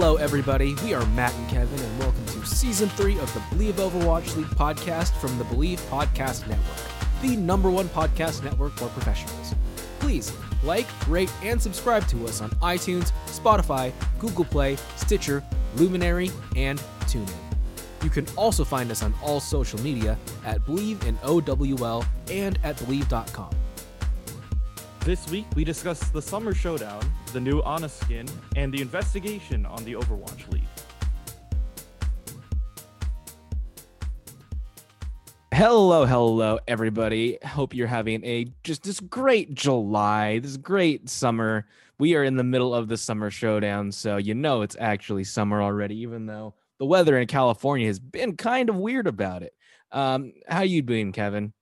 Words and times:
Hello, 0.00 0.14
everybody. 0.14 0.76
We 0.84 0.94
are 0.94 1.04
Matt 1.06 1.34
and 1.34 1.50
Kevin, 1.50 1.80
and 1.80 1.98
welcome 1.98 2.24
to 2.26 2.46
season 2.46 2.88
three 2.90 3.18
of 3.18 3.34
the 3.34 3.42
Believe 3.50 3.74
Overwatch 3.74 4.36
League 4.36 4.46
podcast 4.46 5.10
from 5.20 5.36
the 5.38 5.44
Believe 5.46 5.80
Podcast 5.90 6.46
Network, 6.46 6.76
the 7.20 7.34
number 7.34 7.68
one 7.68 7.88
podcast 7.88 8.44
network 8.44 8.74
for 8.74 8.86
professionals. 8.90 9.56
Please 9.98 10.32
like, 10.62 10.86
rate, 11.08 11.32
and 11.42 11.60
subscribe 11.60 12.06
to 12.06 12.28
us 12.28 12.40
on 12.40 12.50
iTunes, 12.62 13.10
Spotify, 13.26 13.92
Google 14.20 14.44
Play, 14.44 14.76
Stitcher, 14.94 15.42
Luminary, 15.74 16.30
and 16.54 16.78
TuneIn. 17.06 17.28
You 18.04 18.10
can 18.10 18.24
also 18.36 18.62
find 18.62 18.92
us 18.92 19.02
on 19.02 19.12
all 19.20 19.40
social 19.40 19.80
media 19.80 20.16
at 20.44 20.64
Believe 20.64 21.02
in 21.08 21.18
OWL 21.24 22.04
and 22.30 22.56
at 22.62 22.78
Believe.com. 22.78 23.50
This 25.08 25.26
week, 25.30 25.46
we 25.56 25.64
discuss 25.64 26.00
the 26.10 26.20
Summer 26.20 26.52
Showdown, 26.52 27.00
the 27.32 27.40
new 27.40 27.62
Ana 27.62 27.88
skin, 27.88 28.28
and 28.56 28.70
the 28.70 28.82
investigation 28.82 29.64
on 29.64 29.82
the 29.86 29.94
Overwatch 29.94 30.52
League. 30.52 30.68
Hello, 35.54 36.04
hello, 36.04 36.58
everybody. 36.68 37.38
Hope 37.42 37.72
you're 37.72 37.86
having 37.86 38.22
a 38.22 38.48
just 38.64 38.82
this 38.82 39.00
great 39.00 39.54
July, 39.54 40.40
this 40.40 40.58
great 40.58 41.08
summer. 41.08 41.64
We 41.98 42.14
are 42.14 42.22
in 42.22 42.36
the 42.36 42.44
middle 42.44 42.74
of 42.74 42.88
the 42.88 42.98
summer 42.98 43.30
showdown, 43.30 43.92
so 43.92 44.18
you 44.18 44.34
know 44.34 44.60
it's 44.60 44.76
actually 44.78 45.24
summer 45.24 45.62
already, 45.62 45.96
even 46.02 46.26
though 46.26 46.52
the 46.78 46.84
weather 46.84 47.16
in 47.16 47.28
California 47.28 47.86
has 47.86 47.98
been 47.98 48.36
kind 48.36 48.68
of 48.68 48.76
weird 48.76 49.06
about 49.06 49.42
it. 49.42 49.54
Um, 49.90 50.34
how 50.46 50.64
you 50.64 50.82
been, 50.82 51.12
Kevin? 51.12 51.54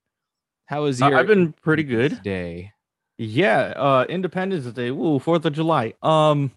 How 0.65 0.83
was 0.83 1.01
Uh, 1.01 1.11
your 1.11 1.19
I've 1.21 1.29
been 1.29 1.53
pretty 1.53 1.85
good. 1.85 2.25
day? 2.25 2.73
Yeah, 3.19 3.73
uh 3.77 4.05
Independence 4.09 4.67
Day, 4.67 4.89
ooh, 4.89 5.19
4th 5.19 5.45
of 5.47 5.53
July. 5.55 5.95
Um 6.03 6.51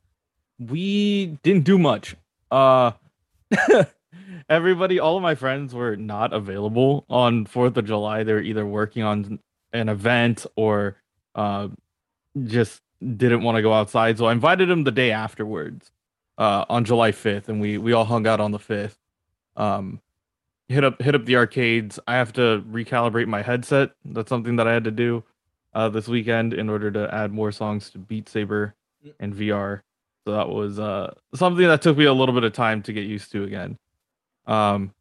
we 0.59 1.37
didn't 1.41 1.63
do 1.63 1.77
much. 1.77 2.15
Uh 2.51 2.91
everybody, 4.49 4.99
all 4.99 5.15
of 5.15 5.23
my 5.23 5.35
friends 5.35 5.73
were 5.73 5.95
not 5.95 6.33
available 6.33 7.05
on 7.09 7.45
4th 7.45 7.77
of 7.77 7.85
July. 7.85 8.23
They 8.23 8.33
were 8.33 8.41
either 8.41 8.65
working 8.65 9.03
on 9.03 9.39
an 9.71 9.87
event 9.87 10.45
or 10.55 10.97
uh 11.35 11.69
just 12.45 12.81
didn't 13.01 13.43
want 13.43 13.55
to 13.55 13.61
go 13.61 13.71
outside. 13.73 14.17
So 14.17 14.25
I 14.25 14.33
invited 14.33 14.67
them 14.67 14.83
the 14.83 14.91
day 14.91 15.11
afterwards, 15.11 15.91
uh 16.37 16.65
on 16.69 16.83
July 16.83 17.13
5th 17.13 17.47
and 17.47 17.61
we 17.61 17.77
we 17.77 17.93
all 17.93 18.05
hung 18.05 18.27
out 18.27 18.41
on 18.41 18.51
the 18.51 18.59
5th. 18.59 18.97
Um 19.55 20.01
hit 20.67 20.83
up 20.83 21.01
hit 21.01 21.15
up 21.15 21.23
the 21.23 21.37
arcades. 21.37 22.01
I 22.05 22.15
have 22.15 22.33
to 22.33 22.61
recalibrate 22.69 23.27
my 23.27 23.43
headset. 23.43 23.91
That's 24.03 24.27
something 24.27 24.57
that 24.57 24.67
I 24.67 24.73
had 24.73 24.83
to 24.83 24.91
do 24.91 25.23
uh, 25.73 25.89
this 25.89 26.07
weekend 26.07 26.53
in 26.53 26.69
order 26.69 26.91
to 26.91 27.13
add 27.13 27.31
more 27.31 27.51
songs 27.51 27.89
to 27.91 27.97
Beat 27.97 28.29
Saber 28.29 28.75
and 29.19 29.33
VR. 29.33 29.81
So 30.25 30.33
that 30.33 30.49
was 30.49 30.79
uh, 30.79 31.13
something 31.33 31.67
that 31.67 31.81
took 31.81 31.97
me 31.97 32.05
a 32.05 32.13
little 32.13 32.35
bit 32.35 32.43
of 32.43 32.53
time 32.53 32.81
to 32.83 32.93
get 32.93 33.05
used 33.05 33.31
to 33.31 33.43
again. 33.43 33.77
Um, 34.45 34.93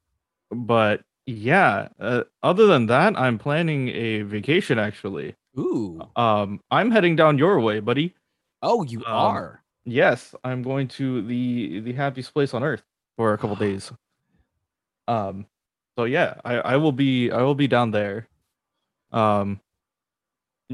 but 0.50 1.02
yeah, 1.26 1.88
uh, 2.00 2.24
other 2.42 2.66
than 2.66 2.86
that, 2.86 3.18
I'm 3.18 3.38
planning 3.38 3.88
a 3.88 4.22
vacation 4.22 4.78
actually. 4.78 5.34
Ooh. 5.58 6.00
Um, 6.16 6.60
I'm 6.70 6.90
heading 6.90 7.16
down 7.16 7.38
your 7.38 7.60
way, 7.60 7.80
buddy. 7.80 8.14
Oh, 8.62 8.82
you 8.82 9.00
um, 9.00 9.12
are. 9.12 9.62
Yes, 9.84 10.34
I'm 10.44 10.62
going 10.62 10.88
to 10.88 11.22
the 11.22 11.80
the 11.80 11.92
happiest 11.92 12.32
place 12.32 12.54
on 12.54 12.62
earth 12.62 12.82
for 13.16 13.32
a 13.32 13.38
couple 13.38 13.56
days. 13.66 13.90
Um, 15.06 15.46
so 15.96 16.04
yeah, 16.04 16.34
I 16.44 16.54
I 16.56 16.76
will 16.76 16.92
be 16.92 17.30
I 17.30 17.42
will 17.42 17.54
be 17.54 17.66
down 17.66 17.90
there. 17.90 18.28
Um, 19.10 19.60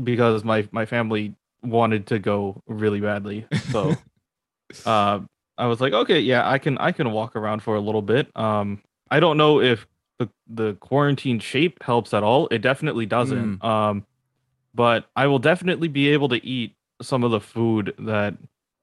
because 0.02 0.44
my 0.44 0.68
my 0.72 0.86
family 0.86 1.34
wanted 1.62 2.06
to 2.08 2.18
go 2.18 2.62
really 2.66 3.00
badly, 3.00 3.46
so 3.70 3.94
uh, 4.86 5.20
I 5.56 5.66
was 5.66 5.80
like, 5.80 5.92
okay, 5.92 6.20
yeah, 6.20 6.48
I 6.48 6.58
can 6.58 6.78
I 6.78 6.92
can 6.92 7.12
walk 7.12 7.36
around 7.36 7.62
for 7.62 7.76
a 7.76 7.80
little 7.80 8.02
bit. 8.02 8.34
Um, 8.36 8.82
I 9.10 9.20
don't 9.20 9.36
know 9.36 9.60
if 9.60 9.86
the 10.18 10.28
the 10.48 10.74
quarantine 10.74 11.38
shape 11.38 11.82
helps 11.82 12.12
at 12.14 12.22
all. 12.22 12.48
It 12.48 12.58
definitely 12.58 13.06
doesn't. 13.06 13.62
Um, 13.64 14.06
but 14.74 15.06
I 15.14 15.26
will 15.28 15.38
definitely 15.38 15.88
be 15.88 16.08
able 16.08 16.28
to 16.30 16.44
eat 16.44 16.74
some 17.00 17.22
of 17.22 17.30
the 17.30 17.40
food 17.40 17.94
that 18.00 18.34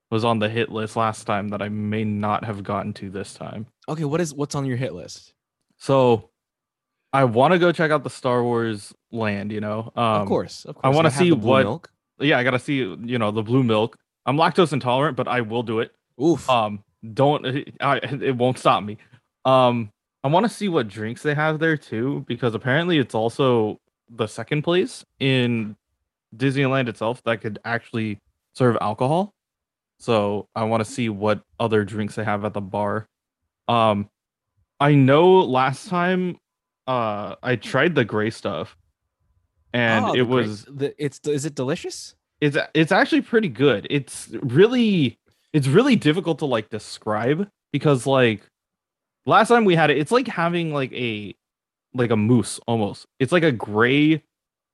was 0.09 0.23
on 0.25 0.39
the 0.39 0.49
hit 0.49 0.69
list 0.69 0.95
last 0.95 1.25
time 1.25 1.49
that 1.49 1.61
I 1.61 1.69
may 1.69 2.03
not 2.03 2.43
have 2.45 2.63
gotten 2.63 2.93
to 2.93 3.09
this 3.09 3.33
time. 3.33 3.67
Okay, 3.87 4.03
what 4.03 4.21
is 4.21 4.33
what's 4.33 4.55
on 4.55 4.65
your 4.65 4.77
hit 4.77 4.93
list? 4.93 5.33
So 5.77 6.29
I 7.13 7.25
want 7.25 7.53
to 7.53 7.59
go 7.59 7.71
check 7.71 7.91
out 7.91 8.03
the 8.03 8.09
Star 8.09 8.43
Wars 8.43 8.93
land, 9.11 9.51
you 9.51 9.59
know. 9.59 9.91
Um, 9.95 10.21
of 10.21 10.27
course, 10.27 10.65
of 10.65 10.75
course. 10.75 10.83
I 10.85 10.95
wanna 10.95 11.11
see 11.11 11.29
the 11.29 11.35
blue 11.35 11.49
what- 11.49 11.63
milk. 11.63 11.91
Yeah, 12.19 12.37
I 12.37 12.43
got 12.43 12.51
to 12.51 12.59
see, 12.59 12.75
you 12.75 13.17
know, 13.17 13.31
the 13.31 13.41
blue 13.41 13.63
milk. 13.63 13.97
I'm 14.27 14.37
lactose 14.37 14.73
intolerant, 14.73 15.17
but 15.17 15.27
I 15.27 15.41
will 15.41 15.63
do 15.63 15.79
it. 15.79 15.91
Oof. 16.21 16.47
Um 16.49 16.83
don't 17.15 17.43
I, 17.81 17.97
it 17.97 18.37
won't 18.37 18.59
stop 18.59 18.83
me. 18.83 18.97
Um 19.43 19.91
I 20.23 20.27
want 20.27 20.45
to 20.45 20.49
see 20.49 20.69
what 20.69 20.87
drinks 20.87 21.23
they 21.23 21.33
have 21.33 21.57
there 21.57 21.75
too 21.77 22.23
because 22.27 22.53
apparently 22.53 22.99
it's 22.99 23.15
also 23.15 23.79
the 24.07 24.27
second 24.27 24.61
place 24.61 25.03
in 25.19 25.75
Disneyland 26.37 26.87
itself 26.89 27.23
that 27.23 27.41
could 27.41 27.57
actually 27.65 28.19
serve 28.53 28.77
alcohol. 28.81 29.33
So 29.97 30.47
I 30.55 30.65
want 30.65 30.85
to 30.85 30.89
see 30.91 31.09
what 31.09 31.41
other 31.59 31.83
drinks 31.83 32.13
they 32.13 32.23
have 32.23 32.45
at 32.45 32.53
the 32.53 32.61
bar. 32.61 33.07
Um 33.67 34.09
I 34.79 34.93
know 34.93 35.39
last 35.39 35.87
time 35.87 36.37
uh 36.91 37.35
I 37.43 37.55
tried 37.55 37.95
the 37.95 38.05
gray 38.05 38.29
stuff 38.29 38.77
and 39.73 40.05
Oh, 40.05 40.13
it 40.13 40.23
was 40.23 40.65
the 40.65 40.93
it's 41.03 41.19
is 41.27 41.45
it 41.45 41.55
delicious? 41.55 42.15
it's 42.41 42.57
it's 42.73 42.91
actually 42.91 43.21
pretty 43.21 43.49
good. 43.49 43.85
It's 43.89 44.29
really 44.41 45.19
it's 45.53 45.67
really 45.67 45.95
difficult 45.95 46.39
to 46.39 46.45
like 46.45 46.69
describe 46.69 47.47
because 47.71 48.05
like 48.07 48.41
last 49.25 49.49
time 49.49 49.63
we 49.65 49.75
had 49.75 49.89
it, 49.91 49.97
it's 49.97 50.11
like 50.11 50.27
having 50.27 50.73
like 50.73 50.91
a 50.93 51.35
like 51.93 52.11
a 52.11 52.17
moose 52.17 52.59
almost. 52.67 53.05
It's 53.19 53.31
like 53.31 53.43
a 53.43 53.51
gray 53.51 54.23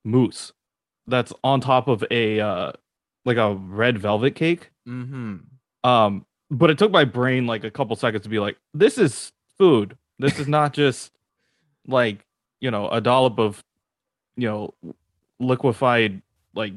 moose 0.05 0.53
that's 1.07 1.33
on 1.43 1.59
top 1.61 1.87
of 1.87 2.03
a 2.09 2.39
uh 2.39 2.71
like 3.25 3.37
a 3.37 3.53
red 3.55 3.97
velvet 3.99 4.35
cake. 4.35 4.71
Mm-hmm. 4.87 5.37
Um 5.89 6.25
but 6.49 6.69
it 6.69 6.77
took 6.77 6.91
my 6.91 7.03
brain 7.03 7.45
like 7.45 7.65
a 7.65 7.71
couple 7.71 7.95
seconds 7.97 8.23
to 8.23 8.29
be 8.29 8.39
like 8.39 8.57
this 8.73 8.97
is 8.97 9.33
food. 9.57 9.97
This 10.19 10.39
is 10.39 10.47
not 10.47 10.73
just 10.73 11.11
like, 11.87 12.25
you 12.61 12.69
know, 12.71 12.89
a 12.89 12.99
dollop 13.01 13.39
of 13.39 13.63
you 14.35 14.47
know 14.47 14.73
liquefied 15.39 16.21
like 16.53 16.73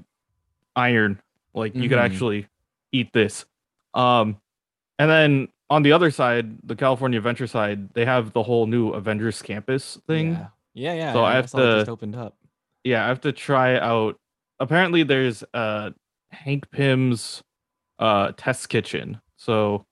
iron 0.77 1.21
like 1.55 1.75
you 1.75 1.89
could 1.89 1.99
Mhm. 1.99 2.03
actually 2.05 2.47
eat 2.93 3.13
this 3.13 3.45
um 3.95 4.39
and 4.99 5.11
then 5.11 5.49
on 5.69 5.83
the 5.83 5.93
other 5.93 6.11
side 6.11 6.57
the 6.65 6.77
california 6.77 7.19
adventure 7.19 7.47
side 7.47 7.93
they 7.95 8.05
have 8.05 8.33
the 8.33 8.43
whole 8.43 8.67
new 8.67 8.91
avengers 8.91 9.41
campus 9.43 9.99
thing 10.07 10.33
Yeah, 10.33 10.47
yeah. 10.75 10.95
yeah 10.95 11.13
So 11.13 11.25
I 11.25 11.35
have 11.35 11.51
saw 11.51 11.59
it 11.59 11.75
just 11.79 11.87
to- 11.87 11.93
opened 11.93 12.17
up. 12.17 12.37
yeah 12.85 13.05
i 13.05 13.09
have 13.09 13.21
to 13.23 13.33
try 13.33 13.79
out 13.79 14.17
apparently 14.59 15.03
there's 15.03 15.43
uh 15.55 15.91
hank 16.31 16.71
pym's 16.71 17.43
uh 17.99 18.33
test 18.37 18.69
kitchen 18.69 19.21
so 19.37 19.85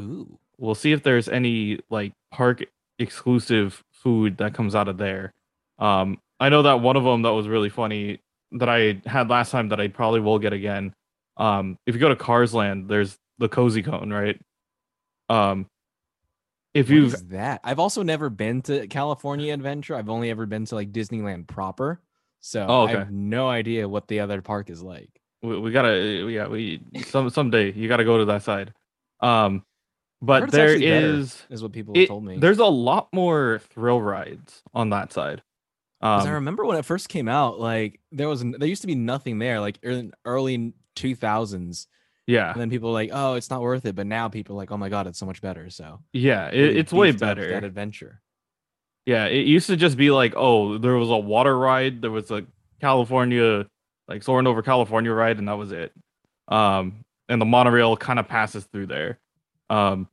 Ooh. 0.00 0.38
we'll 0.58 0.74
see 0.74 0.92
if 0.92 1.02
there's 1.02 1.28
any 1.28 1.80
like 1.90 2.12
park 2.30 2.64
exclusive 2.98 3.82
food 4.02 4.38
that 4.38 4.54
comes 4.54 4.74
out 4.74 4.88
of 4.88 4.98
there. 4.98 5.32
Um, 5.78 6.18
I 6.40 6.48
know 6.48 6.62
that 6.62 6.80
one 6.80 6.96
of 6.96 7.04
them 7.04 7.22
that 7.22 7.32
was 7.32 7.48
really 7.48 7.68
funny 7.68 8.20
that 8.52 8.68
I 8.68 9.00
had 9.06 9.28
last 9.28 9.50
time 9.50 9.68
that 9.70 9.80
I 9.80 9.88
probably 9.88 10.20
will 10.20 10.38
get 10.38 10.52
again. 10.52 10.94
Um, 11.36 11.78
if 11.86 11.94
you 11.94 12.00
go 12.00 12.08
to 12.08 12.16
Cars 12.16 12.54
Land, 12.54 12.88
there's 12.88 13.18
the 13.38 13.48
cozy 13.48 13.82
cone, 13.82 14.10
right? 14.12 14.40
Um, 15.28 15.66
if 16.74 16.90
you've 16.90 17.28
that? 17.30 17.60
I've 17.64 17.78
also 17.78 18.02
never 18.02 18.30
been 18.30 18.62
to 18.62 18.86
California 18.88 19.52
Adventure. 19.52 19.94
I've 19.94 20.08
only 20.08 20.30
ever 20.30 20.46
been 20.46 20.64
to 20.66 20.74
like 20.74 20.92
Disneyland 20.92 21.46
proper. 21.46 22.00
So 22.40 22.66
Oh, 22.68 22.86
I 22.86 22.90
have 22.90 23.10
no 23.10 23.48
idea 23.48 23.88
what 23.88 24.06
the 24.06 24.20
other 24.20 24.40
park 24.42 24.70
is 24.70 24.82
like. 24.82 25.10
we, 25.42 25.58
we 25.58 25.72
gotta 25.72 26.28
yeah 26.30 26.46
we 26.46 26.80
some 27.04 27.30
someday 27.30 27.72
you 27.72 27.88
gotta 27.88 28.04
go 28.04 28.18
to 28.18 28.24
that 28.26 28.42
side. 28.42 28.72
Um, 29.20 29.64
but 30.20 30.50
there 30.50 30.74
is 30.74 31.34
better. 31.36 31.54
is 31.54 31.62
what 31.62 31.72
people 31.72 31.94
have 31.94 32.02
it, 32.04 32.08
told 32.08 32.24
me. 32.24 32.38
there's 32.38 32.58
a 32.58 32.66
lot 32.66 33.08
more 33.12 33.60
thrill 33.70 34.00
rides 34.02 34.62
on 34.74 34.90
that 34.90 35.12
side. 35.12 35.42
'Cause 36.00 36.26
I 36.26 36.28
Um, 36.28 36.34
remember 36.36 36.64
when 36.64 36.76
it 36.76 36.84
first 36.84 37.08
came 37.08 37.28
out, 37.28 37.58
like 37.58 38.00
there 38.12 38.28
was 38.28 38.42
there 38.42 38.68
used 38.68 38.82
to 38.82 38.86
be 38.86 38.94
nothing 38.94 39.38
there, 39.38 39.58
like 39.60 39.78
in 39.82 40.12
early 40.24 40.72
two 40.94 41.14
thousands, 41.16 41.88
yeah, 42.26 42.52
and 42.52 42.60
then 42.60 42.70
people 42.70 42.88
were 42.90 42.94
like, 42.94 43.10
oh, 43.12 43.34
it's 43.34 43.50
not 43.50 43.62
worth 43.62 43.84
it. 43.84 43.94
But 43.96 44.06
now 44.06 44.28
people 44.28 44.54
are 44.54 44.58
like, 44.58 44.70
oh 44.70 44.76
my 44.76 44.88
god, 44.88 45.06
it's 45.08 45.18
so 45.18 45.26
much 45.26 45.40
better. 45.40 45.70
So 45.70 46.00
yeah, 46.12 46.48
it, 46.50 46.76
it's 46.76 46.92
way 46.92 47.10
better. 47.12 47.48
That 47.50 47.64
adventure. 47.64 48.20
Yeah, 49.06 49.26
it 49.26 49.46
used 49.46 49.66
to 49.68 49.76
just 49.76 49.96
be 49.96 50.10
like, 50.10 50.34
oh, 50.36 50.78
there 50.78 50.94
was 50.94 51.10
a 51.10 51.16
water 51.16 51.58
ride, 51.58 52.02
there 52.02 52.10
was 52.10 52.30
a 52.30 52.44
California, 52.80 53.66
like 54.06 54.22
soaring 54.22 54.46
over 54.46 54.62
California 54.62 55.12
ride, 55.12 55.38
and 55.38 55.48
that 55.48 55.56
was 55.58 55.72
it. 55.72 55.92
Um, 56.46 57.04
and 57.28 57.40
the 57.40 57.46
monorail 57.46 57.96
kind 57.96 58.18
of 58.18 58.28
passes 58.28 58.64
through 58.66 58.86
there. 58.86 59.18
Um, 59.70 60.08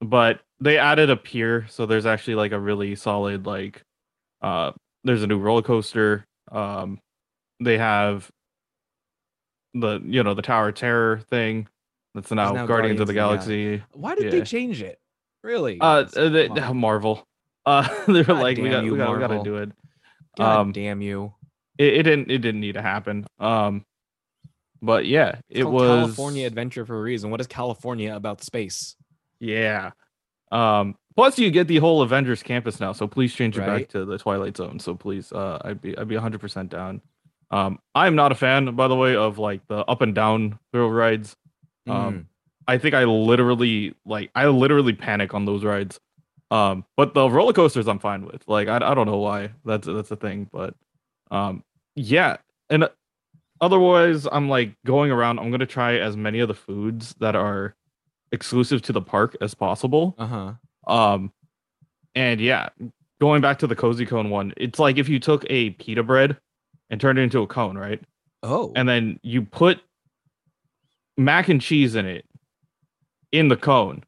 but 0.00 0.40
they 0.60 0.78
added 0.78 1.10
a 1.10 1.16
pier, 1.16 1.66
so 1.68 1.86
there's 1.86 2.06
actually 2.06 2.34
like 2.34 2.52
a 2.52 2.58
really 2.58 2.94
solid 2.94 3.46
like, 3.46 3.82
uh, 4.40 4.72
there's 5.04 5.22
a 5.22 5.26
new 5.26 5.38
roller 5.38 5.62
coaster. 5.62 6.26
Um, 6.50 7.00
they 7.60 7.78
have 7.78 8.30
the 9.74 10.00
you 10.04 10.22
know 10.22 10.34
the 10.34 10.42
Tower 10.42 10.68
of 10.68 10.74
Terror 10.74 11.20
thing. 11.30 11.68
That's 12.14 12.30
now, 12.30 12.52
now 12.52 12.66
Guardians, 12.66 13.00
of 13.00 13.06
the 13.06 13.14
Guardians 13.14 13.44
of 13.44 13.48
Galaxy. 13.48 13.84
Why 13.92 14.14
did 14.14 14.24
Yeah. 14.26 14.30
they 14.30 14.42
change 14.42 14.82
it? 14.82 14.98
Really? 15.42 15.80
Uh, 15.80 16.04
uh, 16.14 16.28
they- 16.28 16.48
Marvel. 16.74 17.26
Uh, 17.64 17.88
they 18.06 18.22
were 18.22 18.34
like, 18.34 18.58
we 18.58 18.68
got, 18.68 18.84
you, 18.84 18.92
we 18.92 18.98
got, 18.98 19.12
we 19.12 19.20
got 19.20 19.28
to 19.28 19.42
do 19.42 19.56
it. 19.56 19.70
God 20.36 20.60
um, 20.60 20.72
damn 20.72 21.00
you! 21.00 21.32
it. 21.78 21.94
It 21.94 22.02
didn't, 22.02 22.30
it 22.30 22.38
didn't 22.38 22.60
need 22.60 22.72
to 22.72 22.82
happen. 22.82 23.26
Um, 23.38 23.84
but 24.82 25.06
yeah, 25.06 25.36
It's 25.48 25.60
it 25.60 25.64
was 25.64 25.88
California 25.88 26.46
Adventure 26.46 26.84
for 26.84 26.98
a 26.98 27.02
reason. 27.02 27.30
What 27.30 27.40
is 27.40 27.46
California 27.46 28.14
about 28.14 28.42
space? 28.42 28.96
Yeah. 29.40 29.92
Um. 30.50 30.96
Plus, 31.14 31.38
you 31.38 31.50
get 31.50 31.68
the 31.68 31.76
whole 31.76 32.00
Avengers 32.02 32.42
campus 32.42 32.80
now, 32.80 32.92
so 32.92 33.06
please 33.06 33.34
change 33.34 33.56
it 33.56 33.60
Right. 33.60 33.80
back 33.80 33.88
to 33.90 34.04
the 34.06 34.16
Twilight 34.18 34.56
Zone. 34.56 34.78
So 34.78 34.94
please, 34.94 35.30
uh, 35.30 35.58
I'd 35.62 35.80
be, 35.82 35.96
I'd 35.96 36.08
be 36.08 36.14
100 36.16 36.40
percent 36.40 36.70
down. 36.70 37.02
Um, 37.50 37.78
I'm 37.94 38.14
not 38.14 38.32
a 38.32 38.34
fan, 38.34 38.74
by 38.74 38.88
the 38.88 38.96
way, 38.96 39.14
of 39.14 39.38
like 39.38 39.60
the 39.68 39.78
up 39.84 40.00
and 40.00 40.14
down 40.14 40.58
thrill 40.72 40.88
rides. 40.90 41.36
Mm. 41.86 41.92
Um, 41.92 42.26
I 42.66 42.78
think 42.78 42.94
I 42.94 43.04
literally 43.04 43.94
like 44.06 44.30
I 44.34 44.46
literally 44.46 44.94
panic 44.94 45.34
on 45.34 45.44
those 45.44 45.64
rides. 45.64 46.00
Um, 46.50 46.84
but 46.96 47.12
the 47.14 47.28
roller 47.28 47.52
coasters 47.52 47.88
I'm 47.88 47.98
fine 47.98 48.24
with. 48.24 48.42
Like 48.46 48.68
I, 48.68 48.76
I 48.76 48.94
don't 48.94 49.06
know 49.06 49.18
why 49.18 49.50
that's 49.64 49.86
that's 49.86 50.10
a 50.10 50.16
thing, 50.16 50.48
but 50.50 50.74
um, 51.30 51.62
yeah. 51.94 52.38
And 52.70 52.88
otherwise, 53.62 54.26
I'm 54.30 54.48
like 54.50 54.74
going 54.84 55.10
around. 55.10 55.38
I'm 55.38 55.50
gonna 55.50 55.64
try 55.64 55.96
as 55.96 56.16
many 56.18 56.40
of 56.40 56.48
the 56.48 56.54
foods 56.54 57.14
that 57.20 57.34
are 57.34 57.74
exclusive 58.32 58.82
to 58.82 58.92
the 58.92 59.00
park 59.00 59.36
as 59.40 59.54
possible. 59.54 60.14
uh 60.18 60.26
huh. 60.26 60.52
Um, 60.86 61.32
and 62.14 62.40
yeah, 62.40 62.68
going 63.20 63.40
back 63.40 63.58
to 63.60 63.66
the 63.66 63.76
cozy 63.76 64.04
cone 64.04 64.28
one, 64.28 64.52
it's 64.58 64.78
like 64.78 64.98
if 64.98 65.08
you 65.08 65.18
took 65.18 65.44
a 65.48 65.70
pita 65.70 66.02
bread 66.02 66.36
and 66.90 67.00
turned 67.00 67.18
it 67.18 67.22
into 67.22 67.40
a 67.40 67.46
cone, 67.46 67.78
right? 67.78 68.02
Oh, 68.42 68.72
and 68.74 68.88
then 68.88 69.18
you 69.22 69.42
put 69.42 69.80
mac 71.16 71.48
and 71.48 71.60
cheese 71.60 71.94
in 71.94 72.04
it 72.06 72.24
in 73.30 73.48
the 73.48 73.56
cone 73.56 74.02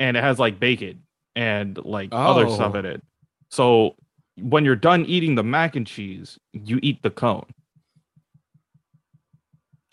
and 0.00 0.16
it 0.16 0.22
has 0.22 0.38
like 0.38 0.58
bacon 0.58 1.02
and 1.36 1.78
like 1.84 2.08
other 2.12 2.48
stuff 2.48 2.72
Oh. 2.74 2.78
in 2.78 2.86
it 2.86 3.02
so 3.50 3.94
when 4.38 4.64
you're 4.64 4.76
done 4.76 5.04
eating 5.06 5.34
the 5.34 5.42
mac 5.42 5.74
and 5.76 5.86
cheese 5.86 6.38
you 6.52 6.78
eat 6.82 7.02
the 7.02 7.10
cone 7.10 7.46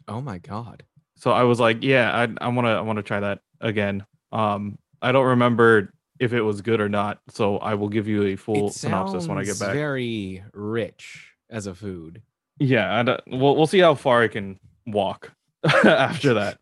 oh 0.07 0.21
my 0.21 0.37
god! 0.37 0.83
so 1.15 1.31
i 1.31 1.43
was 1.43 1.59
like 1.59 1.83
yeah 1.83 2.11
i, 2.15 2.45
I 2.45 2.47
want 2.49 2.65
to 2.65 2.71
i 2.71 2.81
want 2.81 2.97
to 2.97 3.03
try 3.03 3.19
that 3.19 3.39
again 3.59 4.05
um 4.31 4.77
i 5.01 5.11
don't 5.11 5.25
remember 5.27 5.93
if 6.19 6.33
it 6.33 6.41
was 6.41 6.61
good 6.61 6.79
or 6.81 6.89
not 6.89 7.19
so 7.29 7.57
i 7.57 7.73
will 7.75 7.89
give 7.89 8.07
you 8.07 8.23
a 8.23 8.35
full 8.35 8.67
it 8.67 8.73
synopsis 8.73 9.27
when 9.27 9.37
i 9.37 9.43
get 9.43 9.59
back 9.59 9.73
Very 9.73 10.43
rich 10.53 11.27
as 11.49 11.67
a 11.67 11.75
food. 11.75 12.21
yeah 12.59 12.99
and, 12.99 13.09
uh, 13.09 13.17
we'll, 13.27 13.55
we'll 13.55 13.67
see 13.67 13.79
how 13.79 13.93
far 13.95 14.21
i 14.23 14.27
can 14.27 14.59
walk 14.87 15.31
after 15.85 16.33
that 16.35 16.57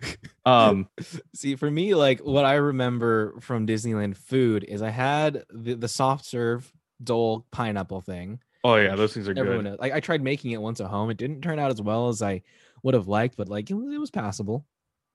um 0.46 0.90
See, 1.34 1.56
for 1.56 1.72
me, 1.72 1.96
like 1.96 2.20
what 2.20 2.44
I 2.44 2.56
remember 2.56 3.40
from 3.40 3.66
Disneyland 3.66 4.18
food 4.18 4.66
is 4.68 4.82
I 4.82 4.90
had 4.90 5.46
the, 5.54 5.76
the 5.76 5.88
soft 5.88 6.26
serve 6.26 6.70
Dole 7.02 7.46
pineapple 7.52 8.02
thing. 8.02 8.40
oh 8.66 8.76
yeah 8.76 8.96
those 8.98 9.14
things 9.14 9.30
are 9.30 9.32
Everyone 9.32 9.64
good 9.64 9.70
knows. 9.72 9.80
Like 9.80 9.94
I 9.94 10.02
tried 10.02 10.22
making 10.22 10.52
it 10.52 10.62
once 10.62 10.82
at 10.82 10.88
home. 10.88 11.10
It 11.10 11.16
didn't 11.18 11.42
turn 11.42 11.60
out 11.60 11.72
as 11.72 11.82
well 11.82 12.10
as 12.10 12.22
I 12.22 12.42
would 12.84 12.94
have 12.96 13.08
liked, 13.08 13.38
but 13.38 13.50
like 13.50 13.70
it 13.70 13.74
was, 13.74 13.94
it 13.94 14.00
was 14.00 14.12
passable. 14.12 14.66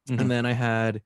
Mhm. 0.09 0.19
And 0.19 0.31
then 0.31 0.47
I 0.47 0.53
had 0.53 1.03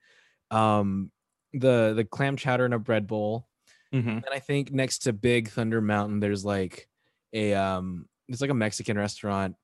um 0.50 1.12
the 1.54 1.94
the 1.96 2.04
clam 2.04 2.36
chowder 2.36 2.66
in 2.66 2.72
a 2.74 2.78
bread 2.78 3.06
bowl. 3.06 3.48
Mhm. 3.92 4.24
And 4.24 4.34
I 4.34 4.38
think 4.40 4.72
next 4.72 5.00
to 5.00 5.12
Big 5.12 5.48
Thunder 5.50 5.80
Mountain, 5.80 6.20
there's 6.20 6.44
like 6.44 6.88
a 7.32 7.54
um 7.54 8.08
it's 8.28 8.40
like 8.40 8.50
a 8.50 8.54
Mexican 8.54 8.98
restaurant. 8.98 9.56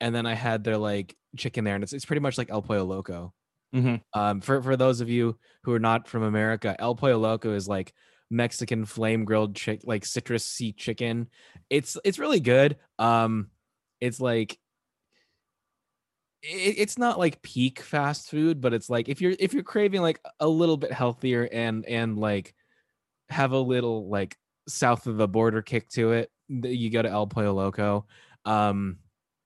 And 0.00 0.14
then 0.14 0.26
I 0.26 0.34
had 0.34 0.64
their 0.64 0.78
like 0.78 1.16
chicken 1.36 1.64
there, 1.64 1.74
and 1.74 1.84
it's 1.84 1.92
it's 1.92 2.06
pretty 2.06 2.20
much 2.20 2.38
like 2.38 2.50
El 2.50 2.62
Pollo 2.62 2.84
Loco. 2.84 3.34
Mhm. 3.74 4.00
Um, 4.14 4.40
for 4.40 4.62
for 4.62 4.76
those 4.76 5.00
of 5.00 5.08
you 5.08 5.38
who 5.64 5.72
are 5.72 5.78
not 5.80 6.08
from 6.08 6.22
America, 6.22 6.76
El 6.80 6.96
Pollo 6.96 7.18
Loco 7.18 7.52
is 7.54 7.68
like 7.68 7.94
Mexican 8.30 8.84
flame 8.84 9.24
grilled 9.24 9.54
chick, 9.56 9.82
like 9.84 10.04
citrus 10.04 10.44
sea 10.44 10.72
chicken. 10.72 11.28
It's 11.70 11.96
it's 12.04 12.18
really 12.18 12.40
good. 12.40 12.78
Um, 12.98 13.50
it's 14.00 14.20
like 14.20 14.58
it, 16.42 16.74
it's 16.78 16.98
not 16.98 17.18
like 17.18 17.42
peak 17.42 17.80
fast 17.80 18.30
food, 18.30 18.60
but 18.60 18.72
it's 18.72 18.90
like 18.90 19.08
if 19.08 19.20
you're 19.20 19.34
if 19.38 19.54
you're 19.54 19.62
craving 19.62 20.02
like 20.02 20.20
a 20.40 20.48
little 20.48 20.76
bit 20.76 20.92
healthier 20.92 21.48
and 21.52 21.84
and 21.86 22.18
like 22.18 22.54
have 23.28 23.52
a 23.52 23.58
little 23.58 24.08
like 24.08 24.36
south 24.68 25.06
of 25.06 25.16
the 25.16 25.28
border 25.28 25.62
kick 25.62 25.88
to 25.90 26.12
it, 26.12 26.30
you 26.48 26.90
go 26.90 27.02
to 27.02 27.10
El 27.10 27.26
Pollo 27.26 27.52
Loco. 27.52 28.06
Um, 28.44 28.98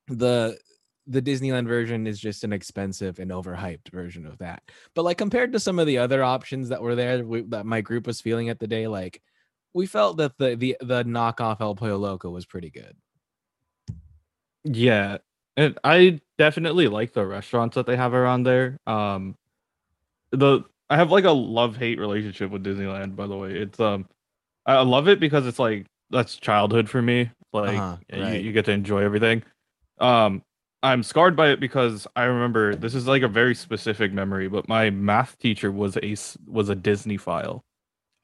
the 0.09 0.59
the 1.07 1.21
Disneyland 1.21 1.67
version 1.67 2.07
is 2.07 2.19
just 2.19 2.45
an 2.45 2.53
expensive 2.53 3.19
and 3.19 3.31
overhyped 3.31 3.91
version 3.91 4.27
of 4.27 4.39
that. 4.39 4.63
But 4.95 5.05
like 5.05 5.19
compared 5.19 5.53
to 5.53 5.61
some 5.61 5.79
of 5.79 5.87
the 5.87 5.99
other 5.99 6.23
options 6.23 6.71
that 6.71 6.81
were 6.83 6.95
there 6.95 7.25
we, 7.25 7.43
that 7.43 7.67
my 7.67 7.81
group 7.81 8.07
was 8.07 8.21
feeling 8.21 8.49
at 8.49 8.59
the 8.59 8.67
day, 8.67 8.87
like 8.87 9.21
we 9.75 9.87
felt 9.87 10.17
that 10.19 10.39
the 10.39 10.57
the 10.57 10.77
the 10.81 11.05
knockoff 11.05 11.61
El 11.61 11.75
Pollo 11.75 11.99
Loco 11.99 12.31
was 12.31 12.47
pretty 12.47 12.71
good. 12.71 12.97
Yeah, 14.65 15.19
and 15.57 15.79
I 15.85 16.21
definitely 16.39 16.89
like 16.89 17.13
the 17.13 17.27
restaurants 17.27 17.75
that 17.77 17.87
they 17.87 17.97
have 17.97 18.15
around 18.15 18.43
there. 18.45 18.79
Um, 18.87 19.37
the 20.31 20.65
I 20.91 20.97
have 20.97 21.11
like 21.11 21.25
a 21.25 21.31
love 21.31 21.77
hate 21.77 21.99
relationship 21.99 22.51
with 22.51 22.65
Disneyland. 22.65 23.17
By 23.17 23.27
the 23.27 23.37
way, 23.37 23.53
it's 23.55 23.81
um, 23.81 24.09
I 24.67 24.83
love 24.83 25.09
it 25.09 25.21
because 25.21 25.47
it's 25.47 25.59
like 25.59 25.87
that's 26.11 26.37
childhood 26.37 26.89
for 26.89 27.01
me. 27.03 27.31
Like 27.53 27.79
Uh-huh, 27.79 27.97
you, 28.13 28.23
right. 28.23 28.43
you 28.43 28.53
get 28.53 28.65
to 28.67 28.73
enjoy 28.73 29.03
everything. 29.03 29.43
Um, 29.99 30.43
I'm 30.83 31.03
scarred 31.03 31.35
by 31.37 31.49
it 31.49 31.61
because 31.61 32.07
I 32.15 32.25
remember 32.25 32.75
this 32.75 32.95
is 32.95 33.07
like 33.07 33.23
a 33.23 33.29
very 33.29 33.55
specific 33.55 34.13
memory. 34.13 34.49
But 34.49 34.69
my 34.69 34.91
math 34.91 35.39
teacher 35.39 35.73
was 35.73 35.97
a 35.97 36.17
was 36.47 36.69
a 36.69 36.77
Disneyphile. 36.77 37.63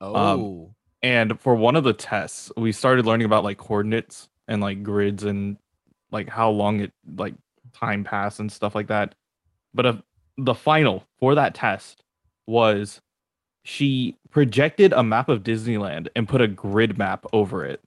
Oh, 0.01 0.75
And 1.03 1.41
for 1.41 1.55
one 1.55 1.77
of 1.77 1.85
the 1.85 1.93
tests, 1.95 2.53
we 2.57 2.73
started 2.73 3.07
learning 3.07 3.25
about 3.25 3.45
like 3.45 3.57
coordinates 3.57 4.29
and 4.49 4.61
like 4.61 4.83
grids 4.83 5.25
and 5.25 5.57
like 6.11 6.29
how 6.29 6.51
long 6.51 6.81
it 6.81 6.93
like 7.17 7.35
time 7.73 8.05
passed 8.05 8.41
and 8.41 8.51
stuff 8.51 8.75
like 8.75 8.89
that. 8.89 9.15
But 9.75 9.87
uh, 9.87 9.95
the 10.37 10.55
final 10.55 11.05
for 11.19 11.35
that 11.35 11.55
test 11.55 12.03
was 12.47 13.01
she 13.63 14.17
projected 14.31 14.93
a 14.93 15.03
map 15.03 15.29
of 15.29 15.43
Disneyland 15.43 16.09
and 16.17 16.29
put 16.29 16.41
a 16.41 16.49
grid 16.49 16.99
map 16.99 17.25
over 17.33 17.65
it. 17.65 17.81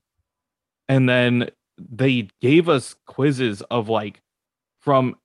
And 0.88 1.08
then 1.08 1.50
they 1.78 2.28
gave 2.40 2.68
us 2.68 2.94
quizzes 3.06 3.62
of 3.62 3.88
like 3.88 4.22
from 4.80 5.16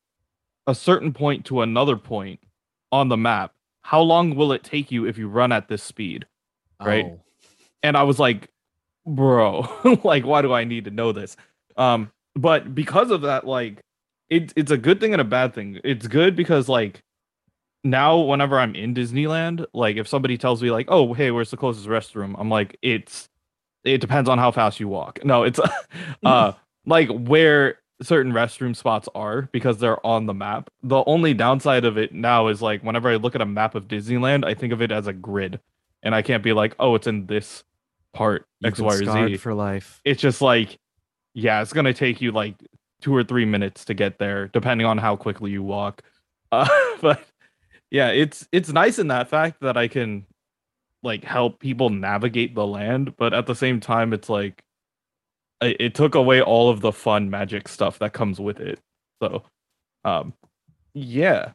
a 0.67 0.75
certain 0.75 1.13
point 1.13 1.45
to 1.45 1.61
another 1.61 1.95
point 1.95 2.39
on 2.91 3.09
the 3.09 3.17
map. 3.17 3.53
How 3.81 4.01
long 4.01 4.35
will 4.35 4.51
it 4.51 4.63
take 4.63 4.91
you 4.91 5.05
if 5.05 5.17
you 5.17 5.27
run 5.27 5.51
at 5.51 5.67
this 5.67 5.83
speed? 5.83 6.25
right? 6.83 7.05
Oh. 7.05 7.21
and 7.83 7.97
I 7.97 8.03
was 8.03 8.19
like, 8.19 8.49
bro, 9.05 9.67
like, 10.03 10.25
why 10.25 10.41
do 10.41 10.53
I 10.53 10.63
need 10.63 10.85
to 10.85 10.91
know 10.91 11.11
this? 11.11 11.35
Um, 11.77 12.11
but 12.39 12.73
because 12.73 13.11
of 13.11 13.21
that, 13.21 13.45
like, 13.45 13.81
it, 14.29 14.53
it's 14.55 14.71
a 14.71 14.77
good 14.77 14.99
thing 14.99 15.13
and 15.13 15.21
a 15.21 15.25
bad 15.25 15.53
thing. 15.53 15.79
It's 15.83 16.07
good 16.07 16.35
because 16.35 16.69
like 16.69 17.01
now 17.83 18.17
whenever 18.19 18.59
I'm 18.59 18.75
in 18.75 18.93
Disneyland, 18.93 19.65
like 19.73 19.97
if 19.97 20.07
somebody 20.07 20.37
tells 20.37 20.61
me 20.61 20.71
like, 20.71 20.85
oh, 20.89 21.13
hey, 21.13 21.31
where's 21.31 21.51
the 21.51 21.57
closest 21.57 21.87
restroom? 21.87 22.35
I'm 22.37 22.49
like, 22.49 22.77
it's 22.81 23.27
it 23.83 23.99
depends 23.99 24.29
on 24.29 24.37
how 24.37 24.51
fast 24.51 24.79
you 24.79 24.87
walk. 24.87 25.19
No, 25.25 25.43
it's 25.43 25.59
uh 26.25 26.53
like 26.85 27.09
where 27.09 27.79
certain 28.01 28.31
restroom 28.31 28.75
spots 28.75 29.09
are 29.13 29.43
because 29.51 29.79
they're 29.79 30.05
on 30.05 30.25
the 30.25 30.33
map. 30.33 30.69
The 30.83 31.03
only 31.05 31.33
downside 31.33 31.85
of 31.85 31.97
it 31.97 32.13
now 32.13 32.47
is 32.47 32.61
like 32.61 32.83
whenever 32.83 33.09
I 33.09 33.15
look 33.15 33.35
at 33.35 33.41
a 33.41 33.45
map 33.45 33.75
of 33.75 33.87
Disneyland, 33.87 34.45
I 34.45 34.53
think 34.53 34.73
of 34.73 34.81
it 34.81 34.91
as 34.91 35.07
a 35.07 35.13
grid. 35.13 35.59
And 36.01 36.15
I 36.15 36.21
can't 36.21 36.43
be 36.43 36.53
like, 36.53 36.75
oh, 36.79 36.95
it's 36.95 37.07
in 37.07 37.25
this 37.25 37.65
part, 38.13 38.45
You've 38.61 38.73
X, 38.73 38.79
or 38.79 38.93
Z. 38.93 39.37
for 39.37 39.53
life. 39.53 39.99
It's 40.05 40.21
just 40.21 40.41
like, 40.41 40.79
yeah, 41.39 41.61
it's 41.61 41.73
gonna 41.73 41.93
take 41.93 42.21
you 42.21 42.31
like 42.31 42.55
two 43.01 43.15
or 43.15 43.23
three 43.23 43.45
minutes 43.45 43.85
to 43.85 43.93
get 43.93 44.19
there, 44.19 44.47
depending 44.47 44.85
on 44.85 44.97
how 44.97 45.15
quickly 45.15 45.51
you 45.51 45.63
walk. 45.63 46.03
Uh, 46.51 46.67
but 46.99 47.23
yeah, 47.91 48.07
it's 48.09 48.47
it's 48.51 48.69
nice 48.69 48.97
in 48.97 49.09
that 49.09 49.29
fact 49.29 49.61
that 49.61 49.77
I 49.77 49.87
can 49.87 50.25
like 51.03 51.23
help 51.23 51.59
people 51.59 51.91
navigate 51.91 52.55
the 52.55 52.65
land, 52.65 53.15
but 53.17 53.35
at 53.35 53.45
the 53.45 53.53
same 53.53 53.79
time, 53.79 54.13
it's 54.13 54.29
like 54.29 54.63
it, 55.61 55.77
it 55.79 55.93
took 55.93 56.15
away 56.15 56.41
all 56.41 56.71
of 56.71 56.81
the 56.81 56.91
fun 56.91 57.29
magic 57.29 57.67
stuff 57.67 57.99
that 57.99 58.13
comes 58.13 58.39
with 58.39 58.59
it. 58.59 58.79
So, 59.21 59.43
um, 60.03 60.33
yeah, 60.95 61.51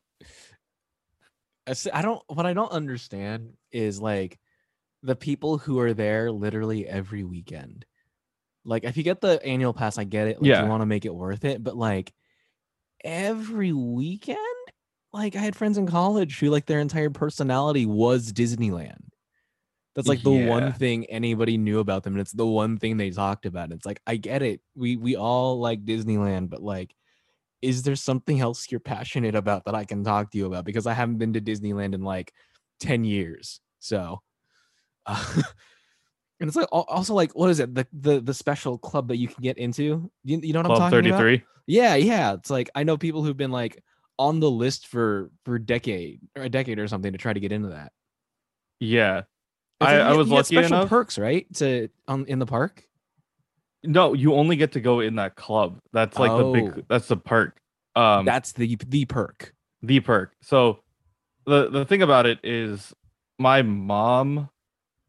I 1.93 2.03
don't. 2.03 2.23
What 2.29 2.47
I 2.47 2.53
don't 2.53 2.71
understand 2.71 3.55
is 3.73 4.01
like 4.01 4.39
the 5.03 5.17
people 5.17 5.59
who 5.59 5.81
are 5.81 5.93
there 5.93 6.31
literally 6.31 6.87
every 6.87 7.25
weekend. 7.25 7.85
Like, 8.65 8.85
if 8.85 8.97
you 8.97 9.03
get 9.03 9.21
the 9.21 9.45
annual 9.45 9.75
pass, 9.75 9.99
I 9.99 10.05
get 10.05 10.29
it. 10.29 10.41
Like, 10.41 10.49
Yeah. 10.51 10.63
you 10.63 10.69
want 10.69 10.83
to 10.83 10.87
make 10.87 11.05
it 11.05 11.15
worth 11.15 11.45
it, 11.45 11.63
but 11.63 11.77
like 11.77 12.13
every 13.05 13.73
weekend, 13.73 14.39
like 15.13 15.37
I 15.37 15.41
had 15.41 15.57
friends 15.57 15.79
in 15.79 15.87
college 15.87 16.39
who 16.39 16.51
like 16.51 16.67
their 16.67 16.81
entire 16.81 17.11
personality 17.11 17.87
was 17.87 18.33
Disneyland. 18.33 19.09
That's 19.95 20.09
like 20.09 20.23
the 20.23 20.33
Yeah. 20.33 20.49
one 20.49 20.73
thing 20.73 21.07
anybody 21.07 21.57
knew 21.57 21.79
about 21.79 22.03
them, 22.03 22.15
and 22.15 22.21
it's 22.21 22.33
the 22.33 22.47
one 22.47 22.79
thing 22.79 22.97
they 22.97 23.11
talked 23.11 23.47
about. 23.47 23.71
It's 23.73 23.87
like 23.87 24.01
I 24.07 24.17
get 24.17 24.43
it. 24.43 24.61
We 24.75 24.97
we 24.97 25.17
all 25.17 25.61
like 25.61 25.85
Disneyland, 25.85 26.51
but 26.51 26.63
like 26.63 26.95
is 27.63 27.83
there 27.83 27.97
something 27.97 28.41
else 28.41 28.71
you're 28.71 28.81
passionate 28.81 29.35
about 29.35 29.65
that 29.67 29.75
I 29.75 29.85
can 29.85 30.05
talk 30.05 30.31
to 30.33 30.39
you 30.39 30.47
about? 30.47 30.65
Because 30.67 30.87
I 30.87 30.93
haven't 30.95 31.19
been 31.19 31.33
to 31.35 31.41
Disneyland 31.41 31.95
in 31.95 32.03
like 32.03 32.33
10 32.81 33.05
years. 33.05 33.61
So, 33.81 34.23
uh, 35.07 35.43
and 36.41 36.49
it's 36.49 36.57
like 36.57 36.69
also 36.71 37.15
like, 37.15 37.33
what 37.35 37.51
is 37.51 37.61
it? 37.61 37.75
The, 37.75 37.87
the, 37.93 38.21
the 38.21 38.35
special 38.35 38.77
club 38.79 39.09
that 39.09 39.17
you 39.17 39.29
can 39.29 39.43
get 39.43 39.57
into. 39.59 40.11
You, 40.25 40.41
you 40.43 40.53
know 40.53 40.61
what 40.61 40.67
I'm 40.71 40.77
Club 40.77 40.91
talking 40.93 41.07
about? 41.11 41.19
33. 41.19 41.43
Yeah. 41.67 41.95
Yeah. 41.95 42.33
It's 42.35 42.51
like, 42.51 42.71
I 42.75 42.83
know 42.83 42.97
people 42.97 43.23
who've 43.23 43.37
been 43.37 43.53
like 43.53 43.83
on 44.19 44.41
the 44.41 44.51
list 44.51 44.87
for, 44.89 45.31
for 45.45 45.59
decade 45.59 46.21
or 46.37 46.43
a 46.43 46.49
decade 46.49 46.79
or 46.79 46.89
something 46.89 47.13
to 47.13 47.19
try 47.19 47.33
to 47.33 47.41
get 47.41 47.53
into 47.53 47.69
that. 47.69 47.93
Yeah. 48.81 49.23
I, 49.81 49.85
like 49.85 49.95
you 49.95 50.01
I 50.01 50.17
was 50.17 50.29
you 50.29 50.35
lucky 50.35 50.55
special 50.57 50.77
enough. 50.79 50.89
perks, 50.89 51.19
right? 51.19 51.47
To, 51.55 51.89
on, 52.09 52.27
in 52.27 52.39
the 52.39 52.47
park. 52.47 52.85
No, 53.83 54.15
you 54.15 54.35
only 54.35 54.57
get 54.57 54.73
to 54.73 54.81
go 54.81 55.01
in 55.01 55.17
that 55.17 55.37
club. 55.37 55.79
That's 55.93 56.19
like 56.19 56.31
the 56.31 56.45
Oh. 56.45 56.53
big. 56.53 56.85
That's 56.89 57.07
the 57.09 57.17
perk. 57.17 57.59
Um, 57.97 58.25
That's 58.25 58.53
the, 58.53 58.77
the 58.89 59.05
perk. 59.05 59.53
the 59.83 60.01
perk. 60.01 60.33
So 60.43 60.81
the 61.47 61.71
the 61.71 61.85
thing 61.85 62.03
about 62.03 62.27
it 62.27 62.41
is 62.43 62.93
my 63.39 63.63
mom 63.63 64.49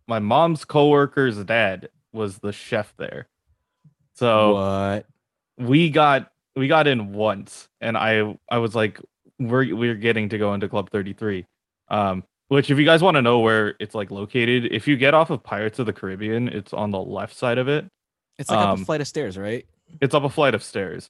my 0.07 0.19
mom's 0.19 0.65
coworker's 0.65 1.43
dad 1.43 1.89
was 2.13 2.37
the 2.39 2.51
chef 2.51 2.93
there. 2.97 3.27
So 4.15 4.53
what? 4.55 5.05
we 5.57 5.89
got 5.89 6.31
we 6.55 6.67
got 6.67 6.87
in 6.87 7.13
once 7.13 7.67
and 7.81 7.97
I 7.97 8.37
I 8.49 8.57
was 8.59 8.75
like 8.75 8.99
we're 9.39 9.75
we're 9.75 9.95
getting 9.95 10.29
to 10.29 10.37
go 10.37 10.53
into 10.53 10.69
club 10.69 10.89
33. 10.91 11.45
Um 11.89 12.23
which 12.47 12.69
if 12.69 12.77
you 12.77 12.85
guys 12.85 13.01
want 13.01 13.15
to 13.15 13.21
know 13.23 13.39
where 13.39 13.75
it's 13.79 13.95
like 13.95 14.11
located, 14.11 14.71
if 14.71 14.87
you 14.87 14.95
get 14.97 15.13
off 15.15 15.31
of 15.31 15.41
Pirates 15.43 15.79
of 15.79 15.87
the 15.87 15.93
Caribbean, 15.93 16.47
it's 16.47 16.73
on 16.73 16.91
the 16.91 16.99
left 16.99 17.35
side 17.35 17.57
of 17.57 17.67
it. 17.67 17.85
It's 18.37 18.49
like 18.51 18.59
up 18.59 18.69
a 18.69 18.71
Um, 18.73 18.85
flight 18.85 19.01
of 19.01 19.07
stairs, 19.07 19.37
right? 19.37 19.65
it's 20.01 20.13
up 20.13 20.23
a 20.23 20.29
flight 20.29 20.53
of 20.55 20.61
stairs. 20.63 21.09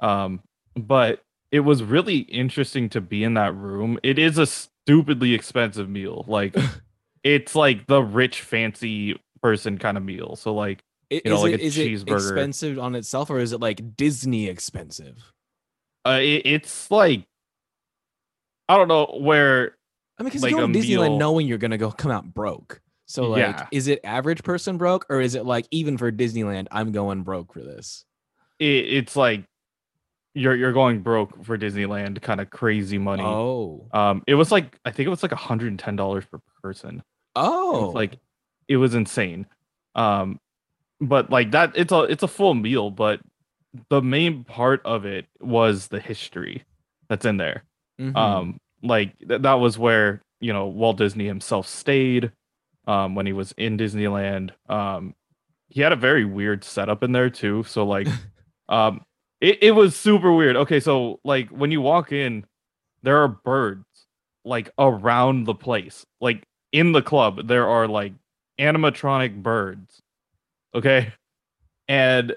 Um, 0.00 0.40
but 0.74 1.22
it 1.52 1.60
was 1.60 1.82
really 1.84 2.18
interesting 2.18 2.88
to 2.90 3.00
be 3.00 3.22
in 3.24 3.34
that 3.34 3.54
room. 3.54 3.98
It 4.02 4.18
is 4.18 4.38
a 4.38 4.46
stupidly 4.46 5.34
expensive 5.34 5.88
meal. 5.88 6.24
Like 6.26 6.56
it's 7.24 7.54
like 7.54 7.86
the 7.86 8.02
rich, 8.02 8.40
fancy 8.42 9.20
person 9.42 9.78
kind 9.78 9.96
of 9.96 10.02
meal. 10.04 10.36
So 10.36 10.54
like 10.54 10.82
you 11.10 11.20
know, 11.26 11.36
is 11.36 11.42
like 11.42 11.52
it, 11.54 11.60
a 11.60 11.64
is 11.64 11.78
it 11.78 11.88
cheeseburger. 11.88 12.12
expensive 12.16 12.78
on 12.78 12.94
itself, 12.94 13.30
or 13.30 13.38
is 13.38 13.52
it 13.52 13.60
like 13.60 13.96
Disney 13.96 14.48
expensive? 14.48 15.32
uh, 16.06 16.18
it, 16.20 16.42
it's 16.46 16.90
like 16.90 17.24
I 18.68 18.76
don't 18.76 18.88
know 18.88 19.18
where 19.20 19.76
I 20.18 20.22
mean, 20.22 20.28
because 20.30 20.42
Like 20.42 20.50
you 20.52 20.58
go 20.58 20.66
to 20.66 20.72
Disneyland 20.72 21.10
meal- 21.10 21.18
knowing 21.18 21.46
you're 21.46 21.58
gonna 21.58 21.78
go 21.78 21.90
come 21.90 22.10
out 22.10 22.32
broke. 22.32 22.80
So 23.06 23.28
like, 23.28 23.40
Yeah. 23.40 23.66
is 23.72 23.88
it 23.88 24.00
average 24.04 24.42
person 24.42 24.78
broke, 24.78 25.04
or 25.10 25.20
is 25.20 25.34
it 25.34 25.44
like 25.44 25.66
even 25.70 25.98
for 25.98 26.10
Disneyland, 26.10 26.66
I'm 26.70 26.92
going 26.92 27.22
broke 27.24 27.52
for 27.52 27.60
this? 27.60 28.04
it, 28.58 28.64
it's 28.64 29.16
like 29.16 29.44
you're 30.34 30.54
you're 30.56 30.72
going 30.72 31.00
broke 31.02 31.44
for 31.44 31.58
Disneyland 31.58 32.22
kind 32.22 32.40
of 32.40 32.48
crazy 32.48 32.96
money. 32.98 33.22
Oh, 33.24 33.86
Um, 33.92 34.22
it 34.26 34.34
was 34.34 34.50
like 34.50 34.78
I 34.84 34.90
think 34.92 35.06
it 35.06 35.10
was 35.10 35.22
like 35.22 35.32
$110 35.32 36.30
per 36.30 36.40
person. 36.62 37.02
It 37.34 37.40
oh, 37.40 37.86
was 37.86 37.94
like 37.94 38.18
it 38.68 38.76
was 38.76 38.94
insane. 38.94 39.46
Um 39.94 40.38
but 41.00 41.30
like 41.30 41.50
that 41.52 41.72
it's 41.74 41.92
a 41.92 42.02
it's 42.02 42.22
a 42.22 42.28
full 42.28 42.54
meal 42.54 42.90
but 42.90 43.20
the 43.88 44.02
main 44.02 44.44
part 44.44 44.82
of 44.84 45.04
it 45.04 45.26
was 45.40 45.88
the 45.88 46.00
history 46.00 46.64
that's 47.08 47.24
in 47.24 47.36
there. 47.38 47.64
Mhm. 48.00 48.16
um 48.16 48.58
like 48.82 49.16
th- 49.26 49.42
that 49.42 49.54
was 49.54 49.78
where 49.78 50.22
you 50.40 50.52
know 50.52 50.66
walt 50.66 50.96
disney 50.98 51.26
himself 51.26 51.66
stayed 51.68 52.32
um 52.86 53.14
when 53.14 53.26
he 53.26 53.32
was 53.32 53.52
in 53.56 53.76
disneyland. 53.78 54.50
Um 54.68 55.14
he 55.68 55.80
had 55.80 55.92
a 55.92 55.96
very 55.96 56.24
weird 56.24 56.64
setup 56.64 57.02
in 57.02 57.12
there 57.12 57.30
too. 57.30 57.64
So 57.64 57.84
like 57.84 58.08
um 58.68 59.02
it, 59.40 59.58
it 59.62 59.70
was 59.72 59.96
super 59.96 60.32
weird. 60.32 60.56
Okay 60.56 60.80
so 60.80 61.18
like 61.24 61.48
when 61.50 61.70
you 61.70 61.80
walk 61.80 62.12
in 62.12 62.44
there 63.02 63.18
are 63.22 63.28
birds 63.28 63.84
like 64.44 64.70
around 64.78 65.44
the 65.44 65.54
place. 65.54 66.04
Like 66.20 66.44
in 66.72 66.92
the 66.92 67.02
club 67.02 67.46
there 67.46 67.68
are 67.68 67.86
like 67.86 68.12
animatronic 68.58 69.42
birds 69.42 70.02
okay? 70.74 71.12
And 71.88 72.34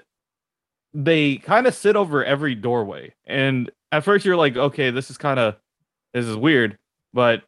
they 0.92 1.36
kind 1.36 1.66
of 1.66 1.74
sit 1.74 1.96
over 1.96 2.24
every 2.24 2.54
doorway. 2.54 3.14
And 3.26 3.70
at 3.92 4.04
first 4.04 4.24
you're 4.24 4.36
like 4.36 4.56
okay 4.56 4.90
this 4.90 5.10
is 5.10 5.18
kind 5.18 5.38
of 5.38 5.56
this 6.14 6.26
is 6.26 6.36
weird. 6.36 6.76
But 7.12 7.42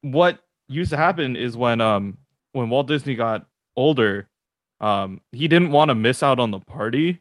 what 0.00 0.40
used 0.68 0.90
to 0.90 0.96
happen 0.96 1.36
is 1.36 1.56
when 1.56 1.80
um 1.80 2.18
when 2.52 2.70
walt 2.70 2.86
disney 2.88 3.14
got 3.14 3.46
older 3.76 4.28
um 4.80 5.20
he 5.32 5.46
didn't 5.48 5.70
want 5.70 5.90
to 5.90 5.94
miss 5.94 6.22
out 6.22 6.40
on 6.40 6.50
the 6.50 6.60
party. 6.60 7.20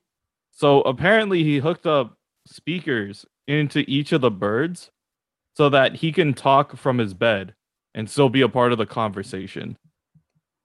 So 0.51 0.81
apparently 0.81 1.43
he 1.43 1.57
hooked 1.57 1.85
up 1.85 2.15
speakers 2.47 3.25
into 3.47 3.83
each 3.87 4.11
of 4.11 4.21
the 4.21 4.31
birds 4.31 4.91
so 5.55 5.69
that 5.69 5.95
he 5.95 6.11
can 6.11 6.33
talk 6.33 6.77
from 6.77 6.97
his 6.97 7.13
bed 7.13 7.53
and 7.93 8.09
still 8.09 8.29
be 8.29 8.41
a 8.41 8.49
part 8.49 8.71
of 8.71 8.77
the 8.77 8.85
conversation. 8.85 9.77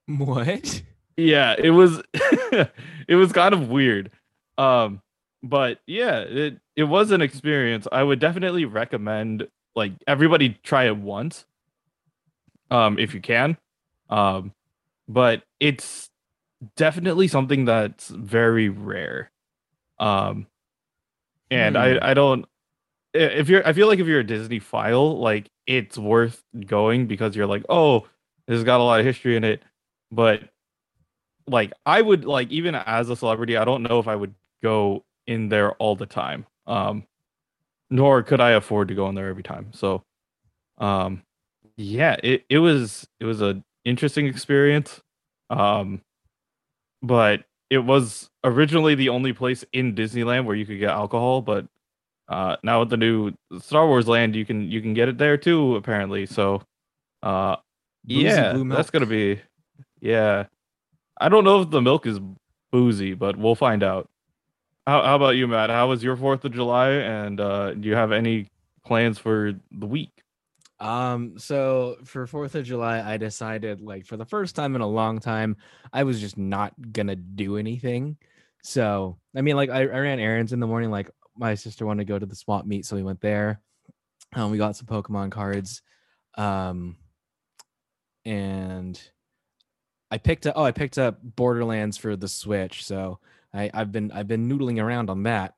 what? 0.07 0.83
Yeah, 1.17 1.55
it 1.59 1.71
was 1.71 2.03
it 2.15 3.15
was 3.17 3.33
kind 3.33 3.55
of 3.55 3.69
weird. 3.69 4.11
Um 4.59 5.01
but 5.43 5.81
yeah, 5.87 6.19
it 6.21 6.59
it 6.77 6.85
was 6.85 7.11
an 7.11 7.23
experience. 7.23 7.87
I 7.91 8.03
would 8.03 8.19
definitely 8.19 8.65
recommend 8.65 9.49
like 9.75 9.93
everybody 10.07 10.59
try 10.63 10.85
it 10.87 10.97
once. 10.97 11.45
Um 12.71 12.99
if 12.99 13.15
you 13.15 13.21
can. 13.21 13.57
Um 14.11 14.53
but 15.09 15.43
it's 15.61 16.11
definitely 16.77 17.29
something 17.29 17.65
that's 17.65 18.09
very 18.09 18.69
rare. 18.69 19.31
Um 19.99 20.47
and 21.51 21.77
Hmm. 21.77 21.99
I 22.03 22.11
I 22.11 22.15
don't 22.15 22.47
if 23.15 23.49
you're 23.49 23.67
I 23.67 23.73
feel 23.73 23.89
like 23.89 23.99
if 24.01 24.07
you're 24.07 24.21
a 24.21 24.25
Disneyphile, 24.25 25.19
like 25.19 25.49
it's 25.67 25.99
worth 25.99 26.43
going 26.67 27.07
because 27.07 27.35
you're 27.37 27.47
like, 27.47 27.65
oh, 27.69 28.01
this 28.47 28.57
has 28.57 28.65
got 28.65 28.81
a 28.81 28.85
lot 28.85 29.01
of 29.01 29.07
history 29.07 29.37
in 29.37 29.45
it. 29.45 29.63
But 30.11 30.49
like 31.47 31.73
I 31.85 32.01
would 32.01 32.25
like 32.25 32.51
even 32.51 32.75
as 32.75 33.11
a 33.11 33.17
celebrity, 33.17 33.57
I 33.57 33.65
don't 33.65 33.83
know 33.83 33.99
if 33.99 34.09
I 34.09 34.17
would 34.17 34.35
go 34.63 35.05
in 35.27 35.49
there 35.49 35.73
all 35.73 35.97
the 35.97 36.07
time. 36.07 36.47
Um 36.67 37.05
nor 37.91 38.23
could 38.23 38.41
I 38.41 38.51
afford 38.51 38.89
to 38.89 38.95
go 38.95 39.09
in 39.09 39.15
there 39.15 39.29
every 39.29 39.43
time. 39.43 39.69
So 39.73 40.03
um 40.79 41.23
yeah, 41.77 42.17
it, 42.23 42.45
it 42.49 42.59
was 42.59 43.07
it 43.21 43.25
was 43.25 43.43
a 43.43 43.63
interesting 43.85 44.27
experience. 44.27 45.01
Um 45.51 46.03
but 47.03 47.45
it 47.71 47.79
was 47.79 48.31
originally 48.45 48.95
the 48.95 49.09
only 49.09 49.33
place 49.33 49.65
in 49.73 49.95
Disneyland 49.95 50.45
where 50.45 50.57
you 50.57 50.67
could 50.67 50.79
get 50.79 50.91
alcohol, 50.91 51.43
but 51.43 51.67
uh 52.29 52.57
now 52.63 52.81
with 52.81 52.91
the 52.91 52.97
new 52.97 53.33
Star 53.61 53.87
Wars 53.87 54.09
land 54.09 54.35
you 54.35 54.45
can 54.45 54.71
you 54.71 54.81
can 54.81 54.95
get 54.95 55.09
it 55.09 55.19
there 55.19 55.37
too 55.37 55.77
apparently. 55.77 56.27
So 56.27 56.63
uh 57.23 57.57
Boozy 58.05 58.25
yeah, 58.25 58.63
that's 58.69 58.91
gonna 58.91 59.07
be 59.07 59.41
yeah. 60.01 60.47
I 61.21 61.29
don't 61.29 61.45
know 61.45 61.63
if 61.63 61.71
the 61.71 61.83
milk 61.83 62.07
is 62.07 62.21
boozy, 62.71 63.15
but 63.15 63.37
we'll 63.37 63.55
find 63.55 63.83
out. 63.83 64.09
How 64.87 65.03
how 65.03 65.17
about 65.17 65.31
you, 65.31 65.49
Matt? 65.49 65.71
How 65.71 65.89
was 65.89 66.05
your 66.05 66.17
Fourth 66.17 66.45
of 66.45 66.53
July, 66.53 66.91
and 66.91 67.41
uh, 67.41 67.75
do 67.75 67.89
you 67.89 67.97
have 67.97 68.13
any 68.13 68.49
plans 68.85 69.19
for 69.19 69.55
the 69.73 69.87
week? 69.87 70.23
Um, 70.79 71.39
so 71.39 71.97
for 72.05 72.27
Fourth 72.27 72.55
of 72.55 72.65
July, 72.65 73.01
I 73.01 73.17
decided 73.17 73.81
like 73.81 74.07
for 74.07 74.17
the 74.17 74.25
first 74.25 74.55
time 74.55 74.77
in 74.77 74.83
a 74.83 74.87
long 74.87 75.19
time, 75.19 75.57
I 75.93 76.05
was 76.05 76.21
just 76.21 76.39
not 76.39 76.75
gonna 76.93 77.17
do 77.17 77.57
anything. 77.57 78.17
So 78.63 79.19
I 79.35 79.41
mean, 79.41 79.57
like 79.57 79.71
I, 79.71 79.81
I 79.81 79.99
ran 79.99 80.21
errands 80.21 80.53
in 80.53 80.61
the 80.61 80.67
morning. 80.67 80.91
Like 80.91 81.11
my 81.37 81.55
sister 81.55 81.87
wanted 81.87 82.07
to 82.07 82.13
go 82.13 82.19
to 82.19 82.27
the 82.27 82.37
swap 82.37 82.67
meet, 82.67 82.87
so 82.87 82.97
we 82.97 83.03
went 83.03 83.21
there. 83.21 83.61
Um, 84.35 84.51
we 84.51 84.59
got 84.59 84.77
some 84.77 84.87
Pokemon 84.87 85.31
cards. 85.31 85.83
Um, 86.37 86.97
and 88.25 89.01
I 90.11 90.19
picked 90.19 90.47
up. 90.47 90.55
Oh, 90.57 90.65
I 90.65 90.73
picked 90.73 90.99
up 90.99 91.19
Borderlands 91.23 91.97
for 91.97 92.17
the 92.17 92.29
Switch. 92.29 92.85
So 92.85 93.21
I, 93.55 93.71
I've 93.73 93.93
been 93.93 94.11
I've 94.13 94.29
been 94.29 94.49
noodling 94.49 94.83
around 94.83 95.11
on 95.11 95.23
that. 95.25 95.55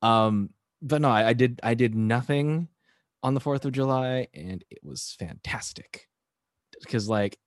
Um, 0.00 0.50
but 0.80 1.00
no, 1.00 1.10
I, 1.10 1.28
I 1.28 1.32
did 1.32 1.60
I 1.62 1.74
did 1.74 1.94
nothing 1.94 2.68
on 3.22 3.34
the 3.34 3.40
4th 3.40 3.64
of 3.64 3.72
July 3.72 4.26
and 4.34 4.64
it 4.70 4.80
was 4.82 5.14
fantastic. 5.18 6.08
Because 6.80 7.08
like 7.08 7.38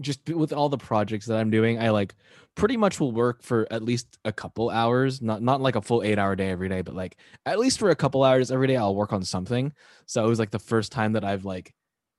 just 0.00 0.28
with 0.28 0.52
all 0.52 0.68
the 0.68 0.78
projects 0.78 1.26
that 1.26 1.38
I'm 1.38 1.50
doing, 1.50 1.80
I 1.80 1.90
like 1.90 2.14
pretty 2.54 2.76
much 2.76 3.00
will 3.00 3.12
work 3.12 3.42
for 3.42 3.66
at 3.70 3.82
least 3.82 4.18
a 4.24 4.32
couple 4.32 4.70
hours, 4.70 5.20
not 5.22 5.42
not 5.42 5.60
like 5.60 5.76
a 5.76 5.82
full 5.82 6.00
8-hour 6.00 6.36
day 6.36 6.50
every 6.50 6.68
day, 6.68 6.82
but 6.82 6.94
like 6.94 7.16
at 7.46 7.58
least 7.58 7.78
for 7.78 7.90
a 7.90 7.96
couple 7.96 8.24
hours 8.24 8.50
every 8.50 8.66
day 8.66 8.76
I'll 8.76 8.94
work 8.94 9.12
on 9.12 9.22
something. 9.22 9.72
So 10.06 10.24
it 10.24 10.28
was 10.28 10.38
like 10.38 10.50
the 10.50 10.58
first 10.58 10.92
time 10.92 11.12
that 11.12 11.24
I've 11.24 11.44
like 11.44 11.72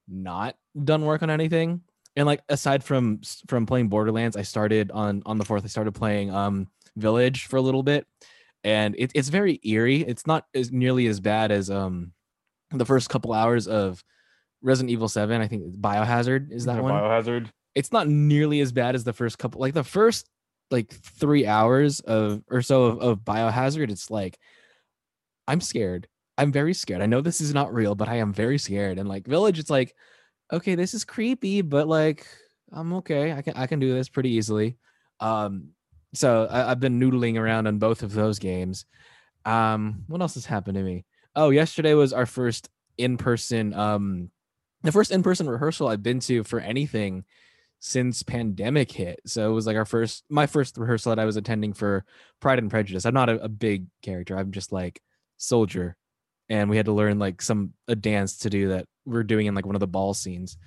not 0.08 0.56
done 0.84 1.06
work 1.06 1.24
on 1.24 1.30
anything. 1.30 1.82
And 2.16 2.26
like 2.26 2.42
aside 2.50 2.84
from 2.84 3.22
from 3.48 3.66
playing 3.66 3.90
Borderlands, 3.90 4.38
I 4.38 4.44
started 4.44 4.92
on 4.92 5.22
on 5.26 5.38
the 5.38 5.46
4th 5.46 5.64
I 5.64 5.68
started 5.68 5.94
playing 5.94 6.32
um 6.32 6.68
Village 6.98 7.48
for 7.48 7.58
a 7.58 7.62
little 7.62 7.84
bit 7.84 8.08
and 8.64 8.96
it, 8.98 9.12
it's 9.14 9.30
very 9.30 9.60
eerie. 9.64 10.02
It's 10.02 10.26
not 10.26 10.46
as 10.54 10.72
nearly 10.72 11.08
as 11.08 11.20
bad 11.20 11.52
as 11.52 11.70
um 11.70 12.14
the 12.72 12.86
first 12.86 13.10
couple 13.10 13.32
hours 13.32 13.68
of 13.68 14.04
Resident 14.62 14.92
Evil 14.92 15.08
7. 15.08 15.40
I 15.40 15.48
think 15.48 15.76
Biohazard 15.76 16.52
is 16.52 16.66
that 16.66 16.82
one. 16.82 16.94
Biohazard. 16.94 17.50
It's 17.76 17.92
not 17.92 18.08
nearly 18.08 18.62
as 18.62 18.72
bad 18.72 18.96
as 18.96 19.04
the 19.04 19.14
first 19.14 19.38
couple 19.38 19.62
like 19.62 19.74
the 19.74 19.84
first 19.84 20.30
like 20.72 20.92
three 20.92 21.46
hours 21.46 22.00
of 22.00 22.42
or 22.50 22.62
so 22.62 22.86
of, 22.86 23.00
of 23.00 23.20
Biohazard. 23.20 23.92
It's 23.92 24.10
like 24.10 24.40
I'm 25.48 25.62
scared. 25.62 26.08
I'm 26.38 26.52
very 26.52 26.74
scared. 26.74 27.02
I 27.02 27.06
know 27.06 27.22
this 27.22 27.40
is 27.42 27.54
not 27.54 27.74
real, 27.74 27.96
but 27.96 28.10
I 28.10 28.16
am 28.16 28.34
very 28.34 28.58
scared. 28.58 28.98
And 28.98 29.08
like 29.08 29.28
Village, 29.28 29.60
it's 29.60 29.70
like, 29.70 29.96
okay, 30.52 30.76
this 30.76 30.94
is 30.94 31.06
creepy, 31.06 31.62
but 31.62 31.88
like 31.88 32.26
I'm 32.72 32.94
okay. 32.94 33.32
I 33.32 33.42
can 33.42 33.54
I 33.56 33.68
can 33.68 33.80
do 33.80 33.94
this 33.94 34.10
pretty 34.10 34.32
easily. 34.32 34.78
Um, 35.20 35.70
so 36.14 36.48
I, 36.50 36.70
have 36.70 36.80
been 36.80 37.00
noodling 37.00 37.38
around 37.38 37.68
on 37.68 37.78
both 37.78 38.04
of 38.04 38.14
those 38.14 38.40
games. 38.40 38.86
Um, 39.46 40.04
what 40.08 40.22
else 40.22 40.34
has 40.36 40.46
happened 40.46 40.76
to 40.76 40.84
me? 40.84 41.06
Oh, 41.36 41.50
yesterday 41.50 41.94
was 41.94 42.14
our 42.14 42.26
first 42.26 42.70
in-person 42.98 43.74
um 43.74 44.32
the 44.84 44.92
first 44.92 45.12
in-person 45.12 45.50
rehearsal 45.50 45.90
I've 45.90 46.02
been 46.02 46.22
to 46.22 46.46
for 46.46 46.62
anything 46.62 47.26
since 47.80 48.24
pandemic 48.24 48.92
hit. 48.92 49.20
So 49.26 49.50
it 49.50 49.54
was 49.54 49.68
like 49.68 49.78
our 49.78 49.86
first 49.86 50.24
my 50.30 50.48
first 50.48 50.78
rehearsal 50.78 51.12
that 51.12 51.22
I 51.22 51.26
was 51.26 51.38
attending 51.38 51.74
for 51.74 52.06
Pride 52.40 52.60
and 52.60 52.70
Prejudice. 52.70 53.06
I'm 53.06 53.14
not 53.14 53.30
a, 53.30 53.44
a 53.44 53.50
big 53.50 53.86
character. 54.02 54.38
I'm 54.38 54.52
just 54.52 54.72
like 54.72 55.02
soldier. 55.38 55.96
And 56.50 56.70
we 56.70 56.78
had 56.78 56.86
to 56.86 56.94
learn 56.94 57.20
like 57.20 57.42
some 57.42 57.74
a 57.88 57.96
dance 57.96 58.40
to 58.40 58.50
do 58.50 58.70
that 58.70 58.86
we're 59.06 59.24
doing 59.24 59.46
in 59.46 59.56
like 59.56 59.66
one 59.66 59.76
of 59.76 59.82
the 59.82 59.88
ball 59.88 60.14
scenes. 60.14 60.58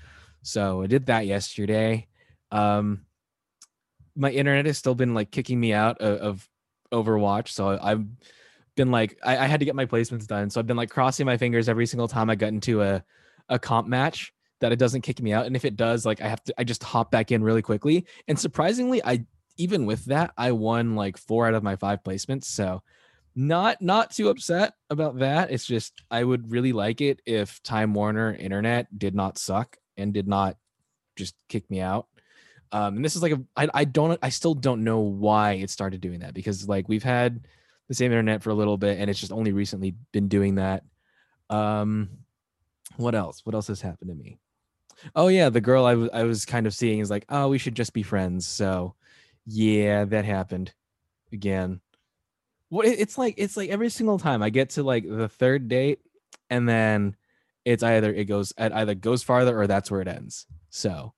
So 0.43 0.83
I 0.83 0.87
did 0.87 1.07
that 1.07 1.27
yesterday. 1.27 2.07
Um 2.51 3.03
my 4.17 4.31
internet 4.31 4.67
has 4.67 4.79
still 4.79 4.97
been 4.97 5.15
like 5.15 5.31
kicking 5.31 5.61
me 5.61 5.73
out 5.73 6.01
of, 6.01 6.19
of 6.19 6.49
Overwatch. 6.93 7.49
So 7.49 7.79
I've 7.81 8.05
been 8.75 8.91
like 8.91 9.19
I, 9.25 9.39
I, 9.39 9.47
had 9.47 9.61
to 9.61 9.67
get 9.67 9.77
my 9.77 9.87
placements 9.87 10.27
done. 10.27 10.51
So 10.51 10.59
I've 10.59 10.67
been 10.67 10.77
like 10.77 10.91
crossing 10.91 11.27
my 11.27 11.37
fingers 11.37 11.69
every 11.69 11.87
single 11.87 12.09
time 12.09 12.31
I 12.31 12.35
got 12.35 12.49
into 12.49 12.83
a, 12.83 13.05
a 13.49 13.59
comp 13.59 13.87
match 13.87 14.33
that 14.61 14.73
it 14.73 14.79
doesn't 14.79 15.03
kick 15.03 15.23
me 15.23 15.33
out. 15.33 15.47
And 15.47 15.57
if 15.57 15.65
it 15.65 15.77
does, 15.77 16.05
like 16.05 16.21
I 16.21 16.29
have 16.29 16.43
to 16.45 16.55
I 16.59 16.65
just 16.65 16.83
hop 16.83 17.11
back 17.11 17.31
in 17.33 17.43
really 17.43 17.63
quickly. 17.63 18.07
And 18.27 18.39
surprisingly, 18.39 19.03
I 19.05 19.25
even 19.57 19.87
with 19.87 20.05
that, 20.07 20.33
I 20.37 20.53
won 20.53 20.95
like 20.95 21.19
four 21.19 21.47
out 21.47 21.55
of 21.55 21.63
my 21.63 21.77
five 21.77 22.03
placements. 22.03 22.45
So 22.45 22.83
not 23.35 23.81
not 23.81 24.11
too 24.11 24.31
upset 24.31 24.75
about 24.91 25.19
that. 25.19 25.51
It's 25.51 25.67
just 25.67 26.03
I 26.11 26.25
would 26.25 26.51
really 26.51 26.73
like 26.73 27.01
it 27.01 27.21
if 27.27 27.63
Time 27.63 27.95
Warner 27.95 28.35
internet 28.35 28.99
did 28.99 29.15
not 29.15 29.39
suck 29.39 29.77
and 29.97 30.13
did 30.13 30.27
not 30.27 30.57
just 31.17 31.35
kick 31.49 31.71
me 31.71 31.81
out. 31.81 32.07
Um, 32.71 32.97
and 32.97 33.05
this 33.05 33.17
is 33.17 33.23
like 33.23 33.33
a 33.33 33.43
I, 33.57 33.69
I 33.73 33.85
don't 33.85 34.19
I 34.23 34.29
still 34.31 34.55
don't 34.55 34.85
know 34.85 35.01
why 35.01 35.53
it 35.53 35.71
started 35.71 36.01
doing 36.01 36.21
that 36.21 36.35
because 36.35 36.69
like 36.69 36.89
we've 36.89 37.03
had 37.03 37.47
the 37.89 37.95
same 37.95 38.13
internet 38.13 38.43
for 38.43 38.51
a 38.51 38.55
little 38.55 38.77
bit 38.77 38.99
and 38.99 39.09
it's 39.09 39.21
just 39.21 39.33
only 39.33 39.53
recently 39.53 39.95
been 40.13 40.29
doing 40.29 40.57
that. 40.57 40.85
Um, 41.49 42.11
what 42.97 43.15
else? 43.15 43.41
What 43.45 43.55
else 43.55 43.69
has 43.69 43.81
happened 43.81 44.11
to 44.11 44.17
me? 44.17 44.39
Oh 45.15 45.29
yeah, 45.29 45.49
the 45.49 45.61
girl 45.61 45.85
I, 45.85 45.93
w- 45.93 46.11
I 46.13 46.25
was 46.25 46.45
kind 46.45 46.67
of 46.67 46.75
seeing 46.75 46.99
is 47.01 47.11
like, 47.11 47.25
oh, 47.29 47.49
we 47.49 47.59
should 47.59 47.75
just 47.75 47.93
be 47.93 48.03
friends. 48.03 48.47
So 48.47 48.95
yeah, 49.47 50.05
that 50.07 50.25
happened 50.25 50.75
again. 51.33 51.81
What 52.71 52.87
it's 52.87 53.17
like 53.17 53.35
it's 53.39 53.57
like 53.57 53.71
every 53.71 53.89
single 53.89 54.19
time 54.19 54.43
I 54.43 54.51
get 54.51 54.71
to 54.71 54.83
like 54.83 55.09
the 55.09 55.29
third 55.29 55.69
date 55.69 56.01
and 56.51 56.69
then 56.69 57.17
it's 57.65 57.83
either 57.83 58.13
it 58.13 58.27
goes 58.27 58.53
it 58.59 58.73
either 58.73 58.95
goes 58.95 59.23
farther 59.23 59.59
or 59.59 59.67
that's 59.67 59.91
where 59.91 60.03
it 60.03 60.09
ends. 60.09 60.47
So 60.69 61.15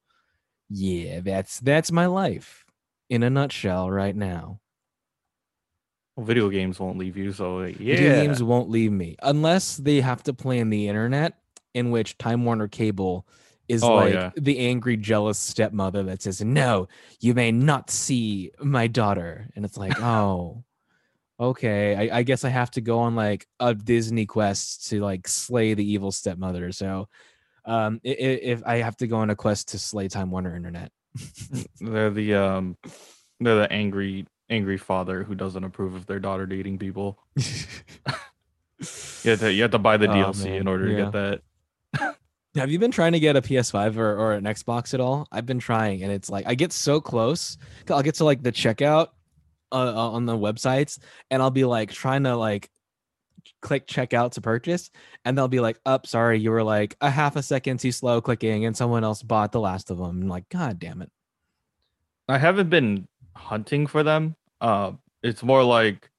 yeah, 0.68 1.20
that's 1.20 1.58
that's 1.60 1.90
my 1.90 2.06
life 2.06 2.64
in 3.08 3.24
a 3.24 3.30
nutshell 3.30 3.90
right 3.90 4.14
now. 4.14 4.60
Well, 6.16 6.26
video 6.26 6.48
games 6.50 6.78
won't 6.78 6.98
leave 6.98 7.16
you, 7.16 7.32
so 7.32 7.62
yeah. 7.62 7.72
Video 7.72 8.12
games 8.12 8.42
won't 8.42 8.70
leave 8.70 8.92
me 8.92 9.16
unless 9.22 9.76
they 9.76 10.00
have 10.00 10.22
to 10.24 10.32
play 10.32 10.60
on 10.60 10.70
the 10.70 10.88
internet, 10.88 11.38
in 11.74 11.90
which 11.90 12.18
Time 12.18 12.44
Warner 12.44 12.68
Cable 12.68 13.26
is 13.70 13.84
oh, 13.84 13.94
like 13.94 14.14
yeah. 14.14 14.30
the 14.36 14.58
angry, 14.58 14.96
jealous 14.96 15.38
stepmother 15.38 16.02
that 16.02 16.22
says, 16.22 16.42
"No, 16.42 16.88
you 17.20 17.34
may 17.34 17.52
not 17.52 17.88
see 17.88 18.50
my 18.60 18.88
daughter," 18.88 19.48
and 19.54 19.64
it's 19.64 19.76
like, 19.76 20.00
oh, 20.02 20.64
okay. 21.38 21.94
I, 21.94 22.18
I 22.18 22.22
guess 22.24 22.44
I 22.44 22.48
have 22.48 22.72
to 22.72 22.80
go 22.80 22.98
on 22.98 23.14
like 23.14 23.46
a 23.60 23.72
Disney 23.74 24.26
quest 24.26 24.88
to 24.88 25.00
like 25.00 25.28
slay 25.28 25.74
the 25.74 25.88
evil 25.88 26.10
stepmother. 26.10 26.72
So 26.72 27.08
um, 27.64 28.00
if, 28.02 28.40
if 28.42 28.66
I 28.66 28.78
have 28.78 28.96
to 28.96 29.06
go 29.06 29.18
on 29.18 29.30
a 29.30 29.36
quest 29.36 29.68
to 29.68 29.78
slay 29.78 30.08
Time 30.08 30.32
Warner 30.32 30.56
Internet. 30.56 30.90
they're 31.80 32.10
the 32.10 32.34
um, 32.34 32.76
they're 33.38 33.56
the 33.56 33.72
angry 33.72 34.26
angry 34.48 34.78
father 34.78 35.22
who 35.22 35.36
doesn't 35.36 35.62
approve 35.62 35.94
of 35.94 36.06
their 36.06 36.18
daughter 36.18 36.46
dating 36.46 36.78
people. 36.78 37.18
you 37.36 39.30
have 39.30 39.40
to 39.40 39.52
you 39.52 39.62
have 39.62 39.70
to 39.70 39.78
buy 39.78 39.96
the 39.96 40.10
oh, 40.10 40.14
DLC 40.32 40.58
in 40.58 40.66
order 40.66 40.88
yeah. 40.88 40.96
to 40.96 41.02
get 41.04 41.12
that. 41.12 42.16
Have 42.56 42.70
you 42.70 42.78
been 42.78 42.90
trying 42.90 43.12
to 43.12 43.20
get 43.20 43.36
a 43.36 43.42
PS5 43.42 43.96
or, 43.96 44.16
or 44.16 44.32
an 44.32 44.44
Xbox 44.44 44.94
at 44.94 45.00
all? 45.00 45.28
I've 45.30 45.46
been 45.46 45.58
trying, 45.58 46.02
and 46.02 46.12
it's 46.12 46.30
like 46.30 46.46
I 46.46 46.54
get 46.54 46.72
so 46.72 47.00
close. 47.00 47.56
I'll 47.88 48.02
get 48.02 48.16
to 48.16 48.24
like 48.24 48.42
the 48.42 48.52
checkout 48.52 49.08
uh, 49.72 49.94
uh 49.94 50.10
on 50.10 50.26
the 50.26 50.36
websites, 50.36 50.98
and 51.30 51.40
I'll 51.40 51.50
be 51.50 51.64
like 51.64 51.92
trying 51.92 52.24
to 52.24 52.36
like 52.36 52.70
click 53.62 53.86
checkout 53.86 54.32
to 54.32 54.40
purchase 54.40 54.90
and 55.24 55.36
they'll 55.36 55.48
be 55.48 55.60
like 55.60 55.78
up 55.86 56.02
oh, 56.04 56.06
sorry 56.06 56.38
you 56.38 56.50
were 56.50 56.62
like 56.62 56.96
a 57.00 57.10
half 57.10 57.36
a 57.36 57.42
second 57.42 57.78
too 57.78 57.92
slow 57.92 58.20
clicking 58.20 58.64
and 58.64 58.76
someone 58.76 59.04
else 59.04 59.22
bought 59.22 59.52
the 59.52 59.60
last 59.60 59.90
of 59.90 59.98
them 59.98 60.22
I'm 60.22 60.28
like 60.28 60.48
god 60.48 60.78
damn 60.78 61.02
it 61.02 61.10
i 62.28 62.38
haven't 62.38 62.70
been 62.70 63.06
hunting 63.36 63.86
for 63.86 64.02
them 64.02 64.36
uh 64.60 64.92
it's 65.22 65.42
more 65.42 65.62
like 65.62 66.10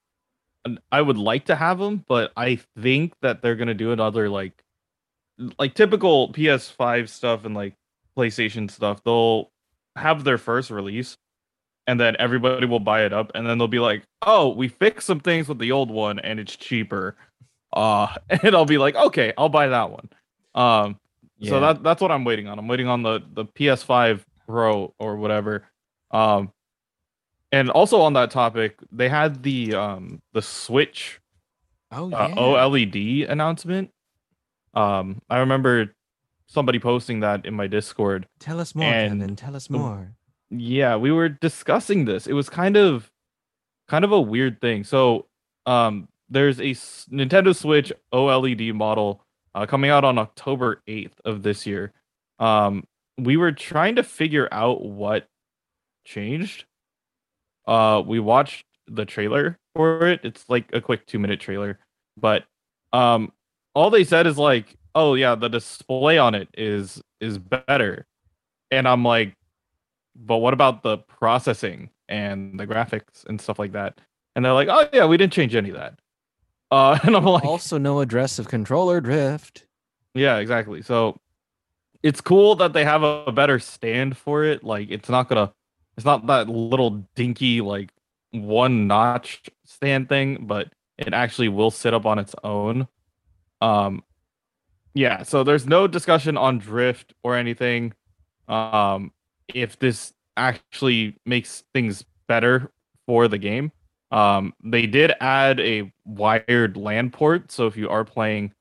i 0.91 1.01
would 1.01 1.17
like 1.17 1.45
to 1.45 1.55
have 1.55 1.79
them 1.79 2.03
but 2.07 2.31
i 2.37 2.59
think 2.79 3.13
that 3.21 3.41
they're 3.41 3.55
gonna 3.55 3.73
do 3.73 3.91
another 3.91 4.29
like 4.29 4.63
like 5.57 5.73
typical 5.73 6.31
ps5 6.33 7.09
stuff 7.09 7.45
and 7.45 7.55
like 7.55 7.73
playstation 8.17 8.69
stuff 8.69 9.03
they'll 9.03 9.49
have 9.95 10.23
their 10.23 10.37
first 10.37 10.69
release 10.69 11.17
and 11.87 11.99
then 11.99 12.15
everybody 12.19 12.65
will 12.65 12.79
buy 12.79 13.03
it 13.03 13.13
up 13.13 13.31
and 13.35 13.47
then 13.47 13.57
they'll 13.57 13.67
be 13.67 13.79
like 13.79 14.03
oh 14.21 14.49
we 14.49 14.67
fixed 14.67 15.07
some 15.07 15.19
things 15.19 15.47
with 15.47 15.59
the 15.59 15.71
old 15.71 15.89
one 15.89 16.19
and 16.19 16.39
it's 16.39 16.55
cheaper. 16.55 17.15
Uh 17.73 18.07
and 18.29 18.55
i'll 18.55 18.65
be 18.65 18.77
like 18.77 18.95
okay 18.95 19.33
i'll 19.37 19.49
buy 19.49 19.67
that 19.67 19.89
one. 19.89 20.09
Um 20.55 20.99
yeah. 21.37 21.49
so 21.49 21.59
that 21.59 21.83
that's 21.83 22.01
what 22.01 22.11
i'm 22.11 22.23
waiting 22.23 22.47
on. 22.47 22.59
I'm 22.59 22.67
waiting 22.67 22.87
on 22.87 23.03
the 23.03 23.21
the 23.33 23.45
ps5 23.45 24.21
pro 24.47 24.93
or 24.99 25.17
whatever. 25.17 25.63
Um 26.11 26.51
and 27.51 27.69
also 27.69 28.01
on 28.01 28.13
that 28.13 28.31
topic 28.31 28.79
they 28.91 29.09
had 29.09 29.43
the 29.43 29.75
um 29.75 30.21
the 30.33 30.41
switch 30.41 31.19
oh 31.91 32.05
uh, 32.05 32.09
yeah. 32.09 32.35
uh, 32.35 32.69
oled 32.69 33.29
announcement 33.29 33.91
um 34.73 35.21
i 35.29 35.37
remember 35.39 35.93
somebody 36.47 36.79
posting 36.79 37.19
that 37.21 37.45
in 37.45 37.53
my 37.53 37.67
discord 37.67 38.27
tell 38.39 38.59
us 38.59 38.75
more 38.75 38.85
and 38.85 39.21
then 39.21 39.35
tell 39.35 39.55
us 39.55 39.69
more 39.69 40.13
yeah, 40.53 40.97
we 40.97 41.13
were 41.13 41.29
discussing 41.29 42.03
this. 42.03 42.27
It 42.27 42.33
was 42.33 42.49
kind 42.49 42.75
of 42.75 43.09
kind 43.87 44.03
of 44.03 44.11
a 44.11 44.19
weird 44.19 44.59
thing. 44.59 44.83
So, 44.83 45.27
um 45.65 46.09
there's 46.29 46.59
a 46.59 46.71
Nintendo 47.09 47.55
Switch 47.55 47.91
OLED 48.13 48.73
model 48.73 49.23
uh, 49.55 49.65
coming 49.65 49.89
out 49.89 50.03
on 50.03 50.17
October 50.17 50.81
8th 50.87 51.13
of 51.23 51.43
this 51.43 51.65
year. 51.65 51.93
Um 52.39 52.85
we 53.17 53.37
were 53.37 53.53
trying 53.53 53.95
to 53.95 54.03
figure 54.03 54.49
out 54.51 54.83
what 54.83 55.27
changed. 56.03 56.65
Uh 57.65 58.03
we 58.05 58.19
watched 58.19 58.65
the 58.87 59.05
trailer 59.05 59.57
for 59.73 60.05
it. 60.07 60.19
It's 60.23 60.49
like 60.49 60.69
a 60.73 60.81
quick 60.81 61.07
2-minute 61.07 61.39
trailer, 61.39 61.79
but 62.17 62.43
um 62.91 63.31
all 63.73 63.89
they 63.89 64.03
said 64.03 64.27
is 64.27 64.37
like, 64.37 64.75
"Oh 64.95 65.15
yeah, 65.15 65.35
the 65.35 65.49
display 65.49 66.17
on 66.17 66.35
it 66.35 66.49
is 66.55 67.01
is 67.19 67.37
better." 67.37 68.05
And 68.71 68.87
I'm 68.87 69.03
like, 69.03 69.35
but 70.15 70.37
what 70.37 70.53
about 70.53 70.83
the 70.83 70.97
processing 70.97 71.89
and 72.09 72.59
the 72.59 72.67
graphics 72.67 73.25
and 73.27 73.39
stuff 73.39 73.59
like 73.59 73.73
that? 73.73 73.99
And 74.35 74.45
they're 74.45 74.53
like, 74.53 74.69
oh 74.69 74.87
yeah, 74.93 75.05
we 75.05 75.17
didn't 75.17 75.33
change 75.33 75.55
any 75.55 75.69
of 75.69 75.75
that. 75.75 75.99
Uh, 76.71 76.97
and 77.03 77.15
I'm 77.15 77.25
like, 77.25 77.43
also 77.43 77.77
no 77.77 77.99
address 77.99 78.39
of 78.39 78.47
controller 78.47 79.01
drift. 79.01 79.65
Yeah, 80.13 80.37
exactly. 80.37 80.81
So 80.81 81.17
it's 82.03 82.21
cool 82.21 82.55
that 82.55 82.73
they 82.73 82.83
have 82.83 83.03
a, 83.03 83.25
a 83.27 83.31
better 83.31 83.59
stand 83.59 84.17
for 84.17 84.43
it. 84.43 84.63
Like 84.63 84.89
it's 84.89 85.09
not 85.09 85.29
gonna, 85.29 85.51
it's 85.97 86.05
not 86.05 86.27
that 86.27 86.49
little 86.49 87.05
dinky 87.15 87.61
like 87.61 87.91
one 88.31 88.87
notch 88.87 89.41
stand 89.65 90.09
thing, 90.09 90.45
but 90.47 90.71
it 90.97 91.13
actually 91.13 91.49
will 91.49 91.71
sit 91.71 91.93
up 91.93 92.05
on 92.05 92.19
its 92.19 92.35
own. 92.43 92.87
Um, 93.61 94.03
yeah. 94.93 95.23
So 95.23 95.43
there's 95.43 95.65
no 95.65 95.87
discussion 95.87 96.37
on 96.37 96.57
drift 96.57 97.13
or 97.23 97.35
anything. 97.35 97.93
Um, 98.47 99.11
if 99.47 99.79
this 99.79 100.13
actually 100.37 101.17
makes 101.25 101.63
things 101.73 102.03
better 102.27 102.71
for 103.05 103.27
the 103.27 103.37
game. 103.37 103.71
Um, 104.11 104.53
they 104.63 104.85
did 104.85 105.13
add 105.21 105.59
a 105.59 105.91
wired 106.05 106.75
LAN 106.75 107.11
port, 107.11 107.51
so 107.51 107.67
if 107.67 107.77
you 107.77 107.89
are 107.89 108.03
playing 108.03 108.53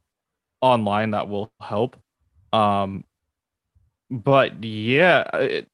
online, 0.61 1.11
that 1.13 1.29
will 1.29 1.53
help. 1.61 1.97
Um, 2.53 3.05
but 4.11 4.63
yeah, 4.63 5.23
it, 5.37 5.69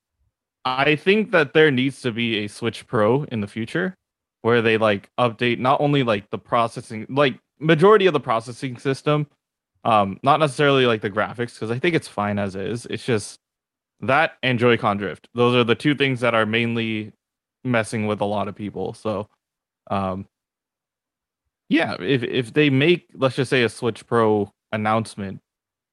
I 0.65 0.97
think 0.97 1.31
that 1.33 1.53
there 1.53 1.71
needs 1.71 2.01
to 2.03 2.13
be 2.13 2.45
a 2.45 2.49
Switch 2.49 2.87
Pro 2.87 3.25
in 3.25 3.41
the 3.41 3.47
future 3.47 3.95
where 4.43 4.63
they 4.63 4.79
like 4.79 5.11
update 5.19 5.59
not 5.59 5.81
only 5.81 6.03
like 6.03 6.31
the 6.31 6.39
processing, 6.39 7.07
like 7.09 7.39
majority 7.59 8.07
of 8.07 8.13
the 8.13 8.21
processing 8.21 8.79
system, 8.79 9.27
um, 9.85 10.19
not 10.23 10.41
necessarily 10.41 10.87
like 10.87 11.01
the 11.01 11.11
graphics, 11.11 11.55
because 11.55 11.71
I 11.71 11.79
think 11.79 11.95
it's 11.95 12.09
fine 12.09 12.39
as 12.39 12.57
is. 12.57 12.87
It's 12.87 13.05
just 13.05 13.39
that 14.01 14.33
and 14.43 14.59
Joy-Con 14.59 14.99
drift. 14.99 15.29
Those 15.35 15.55
are 15.55 15.65
the 15.65 15.75
two 15.75 15.95
things 15.95 16.21
that 16.21 16.35
are 16.35 16.47
mainly 16.47 17.13
messing 17.65 18.07
with 18.07 18.21
a 18.21 18.25
lot 18.25 18.49
of 18.49 18.55
people. 18.55 18.95
So, 18.95 19.29
um, 19.91 20.27
yeah, 21.69 21.97
if 22.01 22.23
if 22.23 22.53
they 22.53 22.71
make 22.71 23.07
let's 23.15 23.37
just 23.37 23.51
say 23.51 23.63
a 23.63 23.69
Switch 23.69 24.07
Pro 24.07 24.53
announcement, 24.73 25.41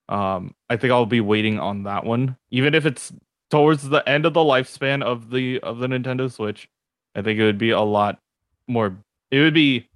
um, 0.09 0.53
I 0.69 0.77
think 0.77 0.91
I'll 0.91 1.05
be 1.05 1.21
waiting 1.21 1.59
on 1.59 1.83
that 1.83 2.05
one, 2.05 2.37
even 2.51 2.75
if 2.75 2.85
it's 2.85 3.11
towards 3.49 3.89
the 3.89 4.07
end 4.07 4.25
of 4.25 4.33
the 4.33 4.41
lifespan 4.41 5.03
of 5.03 5.29
the 5.31 5.59
of 5.61 5.79
the 5.79 5.87
Nintendo 5.87 6.31
Switch. 6.31 6.67
I 7.15 7.21
think 7.21 7.39
it 7.39 7.43
would 7.43 7.57
be 7.59 7.69
a 7.69 7.81
lot 7.81 8.19
more. 8.67 8.95
It 9.31 9.39
would 9.39 9.53
be 9.53 9.87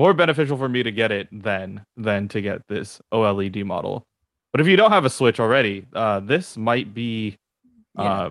more 0.00 0.14
beneficial 0.14 0.56
for 0.56 0.68
me 0.68 0.82
to 0.82 0.90
get 0.90 1.12
it 1.12 1.28
than 1.30 1.84
than 1.96 2.26
to 2.28 2.40
get 2.40 2.66
this 2.68 3.02
OLED 3.12 3.64
model. 3.64 4.06
But 4.50 4.62
if 4.62 4.66
you 4.66 4.74
don't 4.74 4.90
have 4.92 5.04
a 5.04 5.10
Switch 5.10 5.38
already, 5.38 5.86
uh, 5.92 6.20
this 6.20 6.56
might 6.56 6.94
be 6.94 7.36
uh, 7.96 8.30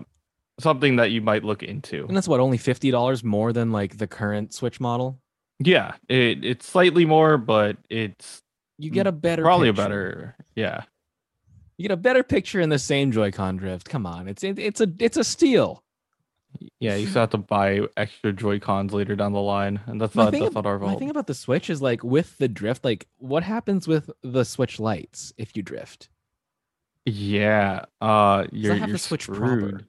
something 0.58 0.96
that 0.96 1.12
you 1.12 1.20
might 1.22 1.44
look 1.44 1.62
into. 1.62 2.06
And 2.06 2.16
that's 2.16 2.26
what 2.26 2.40
only 2.40 2.58
fifty 2.58 2.90
dollars 2.90 3.22
more 3.22 3.52
than 3.52 3.70
like 3.70 3.98
the 3.98 4.08
current 4.08 4.52
Switch 4.52 4.80
model. 4.80 5.20
Yeah, 5.60 5.94
it, 6.08 6.44
it's 6.44 6.66
slightly 6.66 7.04
more, 7.04 7.38
but 7.38 7.76
it's 7.88 8.42
You 8.78 8.90
get 8.90 9.06
a 9.06 9.12
better, 9.12 9.42
probably 9.42 9.68
a 9.68 9.72
better. 9.72 10.34
Yeah, 10.56 10.82
You 11.78 11.84
get 11.84 11.92
a 11.92 11.96
better 11.96 12.24
picture 12.24 12.60
in 12.60 12.70
the 12.70 12.78
same 12.78 13.12
Joy-Con 13.12 13.58
drift. 13.58 13.88
Come 13.88 14.06
on, 14.06 14.26
it's 14.26 14.42
it, 14.42 14.58
it's 14.58 14.80
a 14.80 14.88
it's 14.98 15.16
a 15.16 15.24
steal. 15.24 15.84
Yeah. 16.78 16.96
You 16.96 17.06
still 17.06 17.20
have 17.22 17.30
to 17.30 17.38
buy 17.38 17.80
extra 17.96 18.32
Joy 18.32 18.58
Cons 18.58 18.92
later 18.92 19.14
down 19.16 19.32
the 19.32 19.40
line, 19.40 19.80
and 19.86 20.00
that's 20.00 20.14
My 20.14 20.24
not 20.24 20.32
that's 20.32 20.44
ab- 20.46 20.54
not 20.54 20.66
our 20.66 20.78
My 20.78 20.88
fault. 20.88 20.98
thing 20.98 21.10
about 21.10 21.26
the 21.26 21.34
Switch 21.34 21.70
is 21.70 21.80
like 21.82 22.02
with 22.02 22.38
the 22.38 22.48
drift, 22.48 22.84
like 22.84 23.06
what 23.18 23.42
happens 23.42 23.86
with 23.86 24.10
the 24.22 24.44
Switch 24.44 24.80
Lites 24.80 25.32
if 25.36 25.56
you 25.56 25.62
drift? 25.62 26.08
Yeah, 27.06 27.84
uh, 28.00 28.46
you're 28.52 28.74
have 28.74 28.88
you're 28.88 28.92
the 28.94 28.98
Switch 28.98 29.22
screwed. 29.22 29.70
proper. 29.70 29.86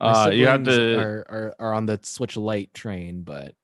My 0.00 0.24
Uh, 0.26 0.30
you 0.30 0.46
have 0.48 0.64
to 0.64 0.98
are, 0.98 1.26
are 1.28 1.54
are 1.58 1.74
on 1.74 1.86
the 1.86 2.00
Switch 2.02 2.36
Lite 2.36 2.74
train, 2.74 3.22
but 3.22 3.54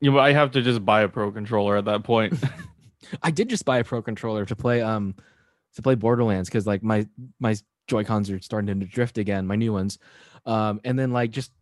you 0.00 0.18
I 0.18 0.32
have 0.32 0.52
to 0.52 0.62
just 0.62 0.84
buy 0.84 1.02
a 1.02 1.08
pro 1.08 1.32
controller 1.32 1.76
at 1.76 1.84
that 1.86 2.04
point. 2.04 2.34
I 3.22 3.30
did 3.30 3.48
just 3.48 3.64
buy 3.64 3.78
a 3.78 3.84
Pro 3.84 4.02
controller 4.02 4.44
to 4.46 4.54
play 4.54 4.80
um 4.82 5.14
to 5.74 5.82
play 5.82 5.94
Borderlands 5.96 6.48
because 6.48 6.66
like 6.66 6.82
my 6.82 7.06
my 7.40 7.56
Joy 7.88 8.04
Cons 8.04 8.30
are 8.30 8.40
starting 8.40 8.78
to 8.78 8.86
drift 8.86 9.18
again, 9.18 9.46
my 9.46 9.56
new 9.56 9.72
ones, 9.72 9.98
um, 10.46 10.80
and 10.84 10.98
then 10.98 11.12
like 11.12 11.30
just 11.30 11.52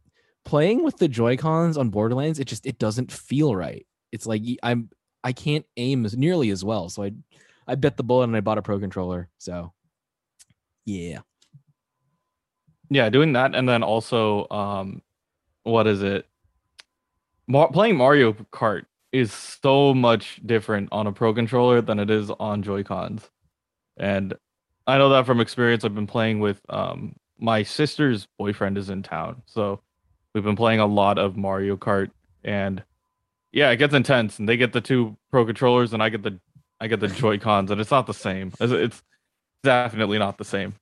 playing 0.45 0.83
with 0.83 0.97
the 0.99 1.09
Joy 1.09 1.37
Cons 1.37 1.77
on 1.77 1.91
Borderlands, 1.91 2.38
it 2.38 2.47
just 2.47 2.67
it 2.67 2.79
doesn't 2.79 3.12
feel 3.12 3.55
right. 3.55 3.87
It's 4.12 4.27
like 4.27 4.43
I'm 4.62 4.91
I 5.23 5.33
can't 5.33 5.67
aim 5.77 6.05
as 6.05 6.17
nearly 6.17 6.51
as 6.51 6.64
well, 6.64 6.88
so 6.88 7.03
I 7.03 7.12
I 7.67 7.75
bit 7.75 7.97
the 7.97 8.05
bullet 8.05 8.25
and 8.25 8.37
I 8.37 8.41
bought 8.41 8.59
a 8.59 8.62
Pro 8.62 8.79
controller. 8.79 9.29
So 9.38 9.73
yeah, 10.85 11.19
yeah, 12.91 13.11
doing 13.11 13.35
that, 13.35 13.55
and 13.55 13.69
then 13.69 13.83
also, 13.83 14.49
um, 14.51 15.03
what 15.64 15.87
is 15.87 16.03
it? 16.03 16.27
Mar- 17.47 17.71
playing 17.71 17.97
Mario 17.97 18.33
Kart 18.33 18.85
is 19.12 19.33
so 19.33 19.95
much 19.95 20.41
different 20.45 20.88
on 20.93 21.07
a 21.07 21.12
pro 21.12 21.33
controller 21.33 21.81
than 21.81 21.99
it 21.99 22.11
is 22.11 22.31
on 22.31 22.62
Joy 22.62 22.83
Cons, 22.83 23.29
and 23.99 24.35
I 24.87 24.97
know 24.97 25.11
that 25.11 25.27
from 25.27 25.41
experience. 25.41 25.85
I've 25.85 25.95
been 25.95 26.07
playing 26.07 26.41
with 26.41 26.61
um 26.71 27.17
my 27.38 27.62
sister's 27.62 28.27
boyfriend 28.38 28.79
is 28.79 28.90
in 28.90 29.03
town, 29.03 29.42
so 29.46 29.81
we've 30.35 30.44
been 30.44 30.57
playing 30.57 30.81
a 30.81 30.87
lot 30.87 31.18
of 31.18 31.37
Mario 31.37 31.77
Kart, 31.77 32.11
and 32.44 32.83
yeah, 33.53 33.70
it 33.70 33.77
gets 33.77 33.94
intense. 33.94 34.38
And 34.38 34.48
they 34.48 34.57
get 34.57 34.72
the 34.72 34.81
two 34.81 35.16
pro 35.31 35.44
controllers, 35.44 35.92
and 35.92 36.03
I 36.03 36.09
get 36.09 36.22
the 36.22 36.38
I 36.81 36.87
get 36.87 37.01
the 37.01 37.09
Joy 37.09 37.38
Cons, 37.38 37.70
and 37.70 37.81
it's 37.81 37.90
not 37.90 38.07
the 38.07 38.14
same. 38.14 38.53
It's, 38.61 38.72
it's 38.72 39.03
definitely 39.62 40.18
not 40.18 40.38
the 40.38 40.44
same. 40.44 40.74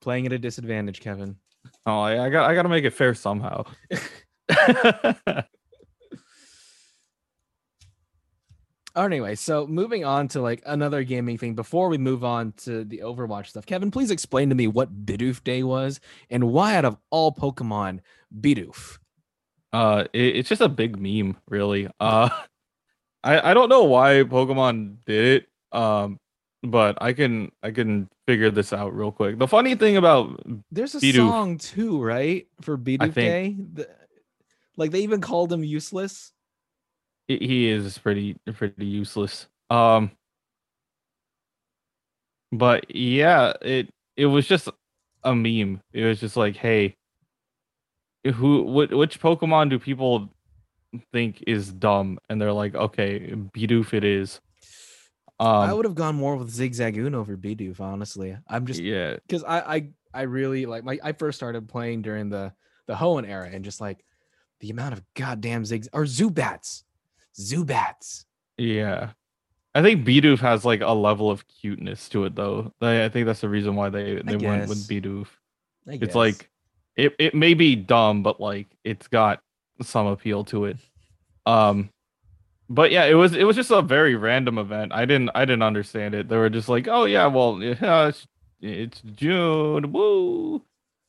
playing 0.00 0.26
at 0.26 0.32
a 0.32 0.38
disadvantage, 0.38 1.00
Kevin. 1.00 1.36
Oh, 1.86 2.00
I, 2.00 2.26
I 2.26 2.30
got 2.30 2.50
I 2.50 2.54
got 2.54 2.62
to 2.62 2.68
make 2.68 2.84
it 2.84 2.92
fair 2.94 3.14
somehow. 3.14 3.64
Anyway, 8.94 9.34
so 9.34 9.66
moving 9.66 10.04
on 10.04 10.28
to 10.28 10.42
like 10.42 10.62
another 10.66 11.02
gaming 11.02 11.38
thing 11.38 11.54
before 11.54 11.88
we 11.88 11.96
move 11.98 12.24
on 12.24 12.52
to 12.58 12.84
the 12.84 12.98
Overwatch 12.98 13.46
stuff. 13.46 13.64
Kevin, 13.64 13.90
please 13.90 14.10
explain 14.10 14.48
to 14.50 14.54
me 14.54 14.66
what 14.66 15.06
Bidoof 15.06 15.42
Day 15.44 15.62
was 15.62 15.98
and 16.30 16.50
why 16.52 16.76
out 16.76 16.84
of 16.84 16.96
all 17.10 17.32
Pokemon, 17.32 18.00
Bidoof. 18.40 18.98
uh, 19.72 20.04
it, 20.12 20.36
it's 20.36 20.48
just 20.48 20.60
a 20.60 20.68
big 20.68 20.98
meme, 20.98 21.36
really. 21.48 21.88
Uh, 22.00 22.28
I 23.24 23.50
I 23.50 23.54
don't 23.54 23.68
know 23.68 23.84
why 23.84 24.24
Pokemon 24.24 24.96
did 25.06 25.42
it. 25.42 25.78
Um, 25.78 26.18
but 26.62 26.98
I 27.00 27.12
can 27.14 27.50
I 27.62 27.70
can 27.70 28.08
figure 28.26 28.50
this 28.50 28.72
out 28.72 28.94
real 28.94 29.10
quick. 29.12 29.38
The 29.38 29.48
funny 29.48 29.74
thing 29.74 29.96
about 29.96 30.38
There's 30.70 30.94
a 30.94 30.98
Bidoof. 30.98 31.14
song 31.28 31.58
too, 31.58 32.02
right? 32.02 32.46
For 32.60 32.76
Bidoof 32.76 33.14
think- 33.14 33.14
Day. 33.14 33.56
The- 33.74 33.88
like 34.76 34.90
they 34.90 35.00
even 35.00 35.20
called 35.20 35.52
him 35.52 35.62
useless. 35.64 36.32
He- 37.28 37.38
he 37.46 37.68
is 37.68 37.98
pretty 37.98 38.36
pretty 38.54 38.86
useless. 38.86 39.46
Um, 39.70 40.10
but 42.50 42.94
yeah, 42.94 43.54
it 43.62 43.90
it 44.16 44.26
was 44.26 44.46
just 44.46 44.68
a 45.24 45.34
meme. 45.34 45.80
It 45.92 46.04
was 46.04 46.20
just 46.20 46.36
like, 46.36 46.56
hey, 46.56 46.96
who 48.34 48.62
what 48.62 48.92
which 48.92 49.20
Pokemon 49.20 49.70
do 49.70 49.78
people 49.78 50.32
think 51.12 51.42
is 51.46 51.72
dumb? 51.72 52.18
And 52.28 52.40
they're 52.40 52.52
like, 52.52 52.74
okay, 52.74 53.30
Bidoof 53.30 53.94
it 53.94 54.04
is. 54.04 54.40
I 55.40 55.70
Um, 55.70 55.76
would 55.76 55.86
have 55.86 55.94
gone 55.96 56.14
more 56.14 56.36
with 56.36 56.54
Zigzagoon 56.54 57.14
over 57.14 57.36
Bidoof, 57.36 57.80
honestly. 57.80 58.36
I'm 58.48 58.66
just 58.66 58.80
yeah, 58.80 59.16
because 59.26 59.42
I, 59.44 59.60
I 59.60 59.88
I 60.14 60.22
really 60.22 60.66
like 60.66 60.84
my 60.84 60.98
I 61.02 61.12
first 61.12 61.36
started 61.38 61.68
playing 61.68 62.02
during 62.02 62.28
the 62.28 62.52
the 62.86 62.94
Hoenn 62.94 63.26
era 63.26 63.48
and 63.50 63.64
just 63.64 63.80
like 63.80 64.04
the 64.60 64.70
amount 64.70 64.92
of 64.92 65.02
goddamn 65.14 65.62
zigs 65.64 65.88
or 65.92 66.04
Zubats. 66.04 66.84
Zubats. 67.38 68.24
yeah. 68.56 69.10
I 69.74 69.80
think 69.80 70.06
Bidoof 70.06 70.40
has 70.40 70.66
like 70.66 70.82
a 70.82 70.92
level 70.92 71.30
of 71.30 71.48
cuteness 71.48 72.06
to 72.10 72.24
it, 72.24 72.34
though. 72.34 72.74
I, 72.82 73.04
I 73.04 73.08
think 73.08 73.24
that's 73.24 73.40
the 73.40 73.48
reason 73.48 73.74
why 73.74 73.88
they 73.88 74.16
they 74.22 74.36
went 74.36 74.68
with. 74.68 74.86
Bidoof. 74.86 75.28
It's 75.86 76.14
like 76.14 76.50
it 76.94 77.14
it 77.18 77.34
may 77.34 77.54
be 77.54 77.74
dumb, 77.74 78.22
but 78.22 78.38
like 78.38 78.66
it's 78.84 79.08
got 79.08 79.40
some 79.80 80.06
appeal 80.06 80.44
to 80.44 80.66
it. 80.66 80.76
Um 81.46 81.88
but 82.68 82.90
yeah, 82.90 83.04
it 83.04 83.14
was 83.14 83.34
it 83.34 83.44
was 83.44 83.56
just 83.56 83.70
a 83.70 83.82
very 83.82 84.14
random 84.14 84.58
event. 84.58 84.92
I 84.92 85.04
didn't 85.04 85.30
I 85.34 85.44
didn't 85.44 85.62
understand 85.62 86.14
it. 86.14 86.28
They 86.28 86.36
were 86.36 86.50
just 86.50 86.68
like, 86.68 86.88
"Oh 86.88 87.04
yeah, 87.04 87.26
well, 87.26 87.62
yeah, 87.62 88.08
it's, 88.08 88.26
it's 88.60 89.00
June. 89.14 89.92
Woo. 89.92 90.62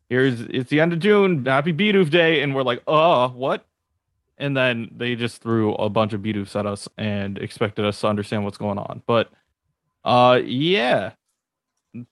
Here's 0.09 0.41
it's 0.41 0.69
the 0.69 0.79
end 0.79 0.93
of 0.93 0.99
June. 0.99 1.45
Happy 1.45 1.73
Bidoof 1.73 2.09
Day." 2.09 2.41
And 2.41 2.53
we're 2.55 2.63
like, 2.63 2.81
"Uh, 2.87 3.29
what?" 3.29 3.65
And 4.37 4.57
then 4.57 4.91
they 4.95 5.15
just 5.15 5.41
threw 5.41 5.75
a 5.75 5.89
bunch 5.89 6.13
of 6.13 6.21
Bidoofs 6.21 6.59
at 6.59 6.65
us 6.65 6.89
and 6.97 7.37
expected 7.37 7.85
us 7.85 8.01
to 8.01 8.07
understand 8.07 8.43
what's 8.43 8.57
going 8.57 8.77
on. 8.77 9.01
But 9.05 9.31
uh 10.03 10.41
yeah. 10.43 11.13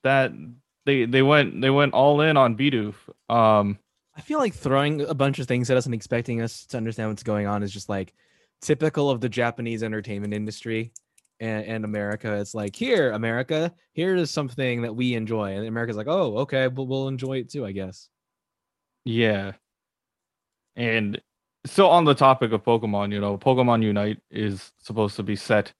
That 0.02 0.32
they 0.86 1.04
they 1.04 1.22
went 1.22 1.60
they 1.60 1.70
went 1.70 1.94
all 1.94 2.20
in 2.20 2.36
on 2.36 2.56
Bidoof. 2.56 2.94
Um 3.28 3.78
I 4.14 4.20
feel 4.20 4.38
like 4.38 4.54
throwing 4.54 5.00
a 5.02 5.14
bunch 5.14 5.38
of 5.38 5.46
things 5.46 5.70
at 5.70 5.76
us 5.76 5.86
and 5.86 5.94
expecting 5.94 6.42
us 6.42 6.66
to 6.66 6.76
understand 6.76 7.08
what's 7.08 7.22
going 7.22 7.46
on 7.46 7.62
is 7.62 7.72
just 7.72 7.88
like 7.88 8.12
typical 8.60 9.10
of 9.10 9.20
the 9.20 9.28
Japanese 9.28 9.82
entertainment 9.82 10.34
industry 10.34 10.92
and, 11.40 11.64
and 11.66 11.84
America. 11.84 12.34
It's 12.34 12.54
like, 12.54 12.76
here, 12.76 13.10
America, 13.12 13.72
here 13.92 14.14
is 14.14 14.30
something 14.30 14.82
that 14.82 14.94
we 14.94 15.14
enjoy. 15.14 15.56
And 15.56 15.66
America's 15.66 15.96
like, 15.96 16.08
oh, 16.08 16.38
okay, 16.38 16.68
but 16.68 16.84
we'll 16.84 17.08
enjoy 17.08 17.38
it 17.38 17.50
too, 17.50 17.66
I 17.66 17.72
guess. 17.72 18.08
Yeah. 19.04 19.52
And 20.76 21.20
still 21.64 21.88
on 21.90 22.04
the 22.04 22.14
topic 22.14 22.52
of 22.52 22.62
Pokemon, 22.64 23.12
you 23.12 23.20
know, 23.20 23.38
Pokemon 23.38 23.82
Unite 23.82 24.18
is 24.30 24.72
supposed 24.80 25.16
to 25.16 25.22
be 25.22 25.36
set 25.36 25.72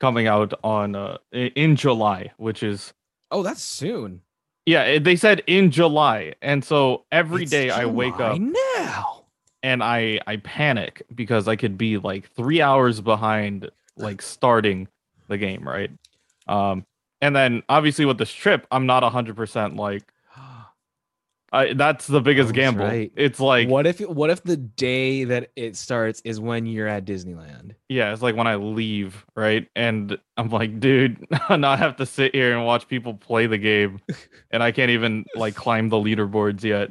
coming 0.00 0.26
out 0.26 0.52
on 0.64 0.96
uh 0.96 1.18
in 1.32 1.76
July, 1.76 2.32
which 2.36 2.62
is 2.62 2.92
Oh, 3.30 3.42
that's 3.42 3.62
soon. 3.62 4.20
yeah, 4.66 4.98
they 4.98 5.16
said 5.16 5.42
in 5.46 5.70
July. 5.70 6.34
And 6.42 6.64
so 6.64 7.04
every 7.12 7.42
It's 7.42 7.50
day 7.50 7.70
I 7.70 7.86
wake 7.86 8.18
up 8.20 8.38
now. 8.38 9.24
and 9.62 9.82
I 9.82 10.20
I 10.26 10.36
panic 10.36 11.02
because 11.14 11.46
I 11.48 11.56
could 11.56 11.78
be 11.78 11.98
like 11.98 12.28
3 12.32 12.60
hours 12.60 13.00
behind 13.00 13.70
like 13.96 14.20
starting 14.22 14.88
the 15.28 15.38
game, 15.38 15.66
right? 15.68 15.90
Um 16.48 16.84
and 17.20 17.36
then 17.36 17.62
obviously 17.68 18.04
with 18.04 18.18
this 18.18 18.32
trip, 18.32 18.66
I'm 18.72 18.84
not 18.86 19.04
100% 19.04 19.76
like 19.76 20.11
I, 21.54 21.74
that's 21.74 22.06
the 22.06 22.22
biggest 22.22 22.48
that's 22.48 22.56
gamble. 22.56 22.86
right. 22.86 23.12
It's 23.14 23.38
like 23.38 23.68
what 23.68 23.86
if 23.86 24.00
what 24.00 24.30
if 24.30 24.42
the 24.42 24.56
day 24.56 25.24
that 25.24 25.50
it 25.54 25.76
starts 25.76 26.22
is 26.24 26.40
when 26.40 26.64
you're 26.64 26.88
at 26.88 27.04
Disneyland? 27.04 27.74
Yeah, 27.90 28.10
it's 28.12 28.22
like 28.22 28.36
when 28.36 28.46
I 28.46 28.54
leave, 28.54 29.26
right? 29.36 29.68
And 29.76 30.18
I'm 30.38 30.48
like, 30.48 30.80
dude, 30.80 31.26
now 31.50 31.70
I 31.70 31.76
have 31.76 31.96
to 31.96 32.06
sit 32.06 32.34
here 32.34 32.56
and 32.56 32.64
watch 32.64 32.88
people 32.88 33.14
play 33.14 33.46
the 33.46 33.58
game. 33.58 34.00
And 34.50 34.62
I 34.62 34.70
can't 34.70 34.90
even 34.90 35.24
like 35.34 35.54
climb 35.54 35.88
the 35.88 35.96
leaderboards 35.96 36.62
yet. 36.62 36.90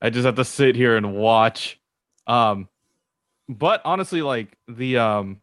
I 0.00 0.10
just 0.10 0.24
have 0.26 0.36
to 0.36 0.44
sit 0.44 0.76
here 0.76 0.96
and 0.96 1.16
watch. 1.16 1.80
Um 2.26 2.68
but 3.48 3.82
honestly, 3.84 4.22
like 4.22 4.56
the 4.68 4.98
um 4.98 5.40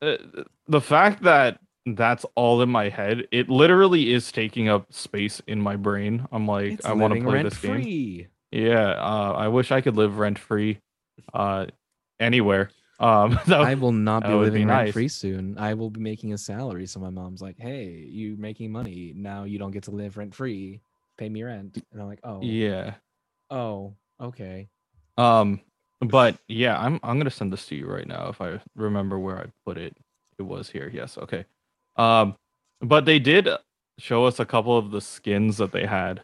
uh, 0.00 0.16
the 0.68 0.80
fact 0.80 1.22
that 1.22 1.58
that's 1.86 2.24
all 2.34 2.62
in 2.62 2.68
my 2.68 2.88
head, 2.88 3.26
it 3.32 3.48
literally 3.48 4.12
is 4.12 4.30
taking 4.30 4.68
up 4.68 4.92
space 4.92 5.40
in 5.46 5.60
my 5.60 5.76
brain. 5.76 6.26
I'm 6.32 6.46
like, 6.46 6.72
It's 6.74 6.86
I 6.86 6.92
want 6.92 7.14
to 7.14 7.22
play 7.22 7.42
this 7.42 7.58
game. 7.58 8.28
Yeah, 8.50 8.90
uh, 8.90 9.32
I 9.36 9.48
wish 9.48 9.72
I 9.72 9.80
could 9.80 9.96
live 9.96 10.18
rent 10.18 10.38
free, 10.38 10.78
uh, 11.32 11.66
anywhere. 12.20 12.70
Um, 13.00 13.38
I 13.48 13.74
will 13.74 13.92
not 13.92 14.22
be 14.22 14.32
living 14.32 14.68
rent 14.68 14.92
free 14.92 15.08
soon. 15.08 15.58
I 15.58 15.74
will 15.74 15.90
be 15.90 16.00
making 16.00 16.34
a 16.34 16.38
salary. 16.38 16.86
So 16.86 17.00
my 17.00 17.10
mom's 17.10 17.42
like, 17.42 17.58
"Hey, 17.58 17.88
you 18.08 18.36
making 18.36 18.70
money 18.70 19.12
now? 19.16 19.44
You 19.44 19.58
don't 19.58 19.72
get 19.72 19.84
to 19.84 19.90
live 19.90 20.16
rent 20.16 20.34
free. 20.34 20.80
Pay 21.16 21.28
me 21.28 21.42
rent." 21.42 21.82
And 21.92 22.00
I'm 22.00 22.06
like, 22.06 22.20
"Oh, 22.22 22.40
yeah. 22.42 22.94
oh, 23.50 23.94
okay." 24.20 24.68
Um, 25.18 25.60
but 26.00 26.36
yeah, 26.46 26.78
I'm 26.78 27.00
I'm 27.02 27.18
gonna 27.18 27.30
send 27.30 27.52
this 27.52 27.66
to 27.66 27.74
you 27.74 27.86
right 27.86 28.06
now 28.06 28.28
if 28.28 28.40
I 28.40 28.60
remember 28.76 29.18
where 29.18 29.38
I 29.38 29.46
put 29.66 29.78
it. 29.78 29.96
It 30.38 30.42
was 30.42 30.70
here. 30.70 30.90
Yes. 30.92 31.18
Okay. 31.18 31.44
Um, 31.96 32.36
but 32.80 33.04
they 33.04 33.18
did 33.18 33.48
show 33.98 34.24
us 34.24 34.40
a 34.40 34.44
couple 34.44 34.76
of 34.76 34.90
the 34.90 35.00
skins 35.00 35.58
that 35.58 35.72
they 35.72 35.86
had, 35.86 36.22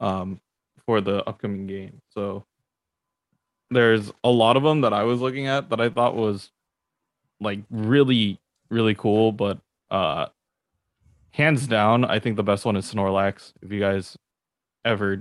um, 0.00 0.40
for 0.84 1.00
the 1.00 1.24
upcoming 1.28 1.66
game. 1.66 2.00
So 2.10 2.44
there's 3.70 4.12
a 4.22 4.30
lot 4.30 4.56
of 4.56 4.62
them 4.62 4.82
that 4.82 4.92
I 4.92 5.04
was 5.04 5.20
looking 5.20 5.46
at 5.46 5.70
that 5.70 5.80
I 5.80 5.88
thought 5.88 6.14
was 6.14 6.50
like 7.40 7.60
really 7.70 8.38
really 8.70 8.94
cool, 8.94 9.32
but 9.32 9.58
uh, 9.90 10.26
hands 11.30 11.66
down, 11.66 12.04
I 12.04 12.18
think 12.18 12.36
the 12.36 12.42
best 12.42 12.64
one 12.64 12.76
is 12.76 12.92
Snorlax. 12.92 13.52
If 13.62 13.72
you 13.72 13.80
guys 13.80 14.16
ever 14.84 15.20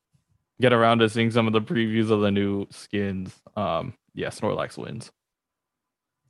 get 0.60 0.72
around 0.72 0.98
to 0.98 1.08
seeing 1.08 1.30
some 1.30 1.46
of 1.46 1.52
the 1.52 1.60
previews 1.60 2.10
of 2.10 2.20
the 2.20 2.30
new 2.30 2.66
skins, 2.70 3.34
um, 3.56 3.94
yeah, 4.14 4.28
Snorlax 4.28 4.76
wins. 4.76 5.10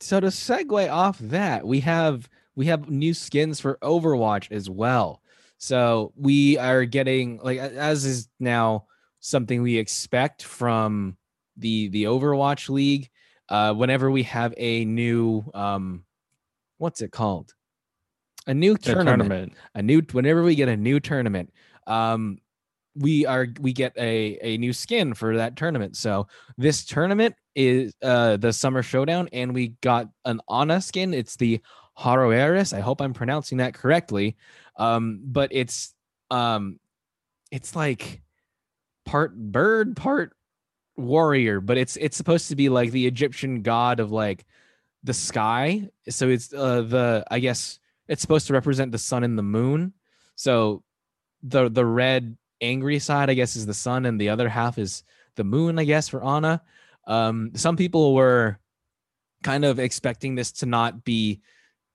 So 0.01 0.21
to 0.21 0.29
segue 0.29 0.91
off 0.91 1.19
that, 1.19 1.67
we 1.67 1.81
have 1.81 2.29
we 2.57 2.67
have 2.67 2.91
new 2.91 3.15
skins 3.15 3.61
for 3.61 3.79
Overwatch 3.83 4.51
as 4.51 4.69
well. 4.69 5.23
So 5.59 6.13
we 6.17 6.59
are 6.59 6.85
getting 6.85 7.39
like 7.43 7.59
as 7.59 8.05
is 8.05 8.29
now 8.39 8.87
something 9.21 9.63
we 9.63 9.77
expect 9.77 10.43
from 10.43 11.17
the 11.57 11.89
the 11.89 12.05
Overwatch 12.05 12.69
League. 12.69 13.11
Uh, 13.49 13.75
whenever 13.75 14.11
we 14.11 14.23
have 14.23 14.55
a 14.57 14.85
new 14.85 15.45
um, 15.55 16.05
what's 16.79 17.03
it 17.03 17.13
called? 17.13 17.53
A 18.47 18.55
new 18.55 18.77
tournament. 18.77 19.19
tournament. 19.21 19.53
a 19.75 19.83
new 19.83 20.03
whenever 20.13 20.43
we 20.43 20.55
get 20.55 20.69
a 20.69 20.77
new 20.77 20.99
tournament 20.99 21.53
um 21.87 22.39
we 22.97 23.27
are 23.27 23.47
we 23.61 23.73
get 23.73 23.93
a 23.97 24.39
a 24.43 24.57
new 24.59 24.73
skin 24.73 25.15
for 25.15 25.37
that 25.37 25.57
tournament 25.57 25.97
so 25.97 26.27
this 26.57 26.85
tournament 26.85 27.35
is 27.55 27.93
uh 28.03 28.37
the 28.39 28.53
summer 28.53 28.83
showdown 28.83 29.29
and 29.33 29.55
we 29.55 29.69
got 29.83 30.09
an 30.25 30.41
ana 30.49 30.81
skin 30.81 31.15
it's 31.15 31.37
the 31.37 31.61
Haroeris. 32.01 32.73
i 32.77 32.81
hope 32.81 33.01
i'm 33.01 33.15
pronouncing 33.15 33.59
that 33.59 33.75
correctly 33.75 34.37
um 34.77 35.21
but 35.25 35.51
it's 35.53 35.95
um 36.31 36.79
it's 37.51 37.77
like 37.77 38.23
part 39.05 39.37
bird 39.37 39.97
part 39.97 40.35
warrior 40.97 41.61
but 41.61 41.79
it's 41.79 41.97
it's 41.97 42.17
supposed 42.17 42.49
to 42.49 42.57
be 42.57 42.69
like 42.69 42.91
the 42.91 43.07
egyptian 43.07 43.63
god 43.63 44.01
of 44.01 44.11
like 44.13 44.45
the 45.03 45.15
sky 45.15 45.89
so 46.09 46.29
it's 46.29 46.53
uh 46.53 46.83
the 46.83 47.25
i 47.31 47.39
guess 47.39 47.81
it's 48.11 48.21
supposed 48.21 48.49
to 48.49 48.53
represent 48.53 48.91
the 48.91 48.99
sun 48.99 49.23
and 49.23 49.39
the 49.39 49.43
moon. 49.43 49.95
So 50.35 50.83
the 51.45 51.71
the 51.71 51.87
red 51.87 52.37
angry 52.61 52.99
side, 52.99 53.31
I 53.31 53.35
guess, 53.35 53.55
is 53.55 53.67
the 53.67 53.73
sun, 53.73 54.05
and 54.05 54.21
the 54.21 54.31
other 54.31 54.49
half 54.49 54.79
is 54.79 55.05
the 55.37 55.45
moon, 55.45 55.79
I 55.79 55.85
guess, 55.85 56.09
for 56.09 56.21
Ana. 56.21 56.61
Um, 57.07 57.53
some 57.55 57.77
people 57.77 58.13
were 58.15 58.59
kind 59.45 59.65
of 59.65 59.79
expecting 59.79 60.35
this 60.35 60.51
to 60.53 60.67
not 60.67 61.05
be 61.05 61.41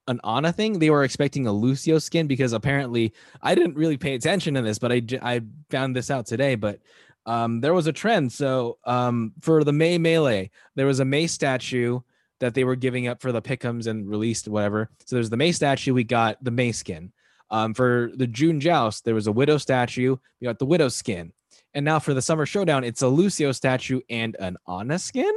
an 0.08 0.20
Ana 0.24 0.52
thing. 0.52 0.80
They 0.80 0.90
were 0.90 1.04
expecting 1.04 1.48
a 1.48 1.52
Lucio 1.52 2.00
skin 2.00 2.28
because 2.28 2.54
apparently 2.54 3.14
I 3.42 3.56
didn't 3.56 3.76
really 3.76 3.98
pay 3.98 4.16
attention 4.16 4.54
to 4.54 4.62
this, 4.62 4.80
but 4.80 4.92
I, 4.92 5.02
I 5.22 5.42
found 5.70 5.96
this 5.96 6.12
out 6.12 6.26
today. 6.26 6.56
But 6.56 6.80
um, 7.26 7.62
there 7.62 7.74
was 7.74 7.88
a 7.88 7.94
trend. 7.94 8.32
So 8.32 8.78
um, 8.86 9.34
for 9.42 9.64
the 9.64 9.74
May 9.74 9.98
melee, 9.98 10.52
there 10.76 10.86
was 10.86 11.00
a 11.00 11.06
Mei 11.06 11.28
statue 11.28 12.00
that 12.40 12.54
they 12.54 12.64
were 12.64 12.76
giving 12.76 13.08
up 13.08 13.22
for 13.22 13.32
the 13.32 13.42
pickums 13.42 13.88
and 13.88 14.08
released 14.08 14.48
whatever. 14.48 14.90
So 15.06 15.16
there's 15.16 15.30
the 15.30 15.38
Mei 15.38 15.52
statue. 15.52 15.94
We 15.94 16.04
got 16.04 16.44
the 16.44 16.52
Mei 16.52 16.72
skin. 16.72 17.12
Um, 17.50 17.74
for 17.74 18.12
the 18.16 18.28
June 18.28 18.60
joust, 18.60 19.06
there 19.06 19.16
was 19.16 19.28
a 19.28 19.32
Widow 19.32 19.58
statue. 19.58 20.18
We 20.42 20.46
got 20.46 20.60
the 20.60 20.66
Widow 20.66 20.90
skin. 20.90 21.32
And 21.74 21.86
now 21.86 22.00
for 22.00 22.14
the 22.14 22.22
Summer 22.22 22.46
Showdown, 22.46 22.84
it's 22.84 23.02
a 23.02 23.08
Lucio 23.08 23.52
statue 23.52 24.02
and 24.10 24.36
an 24.40 24.58
Ana 24.66 25.00
skin. 25.00 25.34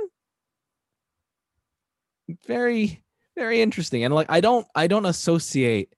Very, 2.46 3.02
very 3.38 3.62
interesting. 3.62 4.04
And 4.04 4.12
like 4.12 4.30
I 4.30 4.40
don't 4.40 4.66
I 4.74 4.86
don't 4.86 5.06
associate 5.06 5.94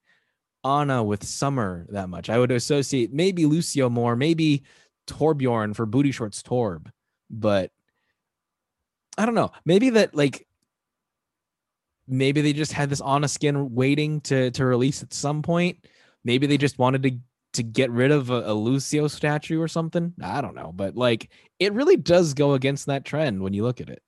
Ana 0.63 1.03
with 1.03 1.23
Summer 1.23 1.87
that 1.89 2.09
much. 2.09 2.29
I 2.29 2.37
would 2.37 2.51
associate 2.51 3.11
maybe 3.11 3.45
Lucio 3.45 3.89
more, 3.89 4.15
maybe 4.15 4.63
Torbjorn 5.07 5.75
for 5.75 5.85
booty 5.85 6.11
shorts 6.11 6.43
Torb, 6.43 6.87
but 7.29 7.71
I 9.17 9.25
don't 9.25 9.35
know. 9.35 9.51
Maybe 9.65 9.89
that 9.91 10.15
like 10.15 10.47
maybe 12.07 12.41
they 12.41 12.53
just 12.53 12.73
had 12.73 12.89
this 12.89 13.01
Ana 13.01 13.27
skin 13.27 13.73
waiting 13.73 14.21
to 14.21 14.51
to 14.51 14.65
release 14.65 15.01
at 15.01 15.13
some 15.13 15.41
point. 15.41 15.85
Maybe 16.23 16.45
they 16.47 16.57
just 16.57 16.77
wanted 16.77 17.03
to 17.03 17.17
to 17.53 17.63
get 17.63 17.91
rid 17.91 18.11
of 18.11 18.29
a, 18.29 18.51
a 18.51 18.53
Lucio 18.53 19.07
statue 19.07 19.59
or 19.59 19.67
something. 19.67 20.13
I 20.21 20.41
don't 20.41 20.55
know, 20.55 20.71
but 20.73 20.95
like 20.95 21.31
it 21.59 21.73
really 21.73 21.97
does 21.97 22.33
go 22.33 22.53
against 22.53 22.85
that 22.85 23.03
trend 23.03 23.41
when 23.41 23.53
you 23.53 23.63
look 23.63 23.81
at 23.81 23.89
it. 23.89 24.03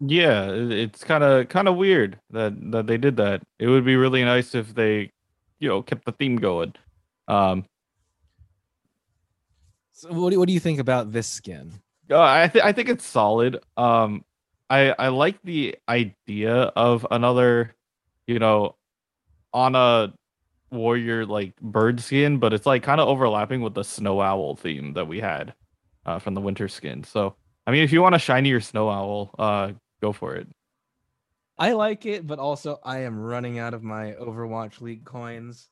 Yeah, 0.00 0.50
it's 0.52 1.04
kind 1.04 1.24
of 1.24 1.48
kind 1.48 1.68
of 1.68 1.76
weird 1.76 2.20
that 2.30 2.54
that 2.72 2.86
they 2.86 2.98
did 2.98 3.16
that. 3.16 3.42
It 3.58 3.68
would 3.68 3.84
be 3.84 3.96
really 3.96 4.24
nice 4.24 4.54
if 4.54 4.74
they, 4.74 5.10
you 5.58 5.68
know, 5.68 5.82
kept 5.82 6.04
the 6.04 6.12
theme 6.12 6.36
going. 6.36 6.74
Um, 7.28 7.64
So 9.92 10.12
what 10.12 10.30
do, 10.30 10.38
what 10.38 10.46
do 10.46 10.52
you 10.52 10.60
think 10.60 10.78
about 10.78 11.12
this 11.12 11.26
skin? 11.26 11.72
Uh, 12.10 12.20
I 12.20 12.48
th- 12.48 12.64
I 12.64 12.72
think 12.72 12.88
it's 12.88 13.04
solid. 13.04 13.58
Um, 13.76 14.24
I 14.70 14.94
I 14.98 15.08
like 15.08 15.40
the 15.42 15.76
idea 15.88 16.54
of 16.54 17.06
another, 17.10 17.74
you 18.26 18.38
know, 18.38 18.76
on 19.54 19.74
a 19.76 20.14
warrior 20.70 21.26
like 21.26 21.56
bird 21.60 22.00
skin, 22.00 22.38
but 22.38 22.52
it's 22.54 22.66
like 22.66 22.82
kind 22.82 23.00
of 23.00 23.08
overlapping 23.08 23.62
with 23.62 23.74
the 23.74 23.84
snow 23.84 24.20
owl 24.20 24.56
theme 24.56 24.94
that 24.94 25.08
we 25.08 25.20
had 25.20 25.54
uh, 26.06 26.18
from 26.18 26.34
the 26.34 26.40
winter 26.40 26.68
skin. 26.68 27.04
So 27.04 27.36
I 27.66 27.72
mean, 27.72 27.84
if 27.84 27.92
you 27.92 28.02
want 28.02 28.14
a 28.16 28.18
shinier 28.20 28.60
snow 28.60 28.90
owl, 28.90 29.30
uh, 29.38 29.72
go 30.00 30.12
for 30.12 30.34
it. 30.34 30.48
I 31.58 31.72
like 31.72 32.04
it, 32.04 32.26
but 32.26 32.38
also 32.38 32.78
I 32.84 33.00
am 33.00 33.18
running 33.18 33.58
out 33.58 33.74
of 33.74 33.82
my 33.82 34.12
Overwatch 34.12 34.80
League 34.80 35.04
coins. 35.04 35.68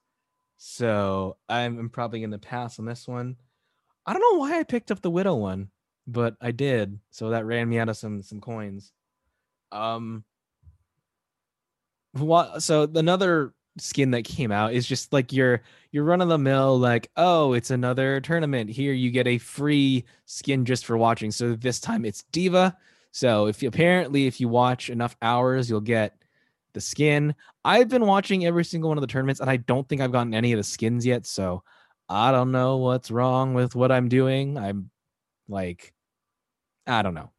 So 0.56 1.36
I'm, 1.48 1.90
probably 1.90 2.20
going 2.20 2.30
to 2.30 2.38
pass 2.38 2.78
on 2.78 2.86
this 2.86 3.06
one. 3.06 3.36
I 4.06 4.12
don't 4.12 4.22
know 4.22 4.38
why 4.38 4.58
I 4.58 4.62
picked 4.62 4.90
up 4.90 5.02
the 5.02 5.10
Widow 5.10 5.34
one, 5.34 5.68
but 6.06 6.36
I 6.40 6.52
did. 6.52 6.98
So 7.10 7.30
that 7.30 7.44
ran 7.44 7.68
me 7.68 7.78
out 7.78 7.88
of 7.88 7.96
some 7.96 8.22
some 8.22 8.40
coins. 8.40 8.92
Um 9.72 10.24
what 12.12 12.62
so 12.62 12.88
another 12.94 13.54
skin 13.78 14.12
that 14.12 14.24
came 14.24 14.52
out 14.52 14.72
is 14.72 14.86
just 14.86 15.12
like 15.12 15.32
your 15.32 15.62
your 15.90 16.04
run 16.04 16.20
of 16.20 16.28
the 16.28 16.38
mill 16.38 16.78
like 16.78 17.10
oh 17.16 17.54
it's 17.54 17.72
another 17.72 18.20
tournament 18.20 18.70
here 18.70 18.92
you 18.92 19.10
get 19.10 19.26
a 19.26 19.38
free 19.38 20.04
skin 20.26 20.64
just 20.64 20.86
for 20.86 20.96
watching 20.96 21.32
so 21.32 21.56
this 21.56 21.80
time 21.80 22.04
it's 22.04 22.22
D.Va 22.30 22.76
so 23.14 23.46
if 23.46 23.62
you 23.62 23.68
apparently 23.68 24.26
if 24.26 24.40
you 24.40 24.48
watch 24.48 24.90
enough 24.90 25.16
hours, 25.22 25.70
you'll 25.70 25.80
get 25.80 26.16
the 26.72 26.80
skin. 26.80 27.32
I've 27.64 27.88
been 27.88 28.06
watching 28.06 28.44
every 28.44 28.64
single 28.64 28.88
one 28.88 28.98
of 28.98 29.02
the 29.02 29.06
tournaments, 29.06 29.40
and 29.40 29.48
I 29.48 29.56
don't 29.56 29.88
think 29.88 30.00
I've 30.00 30.10
gotten 30.10 30.34
any 30.34 30.52
of 30.52 30.56
the 30.56 30.64
skins 30.64 31.06
yet. 31.06 31.24
So 31.24 31.62
I 32.08 32.32
don't 32.32 32.50
know 32.50 32.78
what's 32.78 33.12
wrong 33.12 33.54
with 33.54 33.76
what 33.76 33.92
I'm 33.92 34.08
doing. 34.08 34.58
I'm 34.58 34.90
like, 35.46 35.94
I 36.88 37.02
don't 37.02 37.14
know. 37.14 37.30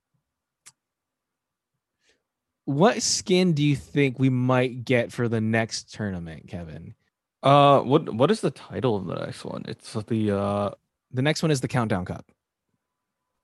What 2.63 3.01
skin 3.01 3.51
do 3.51 3.61
you 3.61 3.75
think 3.75 4.17
we 4.17 4.29
might 4.29 4.85
get 4.85 5.11
for 5.11 5.27
the 5.27 5.41
next 5.41 5.93
tournament, 5.93 6.47
Kevin? 6.47 6.95
Uh, 7.43 7.81
what 7.81 8.13
what 8.13 8.31
is 8.31 8.39
the 8.39 8.49
title 8.49 8.95
of 8.95 9.07
the 9.07 9.15
next 9.15 9.43
one? 9.43 9.65
It's 9.67 9.91
the 9.91 10.31
uh. 10.31 10.69
The 11.11 11.21
next 11.21 11.43
one 11.43 11.51
is 11.51 11.59
the 11.59 11.67
Countdown 11.67 12.05
Cup. 12.05 12.31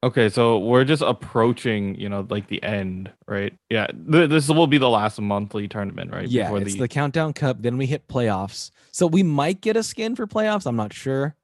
Okay, 0.04 0.30
so 0.30 0.58
we're 0.58 0.84
just 0.84 1.04
approaching, 1.04 1.94
you 1.94 2.10
know, 2.10 2.26
like 2.28 2.48
the 2.48 2.62
end, 2.64 3.12
right? 3.28 3.54
Yeah, 3.70 3.86
th- 3.88 4.30
this 4.32 4.50
will 4.50 4.66
be 4.66 4.80
the 4.80 4.90
last 4.90 5.22
monthly 5.22 5.68
tournament, 5.68 6.12
right? 6.12 6.28
Yeah, 6.28 6.46
Before 6.46 6.62
it's 6.62 6.76
the... 6.76 6.88
Countdown 6.88 7.34
Cup. 7.34 7.62
Then 7.62 7.78
we 7.78 7.86
hit 7.86 8.08
playoffs. 8.08 8.72
So 8.92 9.06
we 9.06 9.22
might 9.22 9.62
get 9.62 9.78
a 9.78 9.84
skin 9.84 10.16
for 10.16 10.26
playoffs. 10.26 10.66
I'm 10.66 10.76
not 10.76 10.92
sure. 10.92 11.36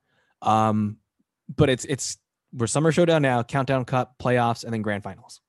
Um, 0.42 0.98
but 1.56 1.70
it's 1.70 1.86
it's 1.86 2.18
we're 2.54 2.68
summer 2.68 2.92
showdown 2.92 3.22
now, 3.22 3.44
Countdown 3.44 3.86
Cup, 3.86 4.16
playoffs, 4.20 4.64
and 4.64 4.74
then 4.74 4.82
grand 4.82 5.04
finals. 5.04 5.42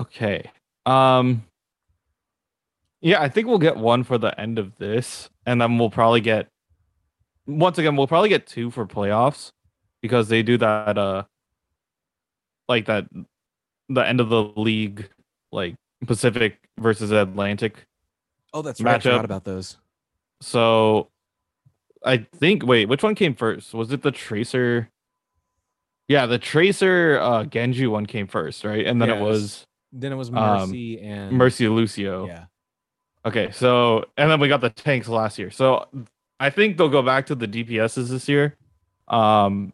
Okay. 0.00 0.50
Um 0.86 1.44
Yeah, 3.00 3.20
I 3.20 3.28
think 3.28 3.46
we'll 3.46 3.58
get 3.58 3.76
one 3.76 4.04
for 4.04 4.18
the 4.18 4.38
end 4.40 4.58
of 4.58 4.76
this 4.78 5.28
and 5.44 5.60
then 5.60 5.78
we'll 5.78 5.90
probably 5.90 6.20
get 6.20 6.48
once 7.46 7.78
again 7.78 7.96
we'll 7.96 8.06
probably 8.06 8.28
get 8.28 8.46
two 8.46 8.70
for 8.70 8.86
playoffs 8.86 9.50
because 10.02 10.28
they 10.28 10.42
do 10.42 10.56
that 10.58 10.96
uh 10.96 11.24
like 12.68 12.86
that 12.86 13.06
the 13.88 14.06
end 14.06 14.20
of 14.20 14.28
the 14.28 14.42
league 14.42 15.08
like 15.52 15.74
Pacific 16.06 16.58
versus 16.78 17.10
Atlantic. 17.10 17.86
Oh, 18.52 18.62
that's 18.62 18.80
right. 18.80 18.96
I 18.96 18.98
forgot 18.98 19.24
about 19.24 19.44
those. 19.44 19.78
So 20.40 21.08
I 22.04 22.18
think 22.18 22.64
wait, 22.64 22.88
which 22.88 23.02
one 23.02 23.14
came 23.14 23.34
first? 23.34 23.74
Was 23.74 23.92
it 23.92 24.02
the 24.02 24.10
Tracer? 24.12 24.90
Yeah, 26.06 26.26
the 26.26 26.38
Tracer 26.38 27.18
uh 27.20 27.44
Genji 27.44 27.86
one 27.86 28.06
came 28.06 28.26
first, 28.26 28.64
right? 28.64 28.86
And 28.86 29.00
then 29.00 29.10
it 29.10 29.20
was 29.20 29.66
Then 29.92 30.12
it 30.12 30.16
was 30.16 30.28
Um, 30.28 30.34
Mercy 30.34 31.00
and 31.00 31.32
Mercy 31.32 31.68
Lucio. 31.68 32.26
Yeah. 32.26 32.44
Okay, 33.24 33.50
so 33.50 34.04
and 34.16 34.30
then 34.30 34.40
we 34.40 34.48
got 34.48 34.60
the 34.60 34.70
tanks 34.70 35.08
last 35.08 35.38
year. 35.38 35.50
So 35.50 35.86
I 36.40 36.50
think 36.50 36.76
they'll 36.78 36.88
go 36.88 37.02
back 37.02 37.26
to 37.26 37.34
the 37.34 37.48
DPSs 37.48 38.08
this 38.08 38.28
year. 38.28 38.56
Um 39.08 39.72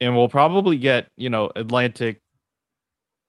and 0.00 0.16
we'll 0.16 0.28
probably 0.28 0.76
get, 0.78 1.08
you 1.16 1.30
know, 1.30 1.50
Atlantic 1.54 2.20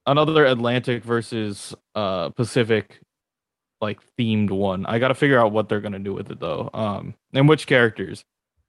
another 0.08 0.46
Atlantic 0.46 1.04
versus 1.04 1.76
uh 1.96 2.30
Pacific 2.30 3.00
like 3.80 4.00
themed 4.18 4.52
one. 4.52 4.86
I 4.86 5.00
got 5.00 5.10
to 5.10 5.16
figure 5.16 5.40
out 5.40 5.52
what 5.52 5.70
they're 5.70 5.82
to 5.82 6.00
do 6.00 6.14
with 6.14 6.32
it 6.32 6.40
though. 6.40 6.70
Um 6.74 7.16
and 7.34 7.48
which 7.48 7.68
characters. 7.68 8.24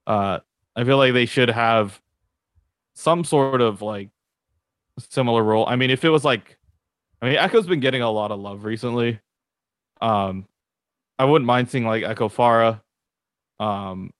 Uh 0.06 0.40
I 0.74 0.84
feel 0.84 0.96
like 0.96 1.12
they 1.12 1.26
should 1.26 1.50
have 1.50 2.00
some 2.94 3.24
sort 3.24 3.60
of 3.60 3.82
like 3.82 4.10
similar 5.10 5.42
role. 5.42 5.66
I 5.66 5.76
mean, 5.76 5.90
if 5.90 6.04
it 6.04 6.10
was 6.10 6.24
like 6.24 6.58
I 7.22 7.26
mean, 7.26 7.36
Echo's 7.36 7.68
been 7.68 7.80
getting 7.80 8.02
a 8.02 8.10
lot 8.10 8.32
of 8.32 8.40
love 8.40 8.64
recently. 8.64 9.20
Um, 10.00 10.48
I 11.20 11.24
wouldn't 11.24 11.46
mind 11.46 11.70
seeing 11.70 11.86
like 11.86 12.02
Echo 12.02 12.28
Pharah, 12.28 12.80
um, 13.60 14.10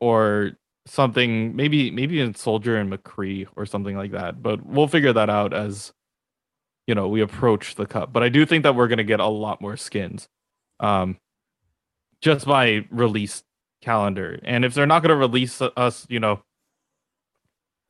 or 0.00 0.52
something. 0.86 1.54
Maybe 1.54 1.90
maybe 1.90 2.20
in 2.20 2.34
Soldier 2.34 2.76
and 2.76 2.92
McCree 2.92 3.46
or 3.56 3.66
something 3.66 3.96
like 3.96 4.12
that. 4.12 4.42
But 4.42 4.64
we'll 4.64 4.88
figure 4.88 5.12
that 5.12 5.30
out 5.30 5.52
as 5.52 5.92
you 6.86 6.94
know 6.94 7.08
we 7.08 7.20
approach 7.20 7.74
the 7.74 7.86
cup. 7.86 8.12
But 8.12 8.22
I 8.22 8.28
do 8.28 8.46
think 8.46 8.62
that 8.62 8.74
we're 8.74 8.88
gonna 8.88 9.04
get 9.04 9.20
a 9.20 9.26
lot 9.26 9.60
more 9.60 9.76
skins, 9.76 10.28
um, 10.80 11.18
just 12.20 12.46
by 12.46 12.86
release 12.90 13.42
calendar. 13.82 14.38
And 14.44 14.64
if 14.64 14.74
they're 14.74 14.86
not 14.86 15.02
gonna 15.02 15.16
release 15.16 15.60
us, 15.60 16.06
you 16.08 16.20
know, 16.20 16.42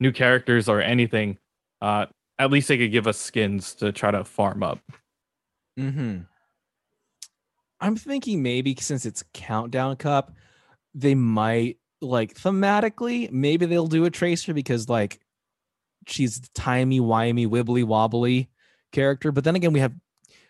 new 0.01 0.13
characters 0.13 0.69
or 0.69 0.81
anything, 0.81 1.39
uh, 1.81 2.07
at 2.39 2.51
least 2.51 2.69
they 2.69 2.79
could 2.79 2.93
give 2.93 3.07
us 3.07 3.19
skins 3.19 3.75
to 3.77 3.93
try 3.93 4.11
to 4.11 4.25
farm 4.25 4.63
up. 4.63 4.81
Mm-hmm. 5.79 6.21
I'm 7.81 7.97
thinking 7.97 8.43
maybe 8.43 8.75
since 8.79 9.05
it's 9.05 9.25
Countdown 9.35 9.97
Cup, 9.97 10.33
they 10.95 11.15
might 11.15 11.79
like 12.05 12.35
thematically, 12.35 13.31
maybe 13.31 13.67
they'll 13.67 13.87
do 13.87 14.05
a 14.05 14.11
tracer 14.11 14.55
because 14.55 14.88
like 14.88 15.21
she's 16.07 16.40
the 16.40 16.49
timey, 16.55 17.01
wimey, 17.01 17.49
wibbly 17.49 17.85
wobbly 17.85 18.49
character. 18.93 19.33
But 19.33 19.45
then 19.45 19.57
again, 19.57 19.73
we 19.73 19.81
have 19.81 19.95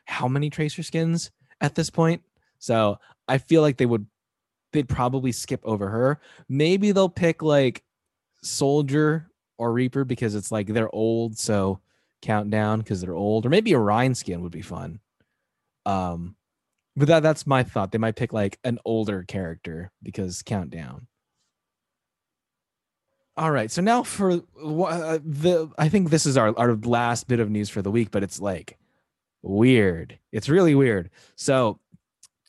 how 0.07 0.29
many 0.29 0.51
tracer 0.51 0.83
skins 0.83 1.31
at 1.61 1.75
this 1.75 1.91
point? 1.91 2.23
So 2.59 2.99
I 3.29 3.39
feel 3.39 3.63
like 3.63 3.77
they 3.77 3.87
would 3.87 4.07
they'd 4.73 4.89
probably 4.89 5.33
skip 5.33 5.61
over 5.65 5.89
her. 5.89 6.21
Maybe 6.49 6.93
they'll 6.93 7.09
pick 7.09 7.43
like 7.43 7.83
Soldier 8.43 9.31
or 9.57 9.73
Reaper 9.73 10.05
because 10.05 10.35
it's 10.35 10.53
like 10.53 10.67
they're 10.67 10.95
old, 10.95 11.39
so 11.39 11.81
countdown 12.23 12.81
because 12.81 13.01
they're 13.01 13.15
old, 13.15 13.47
or 13.47 13.51
maybe 13.51 13.73
a 13.73 13.79
Rein 13.79 14.15
skin 14.15 14.43
would 14.43 14.53
be 14.53 14.63
fun. 14.63 15.01
Um, 15.87 16.37
but 16.97 17.09
that 17.09 17.23
that's 17.23 17.47
my 17.47 17.63
thought. 17.63 17.93
They 17.93 17.99
might 17.99 18.17
pick 18.17 18.33
like 18.33 18.59
an 18.65 18.79
older 18.85 19.25
character 19.25 19.91
because 20.03 20.43
countdown. 20.43 21.07
All 23.37 23.51
right, 23.51 23.71
so 23.71 23.83
now 23.83 24.05
for 24.05 24.33
uh, 24.33 25.19
the 25.25 25.69
I 25.77 25.89
think 25.89 26.11
this 26.11 26.25
is 26.25 26.37
our 26.37 26.57
our 26.57 26.77
last 26.77 27.27
bit 27.27 27.41
of 27.41 27.51
news 27.51 27.69
for 27.69 27.83
the 27.83 27.91
week, 27.91 28.13
but 28.13 28.23
it's 28.23 28.41
like 28.41 28.79
weird. 29.43 30.19
It's 30.31 30.49
really 30.49 30.77
weird. 30.77 31.11
So 31.35 31.81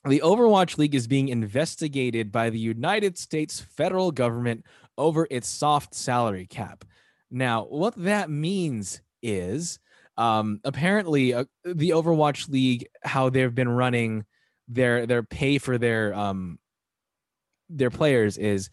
the 0.08 0.22
Overwatch 0.24 0.78
League 0.78 0.94
is 0.94 1.08
being 1.08 1.30
investigated 1.30 2.32
by 2.32 2.52
the 2.52 2.60
United 2.60 3.18
States 3.18 3.60
federal 3.60 4.12
government 4.12 4.64
over 4.96 5.28
its 5.32 5.48
soft 5.48 5.96
salary 5.96 6.46
cap. 6.46 6.86
Now, 7.32 7.64
what 7.64 7.96
that 7.98 8.30
means 8.30 9.02
is 9.24 9.80
um, 10.18 10.62
apparently 10.64 11.34
uh, 11.34 11.46
the 11.64 11.90
Overwatch 11.90 12.48
League, 12.48 12.88
how 13.04 13.30
they've 13.30 13.54
been 13.54 13.70
running 13.70 14.24
their 14.68 15.08
their 15.08 15.24
pay 15.24 15.58
for 15.58 15.78
their 15.78 16.14
um 16.14 16.60
their 17.70 17.90
players 17.90 18.38
is 18.38 18.70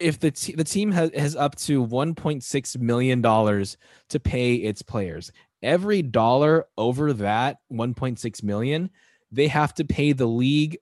if 0.00 0.18
the 0.18 0.30
t- 0.30 0.54
the 0.54 0.64
team 0.64 0.90
has, 0.92 1.10
has 1.14 1.36
up 1.36 1.54
to 1.56 1.86
1.6 1.86 2.78
million 2.78 3.20
dollars 3.20 3.76
to 4.08 4.18
pay 4.18 4.54
its 4.54 4.82
players 4.82 5.30
every 5.62 6.02
dollar 6.02 6.66
over 6.78 7.12
that 7.12 7.58
1.6 7.70 8.42
million 8.42 8.90
they 9.32 9.46
have 9.46 9.74
to 9.74 9.84
pay 9.84 10.12
the 10.12 10.26
league 10.26 10.78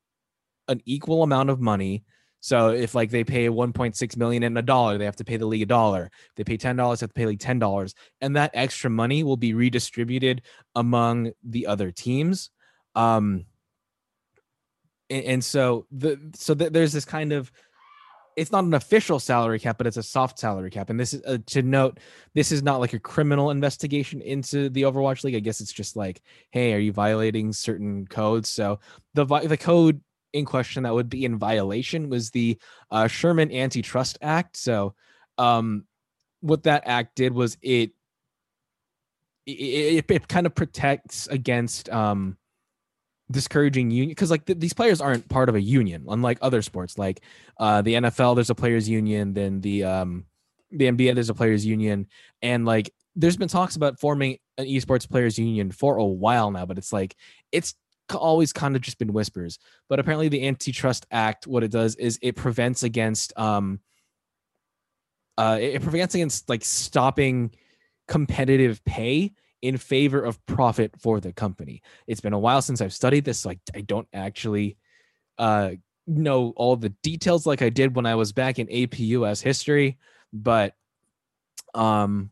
an 0.69 0.81
equal 0.85 1.23
amount 1.23 1.51
of 1.51 1.61
money. 1.61 2.05
So 2.41 2.71
if 2.71 2.95
like 2.95 3.11
they 3.11 3.25
pay 3.25 3.49
1.6 3.49 4.17
million 4.17 4.43
and 4.45 4.57
a 4.57 4.63
dollar 4.63 4.97
they 4.97 5.05
have 5.05 5.17
to 5.17 5.25
pay 5.25 5.37
the 5.37 5.47
league 5.47 5.63
a 5.63 5.67
dollar. 5.67 6.11
They 6.37 6.45
pay 6.45 6.57
$10 6.57 6.77
they 6.77 7.05
have 7.05 7.11
to 7.11 7.15
pay 7.15 7.27
like 7.27 7.39
$10 7.39 7.95
and 8.21 8.37
that 8.37 8.53
extra 8.55 8.91
money 8.91 9.25
will 9.25 9.37
be 9.37 9.55
redistributed 9.55 10.43
among 10.75 11.33
the 11.43 11.67
other 11.67 11.91
teams. 11.91 12.51
Um 12.95 13.47
and, 15.11 15.25
and 15.25 15.45
so 15.45 15.87
the 15.91 16.19
so 16.35 16.55
th- 16.55 16.73
there's 16.73 16.93
this 16.93 17.05
kind 17.05 17.33
of 17.33 17.51
it's 18.38 18.53
not 18.53 18.64
an 18.64 18.74
official 18.74 19.18
salary 19.18 19.59
cap, 19.59 19.79
but 19.79 19.87
it's 19.87 19.96
a 19.96 20.03
soft 20.03 20.38
salary 20.38 20.70
cap. 20.70 20.90
And 20.90 20.98
this 20.98 21.12
is 21.12 21.22
uh, 21.27 21.38
to 21.46 21.62
note, 21.62 21.98
this 22.35 22.53
is 22.53 22.62
not 22.62 22.79
like 22.79 22.92
a 22.92 22.98
criminal 22.98 23.51
investigation 23.51 24.20
into 24.22 24.68
the 24.68 24.83
Overwatch 24.83 25.24
League. 25.24 25.35
I 25.35 25.40
guess 25.40 25.61
it's 25.61 25.72
just 25.72 25.96
like, 25.96 26.22
hey, 26.53 26.72
are 26.72 26.79
you 26.79 26.92
violating 26.92 27.53
certain 27.53 28.07
codes? 28.07 28.48
So 28.48 28.79
the 29.14 29.24
the 29.24 29.57
code 29.57 30.01
in 30.33 30.44
question 30.44 30.85
that 30.85 30.94
would 30.94 31.11
be 31.11 31.24
in 31.24 31.37
violation 31.38 32.09
was 32.09 32.31
the 32.31 32.59
uh, 32.90 33.09
Sherman 33.09 33.51
Antitrust 33.51 34.18
Act. 34.22 34.57
So 34.57 34.94
um, 35.37 35.85
what 36.40 36.62
that 36.62 36.85
act 36.87 37.16
did 37.16 37.33
was 37.33 37.59
it 37.61 37.90
it, 39.46 39.51
it, 39.51 40.11
it 40.11 40.29
kind 40.29 40.46
of 40.46 40.55
protects 40.55 41.27
against 41.27 41.88
um, 41.88 42.37
discouraging 43.31 43.91
union 43.91 44.11
because 44.11 44.31
like 44.31 44.47
th- 44.47 44.59
these 44.59 44.73
players 44.73 45.01
aren't 45.01 45.29
part 45.29 45.49
of 45.49 45.55
a 45.55 45.61
union 45.61 46.07
unlike 46.09 46.38
other 46.41 46.62
sports. 46.62 46.97
Like 46.97 47.21
uh 47.59 47.83
the 47.83 47.95
nfl 47.95 48.35
there's 48.35 48.51
a 48.51 48.55
players 48.55 48.88
union 48.88 49.35
then 49.35 49.61
the 49.61 49.85
um 49.85 50.25
the 50.71 50.87
nba 50.87 51.14
there's 51.14 51.29
a 51.29 51.35
players 51.35 51.64
union. 51.64 52.07
And 52.41 52.64
like 52.64 52.91
there's 53.14 53.37
been 53.37 53.49
talks 53.49 53.77
about 53.77 54.01
forming 54.01 54.38
an 54.57 54.67
esports 54.67 55.09
players 55.09 55.38
union 55.38 55.71
for 55.71 55.97
a 55.97 56.05
while 56.05 56.51
now 56.51 56.64
but 56.64 56.79
it's 56.79 56.93
like 56.93 57.17
it's 57.53 57.75
always 58.14 58.55
kind 58.55 58.75
of 58.75 58.81
just 58.81 58.99
been 58.99 59.12
whispers. 59.12 59.59
But 59.91 59.99
apparently 59.99 60.29
the 60.29 60.47
antitrust 60.47 61.07
act 61.11 61.47
what 61.47 61.62
it 61.62 61.71
does 61.71 61.97
is 61.97 62.19
it 62.23 62.35
prevents 62.35 62.83
against 62.83 63.38
um 63.38 63.81
uh 65.37 65.59
it 65.61 65.75
it 65.75 65.83
prevents 65.83 66.14
against 66.14 66.49
like 66.49 66.64
stopping 66.64 67.51
competitive 68.07 68.83
pay 68.87 69.35
in 69.62 69.77
favor 69.77 70.23
of 70.23 70.44
profit 70.47 70.92
for 71.01 71.21
the 71.21 71.33
company. 71.33 71.83
It's 72.07 72.21
been 72.21 72.33
a 72.33 72.38
while 72.38 72.62
since 72.62 72.81
I've 72.81 72.92
studied 72.92 73.25
this, 73.25 73.40
so 73.40 73.51
I, 73.51 73.59
I 73.75 73.81
don't 73.81 74.09
actually 74.12 74.77
uh, 75.38 75.73
know 76.07 76.53
all 76.57 76.77
the 76.77 76.90
details 77.03 77.47
like 77.47 77.62
I 77.62 77.68
did 77.68 77.94
when 77.94 78.07
I 78.07 78.14
was 78.14 78.33
back 78.33 78.59
in 78.59 78.73
AP 78.73 78.99
US 78.99 79.40
history, 79.40 79.99
but 80.33 80.75
um, 81.75 82.31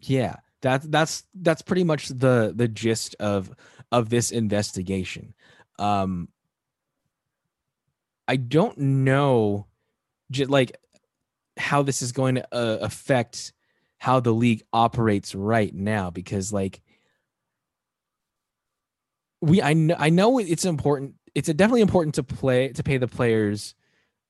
yeah, 0.00 0.36
that's 0.62 0.86
that's 0.86 1.24
that's 1.34 1.62
pretty 1.62 1.84
much 1.84 2.08
the 2.08 2.52
the 2.54 2.68
gist 2.68 3.16
of 3.20 3.54
of 3.92 4.08
this 4.08 4.30
investigation. 4.30 5.34
Um, 5.78 6.28
I 8.26 8.36
don't 8.36 8.78
know, 8.78 9.66
like 10.46 10.76
how 11.56 11.82
this 11.82 12.02
is 12.02 12.12
going 12.12 12.36
to 12.36 12.54
uh, 12.54 12.78
affect 12.80 13.52
how 13.98 14.20
the 14.20 14.32
league 14.32 14.62
operates 14.72 15.34
right 15.34 15.74
now 15.74 16.10
because 16.10 16.52
like 16.52 16.80
we 19.40 19.60
I 19.62 19.74
know 19.74 19.96
I 19.98 20.10
know 20.10 20.38
it's 20.38 20.64
important 20.64 21.14
it's 21.34 21.48
definitely 21.48 21.82
important 21.82 22.14
to 22.16 22.22
play 22.22 22.68
to 22.72 22.82
pay 22.82 22.98
the 22.98 23.08
players. 23.08 23.74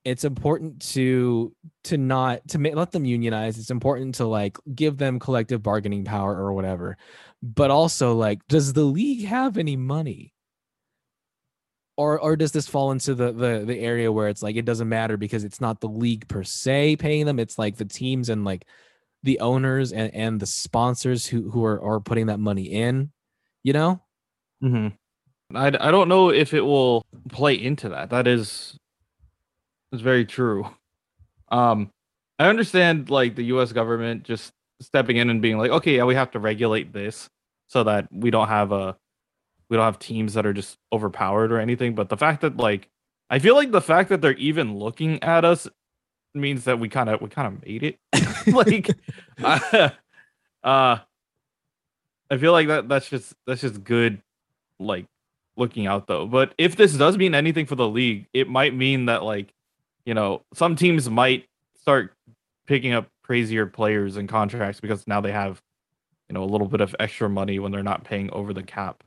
It's 0.04 0.24
important 0.24 0.80
to 0.92 1.54
to 1.84 1.98
not 1.98 2.46
to 2.48 2.58
ma- 2.58 2.70
let 2.70 2.92
them 2.92 3.04
unionize. 3.04 3.58
It's 3.58 3.70
important 3.70 4.16
to 4.16 4.26
like 4.26 4.58
give 4.74 4.98
them 4.98 5.18
collective 5.18 5.62
bargaining 5.62 6.04
power 6.04 6.36
or 6.36 6.52
whatever. 6.52 6.96
But 7.42 7.70
also 7.70 8.14
like 8.14 8.46
does 8.48 8.72
the 8.72 8.84
league 8.84 9.26
have 9.26 9.58
any 9.58 9.76
money? 9.76 10.34
Or 11.96 12.18
or 12.20 12.36
does 12.36 12.52
this 12.52 12.68
fall 12.68 12.92
into 12.92 13.14
the 13.14 13.32
the 13.32 13.64
the 13.66 13.78
area 13.80 14.10
where 14.12 14.28
it's 14.28 14.42
like 14.42 14.56
it 14.56 14.64
doesn't 14.64 14.88
matter 14.88 15.16
because 15.16 15.44
it's 15.44 15.60
not 15.60 15.80
the 15.80 15.88
league 15.88 16.28
per 16.28 16.44
se 16.44 16.96
paying 16.96 17.26
them 17.26 17.40
it's 17.40 17.58
like 17.58 17.76
the 17.76 17.84
teams 17.84 18.28
and 18.28 18.44
like 18.44 18.66
the 19.22 19.40
owners 19.40 19.92
and, 19.92 20.14
and 20.14 20.40
the 20.40 20.46
sponsors 20.46 21.26
who 21.26 21.50
who 21.50 21.64
are, 21.64 21.80
are 21.82 22.00
putting 22.00 22.26
that 22.26 22.38
money 22.38 22.64
in 22.64 23.10
you 23.62 23.72
know 23.72 24.00
Mm-hmm. 24.62 25.56
I, 25.56 25.66
I 25.68 25.90
don't 25.90 26.08
know 26.08 26.30
if 26.30 26.52
it 26.52 26.60
will 26.60 27.04
play 27.30 27.54
into 27.54 27.90
that. 27.90 28.10
That 28.10 28.26
is 28.26 28.76
is 29.92 30.00
very 30.00 30.24
true. 30.24 30.68
Um, 31.50 31.90
I 32.38 32.46
understand 32.48 33.08
like 33.10 33.34
the 33.34 33.44
U.S. 33.44 33.72
government 33.72 34.24
just 34.24 34.52
stepping 34.80 35.16
in 35.16 35.30
and 35.30 35.40
being 35.40 35.58
like, 35.58 35.70
okay, 35.70 35.96
yeah, 35.96 36.04
we 36.04 36.14
have 36.14 36.30
to 36.32 36.38
regulate 36.38 36.92
this 36.92 37.28
so 37.68 37.84
that 37.84 38.08
we 38.12 38.30
don't 38.30 38.48
have 38.48 38.72
a 38.72 38.96
we 39.70 39.76
don't 39.76 39.84
have 39.84 39.98
teams 39.98 40.34
that 40.34 40.46
are 40.46 40.52
just 40.52 40.76
overpowered 40.92 41.52
or 41.52 41.58
anything. 41.58 41.94
But 41.94 42.08
the 42.08 42.16
fact 42.16 42.42
that 42.42 42.56
like 42.56 42.88
I 43.30 43.38
feel 43.38 43.54
like 43.54 43.70
the 43.70 43.80
fact 43.80 44.10
that 44.10 44.20
they're 44.20 44.32
even 44.34 44.76
looking 44.76 45.22
at 45.22 45.44
us 45.44 45.66
means 46.34 46.64
that 46.64 46.78
we 46.78 46.88
kind 46.88 47.08
of 47.08 47.20
we 47.20 47.28
kind 47.28 47.46
of 47.48 47.66
made 47.66 47.82
it. 47.82 47.98
like, 48.46 48.90
uh, 49.42 49.90
uh 50.64 50.98
I 52.30 52.36
feel 52.36 52.52
like 52.52 52.68
that 52.68 52.88
that's 52.88 53.08
just 53.08 53.34
that's 53.46 53.62
just 53.62 53.82
good 53.84 54.20
like 54.78 55.06
looking 55.56 55.86
out 55.86 56.06
though. 56.06 56.26
But 56.26 56.54
if 56.58 56.76
this 56.76 56.94
does 56.94 57.16
mean 57.16 57.34
anything 57.34 57.66
for 57.66 57.74
the 57.74 57.88
league, 57.88 58.26
it 58.32 58.48
might 58.48 58.74
mean 58.74 59.06
that 59.06 59.24
like, 59.24 59.52
you 60.04 60.14
know, 60.14 60.42
some 60.54 60.76
teams 60.76 61.08
might 61.08 61.46
start 61.80 62.14
picking 62.66 62.92
up 62.92 63.08
crazier 63.22 63.66
players 63.66 64.16
and 64.16 64.28
contracts 64.28 64.80
because 64.80 65.06
now 65.06 65.20
they 65.20 65.32
have, 65.32 65.60
you 66.28 66.34
know, 66.34 66.42
a 66.42 66.46
little 66.46 66.68
bit 66.68 66.80
of 66.80 66.94
extra 67.00 67.28
money 67.28 67.58
when 67.58 67.72
they're 67.72 67.82
not 67.82 68.04
paying 68.04 68.30
over 68.30 68.52
the 68.52 68.62
cap. 68.62 69.02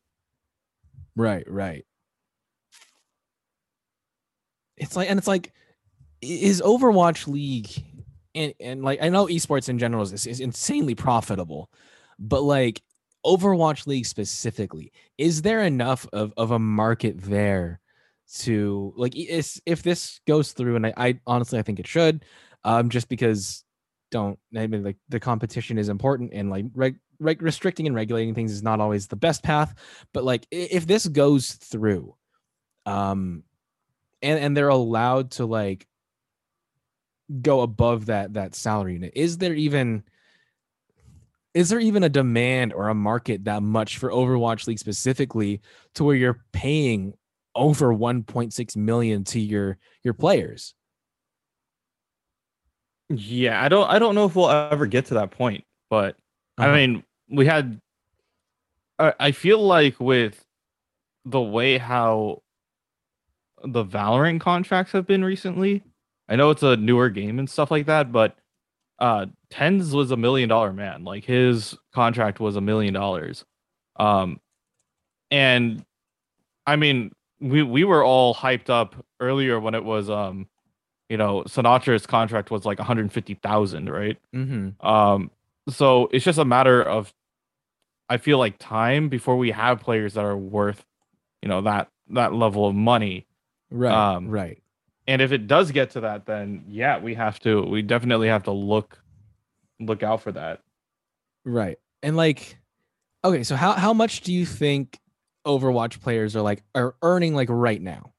Right, 1.15 1.49
right. 1.49 1.85
It's 4.77 4.95
like 4.95 5.09
and 5.09 5.19
it's 5.19 5.27
like 5.27 5.53
is 6.21 6.61
Overwatch 6.61 7.27
League 7.27 7.69
and 8.35 8.53
and 8.59 8.83
like 8.83 9.01
I 9.01 9.09
know 9.09 9.25
esports 9.25 9.69
in 9.69 9.79
general 9.79 10.03
is, 10.03 10.27
is 10.27 10.39
insanely 10.39 10.95
profitable, 10.95 11.69
but 12.19 12.41
like 12.41 12.81
Overwatch 13.25 13.87
League 13.87 14.05
specifically, 14.05 14.91
is 15.17 15.41
there 15.41 15.61
enough 15.61 16.07
of, 16.13 16.33
of 16.37 16.51
a 16.51 16.59
market 16.59 17.21
there 17.21 17.79
to 18.35 18.93
like 18.95 19.15
is, 19.15 19.61
if 19.65 19.83
this 19.83 20.21
goes 20.25 20.53
through 20.53 20.77
and 20.77 20.87
I, 20.87 20.93
I 20.95 21.19
honestly 21.27 21.59
I 21.59 21.63
think 21.63 21.79
it 21.79 21.87
should, 21.87 22.23
um 22.63 22.89
just 22.89 23.09
because 23.09 23.63
don't 24.11 24.39
I 24.55 24.67
mean 24.67 24.83
like 24.83 24.97
the 25.09 25.19
competition 25.19 25.77
is 25.77 25.89
important 25.89 26.31
and 26.33 26.49
like 26.49 26.65
reg, 26.73 26.97
restricting 27.19 27.87
and 27.87 27.95
regulating 27.95 28.33
things 28.33 28.51
is 28.51 28.63
not 28.63 28.79
always 28.79 29.07
the 29.07 29.15
best 29.15 29.43
path, 29.43 29.73
but 30.13 30.23
like 30.23 30.47
if 30.51 30.87
this 30.87 31.07
goes 31.07 31.51
through, 31.53 32.15
um 32.85 33.43
and 34.21 34.39
and 34.39 34.55
they're 34.55 34.69
allowed 34.69 35.31
to 35.31 35.45
like 35.45 35.85
go 37.41 37.61
above 37.61 38.07
that 38.07 38.33
that 38.33 38.55
salary 38.55 38.93
unit, 38.93 39.13
is 39.15 39.37
there 39.37 39.53
even 39.53 40.03
is 41.53 41.69
there 41.69 41.79
even 41.79 42.03
a 42.03 42.09
demand 42.09 42.73
or 42.73 42.89
a 42.89 42.95
market 42.95 43.45
that 43.45 43.61
much 43.61 43.97
for 43.97 44.09
Overwatch 44.09 44.67
League 44.67 44.79
specifically 44.79 45.61
to 45.95 46.03
where 46.03 46.15
you're 46.15 46.43
paying 46.53 47.13
over 47.55 47.93
1.6 47.93 48.77
million 48.77 49.23
to 49.25 49.39
your 49.39 49.77
your 50.03 50.13
players? 50.13 50.73
Yeah, 53.09 53.61
I 53.61 53.67
don't 53.67 53.89
I 53.89 53.99
don't 53.99 54.15
know 54.15 54.25
if 54.25 54.35
we'll 54.35 54.49
ever 54.49 54.85
get 54.85 55.07
to 55.07 55.15
that 55.15 55.31
point, 55.31 55.65
but 55.89 56.15
uh-huh. 56.57 56.69
I 56.69 56.75
mean, 56.75 57.03
we 57.29 57.45
had 57.45 57.79
I, 58.97 59.13
I 59.19 59.31
feel 59.31 59.59
like 59.59 59.99
with 59.99 60.45
the 61.25 61.41
way 61.41 61.77
how 61.77 62.41
the 63.63 63.83
Valorant 63.83 64.39
contracts 64.39 64.93
have 64.93 65.05
been 65.05 65.23
recently, 65.23 65.83
I 66.31 66.37
know 66.37 66.49
it's 66.49 66.63
a 66.63 66.77
newer 66.77 67.09
game 67.09 67.39
and 67.39 67.49
stuff 67.49 67.69
like 67.69 67.87
that, 67.87 68.11
but 68.13 68.37
uh 68.99 69.25
TenZ 69.51 69.93
was 69.93 70.11
a 70.11 70.17
million 70.17 70.47
dollar 70.47 70.71
man. 70.71 71.03
Like 71.03 71.25
his 71.25 71.75
contract 71.93 72.39
was 72.39 72.55
a 72.55 72.61
million 72.61 72.93
dollars. 72.93 73.43
Um 73.99 74.39
and 75.29 75.83
I 76.65 76.77
mean 76.77 77.11
we 77.41 77.63
we 77.63 77.83
were 77.83 78.03
all 78.03 78.33
hyped 78.33 78.69
up 78.69 78.95
earlier 79.19 79.59
when 79.59 79.75
it 79.75 79.83
was 79.83 80.09
um 80.09 80.47
you 81.09 81.17
know 81.17 81.43
Sinatraa's 81.43 82.07
contract 82.07 82.49
was 82.49 82.63
like 82.63 82.79
150,000, 82.79 83.89
right? 83.89 84.17
Mm-hmm. 84.33 84.87
Um 84.87 85.31
so 85.69 86.07
it's 86.13 86.23
just 86.23 86.39
a 86.39 86.45
matter 86.45 86.81
of 86.81 87.13
I 88.07 88.17
feel 88.17 88.37
like 88.37 88.57
time 88.57 89.09
before 89.09 89.35
we 89.35 89.51
have 89.51 89.81
players 89.81 90.13
that 90.13 90.23
are 90.23 90.37
worth 90.37 90.85
you 91.41 91.49
know 91.49 91.59
that 91.63 91.89
that 92.11 92.33
level 92.33 92.67
of 92.67 92.73
money. 92.73 93.27
Right. 93.69 93.93
Um, 93.93 94.29
right 94.29 94.61
and 95.07 95.21
if 95.21 95.31
it 95.31 95.47
does 95.47 95.71
get 95.71 95.91
to 95.91 96.01
that 96.01 96.25
then 96.25 96.63
yeah 96.67 96.99
we 96.99 97.13
have 97.13 97.39
to 97.39 97.61
we 97.63 97.81
definitely 97.81 98.27
have 98.27 98.43
to 98.43 98.51
look 98.51 99.01
look 99.79 100.03
out 100.03 100.21
for 100.21 100.31
that. 100.31 100.61
Right. 101.43 101.77
And 102.03 102.15
like 102.15 102.57
okay 103.23 103.43
so 103.43 103.55
how 103.55 103.73
how 103.73 103.93
much 103.93 104.21
do 104.21 104.33
you 104.33 104.45
think 104.45 104.99
overwatch 105.45 106.01
players 106.01 106.35
are 106.35 106.41
like 106.41 106.63
are 106.75 106.95
earning 107.01 107.35
like 107.35 107.49
right 107.49 107.81
now 107.81 108.13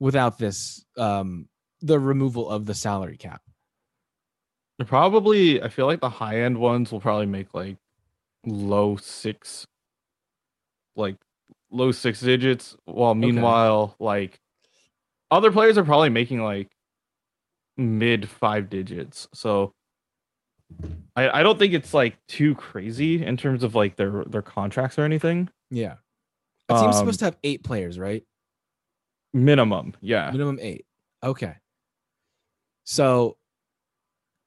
without 0.00 0.38
this 0.38 0.84
um 0.96 1.48
the 1.80 1.98
removal 1.98 2.48
of 2.48 2.66
the 2.66 2.74
salary 2.74 3.16
cap? 3.16 3.42
Probably 4.86 5.60
i 5.62 5.68
feel 5.68 5.86
like 5.86 6.00
the 6.00 6.10
high 6.10 6.42
end 6.42 6.58
ones 6.58 6.92
will 6.92 7.00
probably 7.00 7.26
make 7.26 7.52
like 7.52 7.76
low 8.46 8.96
six 8.96 9.66
like 10.94 11.16
low 11.70 11.92
six 11.92 12.20
digits 12.20 12.76
while 12.84 13.14
meanwhile 13.14 13.82
okay. 13.82 13.94
like 13.98 14.40
other 15.30 15.50
players 15.50 15.78
are 15.78 15.84
probably 15.84 16.10
making 16.10 16.42
like 16.42 16.70
mid 17.76 18.28
five 18.28 18.68
digits. 18.68 19.28
So 19.34 19.72
I, 21.16 21.40
I 21.40 21.42
don't 21.42 21.58
think 21.58 21.72
it's 21.72 21.94
like 21.94 22.18
too 22.26 22.54
crazy 22.54 23.24
in 23.24 23.36
terms 23.36 23.62
of 23.62 23.74
like 23.74 23.96
their 23.96 24.24
their 24.26 24.42
contracts 24.42 24.98
or 24.98 25.04
anything. 25.04 25.48
Yeah. 25.70 25.94
A 26.68 26.74
team's 26.74 26.96
um, 26.96 27.00
supposed 27.00 27.18
to 27.20 27.24
have 27.26 27.36
eight 27.42 27.64
players, 27.64 27.98
right? 27.98 28.22
Minimum, 29.32 29.94
yeah. 30.00 30.30
Minimum 30.30 30.58
eight. 30.60 30.84
Okay. 31.22 31.54
So 32.84 33.36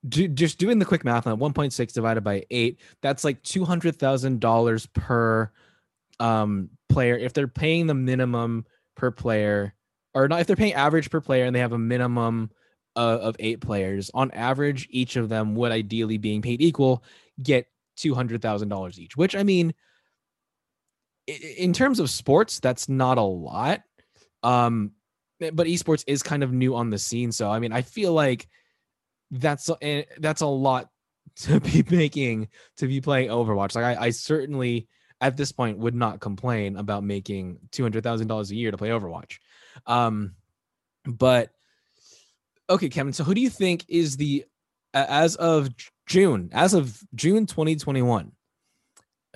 do, 0.08 0.28
just 0.28 0.58
doing 0.58 0.80
the 0.80 0.86
quick 0.86 1.04
math 1.04 1.28
on 1.28 1.40
1.6 1.40 1.94
divided 1.94 2.22
by 2.22 2.44
8 2.50 2.80
that's 3.04 3.24
like 3.24 3.42
$200000 3.44 4.94
per 4.94 5.52
um 6.20 6.70
player 6.90 7.18
if 7.18 7.34
they're 7.34 7.48
paying 7.48 7.86
the 7.86 7.94
minimum 7.94 8.66
per 8.96 9.12
player 9.12 9.76
or 10.14 10.28
not 10.28 10.42
if 10.42 10.48
they're 10.48 10.56
paying 10.56 10.74
average 10.74 11.10
per 11.10 11.22
player 11.22 11.46
and 11.46 11.56
they 11.56 11.60
have 11.60 11.74
a 11.74 11.78
minimum 11.78 12.50
uh, 12.96 13.20
of 13.22 13.36
eight 13.40 13.62
players 13.62 14.12
on 14.14 14.32
average 14.32 14.88
each 14.92 15.16
of 15.16 15.30
them 15.30 15.56
would 15.56 15.72
ideally 15.72 16.18
being 16.18 16.42
paid 16.42 16.62
equal 16.62 17.04
get 17.42 17.68
$200000 17.98 18.98
each 19.00 19.16
which 19.16 19.36
i 19.36 19.44
mean 19.44 19.74
in 21.58 21.72
terms 21.72 22.00
of 22.00 22.10
sports 22.10 22.60
that's 22.60 22.90
not 22.90 23.18
a 23.18 23.22
lot. 23.22 23.82
Um 24.44 24.92
but 25.40 25.68
esports 25.68 26.04
is 26.06 26.22
kind 26.22 26.44
of 26.44 26.52
new 26.52 26.76
on 26.76 26.92
the 26.92 27.00
scene 27.00 27.32
so 27.32 27.50
i 27.50 27.58
mean 27.58 27.72
i 27.72 27.82
feel 27.82 28.14
like 28.14 28.48
that's 29.32 29.70
eh, 29.82 30.04
that's 30.20 30.42
a 30.42 30.48
lot 30.48 30.90
to 31.36 31.60
be 31.60 31.84
making 31.90 32.50
to 32.78 32.88
be 32.88 33.00
playing 33.00 33.30
overwatch. 33.30 33.76
Like 33.76 33.98
i, 33.98 34.06
I 34.06 34.10
certainly 34.10 34.88
at 35.22 35.38
this 35.38 35.52
point 35.52 35.78
would 35.78 35.96
not 35.96 36.20
complain 36.20 36.76
about 36.76 37.04
making 37.04 37.60
$200000 37.72 38.52
a 38.52 38.56
year 38.56 38.72
to 38.72 38.78
play 38.78 38.90
overwatch 38.90 39.38
um, 39.86 40.36
but 41.06 41.52
okay, 42.70 42.90
Kevin. 42.90 43.14
So 43.14 43.24
who 43.24 43.34
do 43.34 43.42
you 43.42 43.50
think 43.50 43.86
is 43.88 44.18
the 44.18 44.46
as 44.94 45.36
of 45.38 45.70
June, 46.08 46.50
as 46.52 46.74
of 46.74 47.02
June 47.16 47.46
2021, 47.46 48.32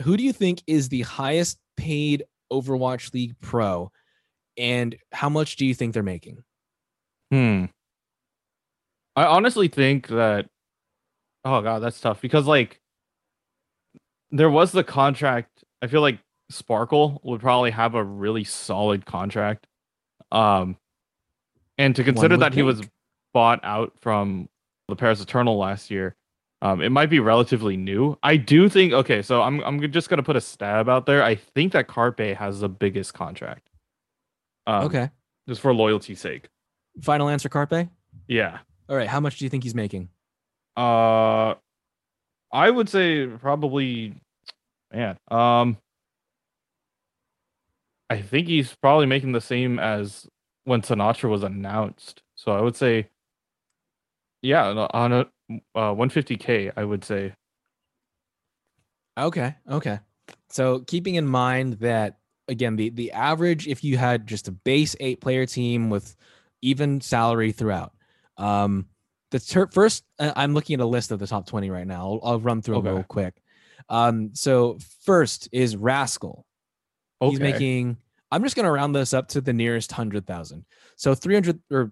who 0.01 0.17
do 0.17 0.23
you 0.23 0.33
think 0.33 0.61
is 0.67 0.89
the 0.89 1.01
highest 1.01 1.59
paid 1.77 2.23
Overwatch 2.51 3.13
League 3.13 3.35
pro, 3.41 3.91
and 4.57 4.95
how 5.11 5.29
much 5.29 5.55
do 5.55 5.65
you 5.65 5.73
think 5.73 5.93
they're 5.93 6.03
making? 6.03 6.43
Hmm. 7.31 7.65
I 9.15 9.25
honestly 9.25 9.67
think 9.67 10.07
that. 10.07 10.47
Oh 11.43 11.61
god, 11.61 11.79
that's 11.79 12.01
tough 12.01 12.21
because 12.21 12.47
like 12.47 12.81
there 14.31 14.49
was 14.49 14.71
the 14.71 14.83
contract. 14.83 15.63
I 15.81 15.87
feel 15.87 16.01
like 16.01 16.19
Sparkle 16.49 17.21
would 17.23 17.41
probably 17.41 17.71
have 17.71 17.95
a 17.95 18.03
really 18.03 18.43
solid 18.43 19.05
contract 19.05 19.67
um, 20.35 20.77
and 21.77 21.95
to 21.95 22.03
consider 22.03 22.37
that 22.37 22.47
think. 22.47 22.55
he 22.55 22.63
was 22.63 22.81
bought 23.33 23.59
out 23.63 23.93
from 23.99 24.49
the 24.87 24.95
Paris 24.95 25.21
Eternal 25.21 25.57
last 25.57 25.89
year, 25.89 26.15
um, 26.61 26.81
it 26.81 26.89
might 26.89 27.09
be 27.09 27.19
relatively 27.19 27.77
new. 27.77 28.17
I 28.21 28.37
do 28.37 28.69
think. 28.69 28.93
Okay, 28.93 29.21
so 29.21 29.41
I'm 29.41 29.61
I'm 29.61 29.91
just 29.91 30.09
gonna 30.09 30.23
put 30.23 30.35
a 30.35 30.41
stab 30.41 30.89
out 30.89 31.05
there. 31.05 31.23
I 31.23 31.35
think 31.35 31.73
that 31.73 31.87
Carpe 31.87 32.35
has 32.35 32.59
the 32.59 32.69
biggest 32.69 33.13
contract. 33.13 33.69
Um, 34.67 34.85
okay. 34.85 35.09
Just 35.47 35.61
for 35.61 35.73
loyalty's 35.73 36.19
sake. 36.19 36.49
Final 37.01 37.29
answer, 37.29 37.49
Carpe. 37.49 37.87
Yeah. 38.27 38.59
All 38.89 38.95
right. 38.95 39.07
How 39.07 39.19
much 39.19 39.37
do 39.37 39.45
you 39.45 39.49
think 39.49 39.63
he's 39.63 39.75
making? 39.75 40.09
Uh, 40.75 41.55
I 42.51 42.69
would 42.69 42.89
say 42.89 43.27
probably, 43.27 44.15
man. 44.91 45.17
Um, 45.29 45.77
I 48.09 48.21
think 48.21 48.47
he's 48.47 48.73
probably 48.75 49.05
making 49.05 49.31
the 49.31 49.41
same 49.41 49.79
as 49.79 50.27
when 50.63 50.81
Sinatraa 50.81 51.29
was 51.29 51.43
announced. 51.43 52.21
So 52.35 52.51
I 52.51 52.61
would 52.61 52.75
say, 52.75 53.09
yeah, 54.41 54.67
on 54.93 55.11
a 55.11 55.25
uh, 55.75 55.93
150k, 55.93 56.73
I 56.75 56.83
would 56.83 57.03
say. 57.03 57.33
Okay, 59.17 59.55
okay. 59.69 59.99
So 60.49 60.79
keeping 60.79 61.15
in 61.15 61.27
mind 61.27 61.73
that 61.75 62.17
again, 62.47 62.75
the 62.75 62.89
the 62.89 63.11
average, 63.11 63.67
if 63.67 63.83
you 63.83 63.97
had 63.97 64.27
just 64.27 64.47
a 64.47 64.51
base 64.51 64.95
eight 64.99 65.21
player 65.21 65.45
team 65.45 65.89
with 65.89 66.15
even 66.61 67.01
salary 67.01 67.51
throughout, 67.51 67.93
um, 68.37 68.87
the 69.31 69.39
ter- 69.39 69.67
first 69.67 70.03
uh, 70.19 70.33
I'm 70.35 70.53
looking 70.53 70.75
at 70.75 70.79
a 70.81 70.85
list 70.85 71.11
of 71.11 71.19
the 71.19 71.27
top 71.27 71.47
20 71.47 71.69
right 71.69 71.87
now. 71.87 72.01
I'll, 72.01 72.19
I'll 72.23 72.39
run 72.39 72.61
through 72.61 72.77
okay. 72.77 72.87
them 72.87 72.95
real 72.95 73.03
quick. 73.03 73.41
Um, 73.89 74.31
so 74.33 74.77
first 75.03 75.49
is 75.51 75.75
Rascal. 75.75 76.45
Okay. 77.21 77.31
He's 77.31 77.39
making. 77.39 77.97
I'm 78.31 78.43
just 78.43 78.55
going 78.55 78.65
to 78.65 78.71
round 78.71 78.95
this 78.95 79.13
up 79.13 79.27
to 79.29 79.41
the 79.41 79.53
nearest 79.53 79.91
hundred 79.91 80.25
thousand. 80.25 80.65
So 80.95 81.15
300 81.15 81.59
or 81.71 81.91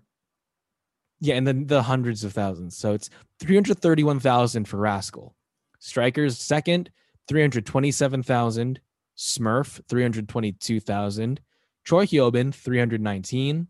yeah, 1.20 1.36
and 1.36 1.48
then 1.48 1.68
the 1.68 1.82
hundreds 1.82 2.26
of 2.26 2.34
thousands. 2.34 2.76
So 2.76 2.94
it's 2.94 3.10
331,000 3.40 4.66
for 4.68 4.78
Rascal. 4.78 5.36
Strikers 5.80 6.38
second, 6.38 6.92
327,000. 7.30 8.80
Smurf, 9.18 9.82
322,000. 9.88 11.40
Choi 11.86 12.06
Hyobin, 12.06 12.54
319. 12.54 13.68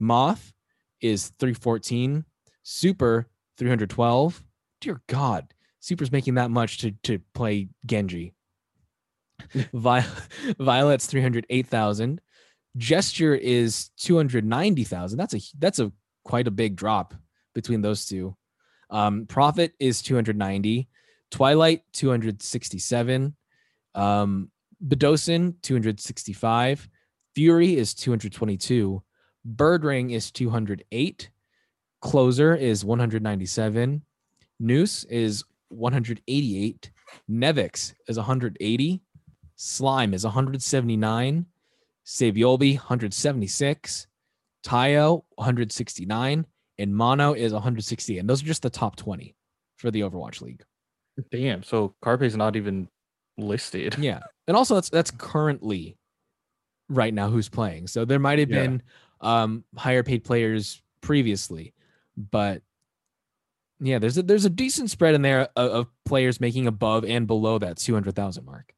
Moth 0.00 0.52
is 1.00 1.28
314. 1.38 2.24
Super, 2.62 3.28
312. 3.56 4.44
Dear 4.80 5.00
God, 5.06 5.54
Super's 5.80 6.12
making 6.12 6.34
that 6.34 6.50
much 6.50 6.78
to, 6.78 6.90
to 7.04 7.20
play 7.34 7.68
Genji. 7.86 8.34
Vi- 9.72 10.06
Violet's 10.58 11.06
308,000. 11.06 12.20
Gesture 12.76 13.34
is 13.34 13.90
290,000. 13.98 15.18
That's 15.18 15.34
a 15.34 15.40
that's 15.58 15.78
a 15.78 15.92
quite 16.24 16.46
a 16.48 16.50
big 16.50 16.76
drop 16.76 17.14
between 17.54 17.82
those 17.82 18.06
two. 18.06 18.34
Um, 18.90 19.26
Profit 19.26 19.72
is 19.78 20.02
290. 20.02 20.88
Twilight 21.30 21.82
267. 21.92 23.34
Um, 23.94 24.50
Bdosin 24.86 25.54
265. 25.62 26.88
Fury 27.34 27.76
is 27.76 27.94
222. 27.94 29.02
Birdring 29.56 30.12
is 30.12 30.30
208. 30.30 31.30
Closer 32.00 32.54
is 32.54 32.84
197. 32.84 34.02
Noose 34.60 35.04
is 35.04 35.44
188. 35.68 36.90
Nevix 37.30 37.94
is 38.08 38.16
180. 38.16 39.02
Slime 39.64 40.12
is 40.12 40.24
179. 40.24 41.46
Saebyeolbe 42.04 42.74
176. 42.78 44.08
Tayo 44.66 45.22
169. 45.36 46.46
And 46.78 46.96
Mono 46.96 47.32
is 47.32 47.52
160. 47.52 48.18
And 48.18 48.28
those 48.28 48.42
are 48.42 48.46
just 48.46 48.62
the 48.62 48.70
top 48.70 48.96
20 48.96 49.36
for 49.76 49.92
the 49.92 50.00
Overwatch 50.00 50.40
League. 50.40 50.64
Damn. 51.30 51.62
So 51.62 51.94
Carpe's 52.04 52.34
not 52.34 52.56
even 52.56 52.88
listed. 53.38 53.96
Yeah. 54.00 54.20
And 54.48 54.56
also 54.56 54.74
that's 54.74 54.90
that's 54.90 55.12
currently 55.12 55.96
right 56.88 57.14
now 57.14 57.28
who's 57.30 57.48
playing. 57.48 57.86
So 57.86 58.04
there 58.04 58.18
might 58.18 58.40
have 58.40 58.50
Yeah. 58.50 58.62
been 58.62 58.82
um 59.20 59.62
higher 59.76 60.02
paid 60.02 60.24
players 60.24 60.82
previously, 61.02 61.72
but 62.16 62.62
yeah, 63.78 64.00
there's 64.00 64.18
a 64.18 64.22
there's 64.24 64.44
a 64.44 64.50
decent 64.50 64.90
spread 64.90 65.14
in 65.14 65.22
there 65.22 65.50
of, 65.54 65.70
of 65.70 65.86
players 66.04 66.40
making 66.40 66.66
above 66.66 67.04
and 67.04 67.28
below 67.28 67.58
that 67.60 67.76
200,000 67.76 68.44
mark. 68.44 68.74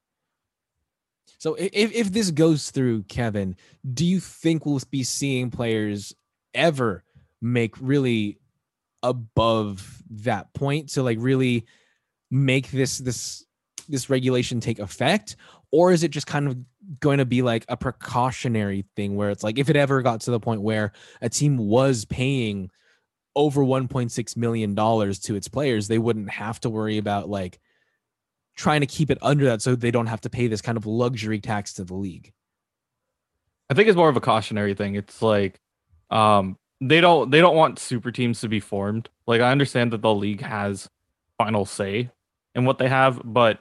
So 1.39 1.55
if 1.55 1.93
if 1.93 2.13
this 2.13 2.31
goes 2.31 2.71
through 2.71 3.05
Kevin, 3.05 3.57
do 3.93 4.05
you 4.05 4.21
think 4.21 4.65
we'll 4.65 4.81
be 4.91 5.03
seeing 5.03 5.51
players 5.51 6.15
ever 6.55 7.05
make 7.41 7.75
really 7.81 8.39
above 9.03 10.03
that 10.11 10.53
point 10.55 10.91
to 10.91 11.03
like 11.03 11.19
really 11.21 11.67
make 12.31 12.71
this 12.71 12.99
this 12.99 13.45
this 13.89 14.09
regulation 14.09 14.61
take 14.61 14.79
effect? 14.79 15.37
Or 15.71 15.93
is 15.93 16.05
it 16.05 16.11
just 16.11 16.27
kind 16.27 16.49
of 16.49 16.57
going 17.01 17.19
to 17.19 17.25
be 17.25 17.43
like 17.43 17.65
a 17.69 17.77
precautionary 17.77 18.85
thing 18.97 19.17
where 19.17 19.31
it's 19.31 19.43
like 19.43 19.59
if 19.59 19.69
it 19.69 19.77
ever 19.77 20.03
got 20.03 20.23
to 20.23 20.31
the 20.31 20.41
point 20.41 20.63
where 20.63 20.93
a 21.21 21.29
team 21.29 21.57
was 21.57 22.05
paying 22.05 22.71
over 23.37 23.63
1.6 23.63 24.37
million 24.37 24.75
dollars 24.75 25.19
to 25.19 25.35
its 25.35 25.49
players 25.49 25.89
they 25.89 25.99
wouldn't 25.99 26.31
have 26.31 26.61
to 26.61 26.71
worry 26.71 26.99
about 26.99 27.29
like 27.29 27.59
trying 28.57 28.81
to 28.81 28.87
keep 28.87 29.11
it 29.11 29.19
under 29.21 29.45
that 29.45 29.63
so 29.63 29.75
they 29.75 29.91
don't 29.91 30.07
have 30.07 30.21
to 30.21 30.31
pay 30.31 30.47
this 30.47 30.63
kind 30.63 30.77
of 30.79 30.87
luxury 30.87 31.41
tax 31.41 31.73
to 31.75 31.85
the 31.85 31.95
league 31.95 32.33
I 33.71 33.75
think 33.75 33.89
it's 33.89 33.97
more 33.97 34.09
of 34.09 34.17
a 34.17 34.21
cautionary 34.21 34.75
thing. 34.75 34.95
It's 34.95 35.23
like 35.23 35.61
um 36.11 36.59
they 36.81 37.01
don't 37.01 37.31
they 37.31 37.41
don't 37.41 37.57
want 37.57 37.79
super 37.79 38.11
teams 38.11 38.41
to 38.43 38.49
be 38.49 38.61
formed. 38.61 39.09
Like 39.27 39.41
I 39.41 39.51
understand 39.51 39.93
that 39.93 40.03
the 40.03 40.15
league 40.15 40.43
has 40.43 40.89
final 41.39 41.65
say 41.65 42.11
in 42.55 42.65
what 42.65 42.79
they 42.79 42.89
have, 42.89 43.21
but 43.25 43.61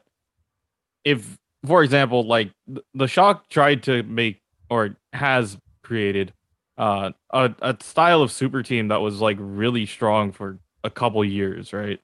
if 1.03 1.37
for 1.65 1.83
example, 1.83 2.27
like 2.27 2.51
the 2.93 3.07
Shock 3.07 3.49
tried 3.49 3.83
to 3.83 4.03
make 4.03 4.41
or 4.69 4.97
has 5.13 5.57
created 5.83 6.33
uh 6.77 7.11
a, 7.31 7.53
a 7.61 7.77
style 7.81 8.21
of 8.21 8.31
super 8.31 8.63
team 8.63 8.89
that 8.89 9.01
was 9.01 9.21
like 9.21 9.37
really 9.39 9.85
strong 9.85 10.31
for 10.31 10.59
a 10.83 10.89
couple 10.89 11.23
years, 11.23 11.71
right? 11.71 11.99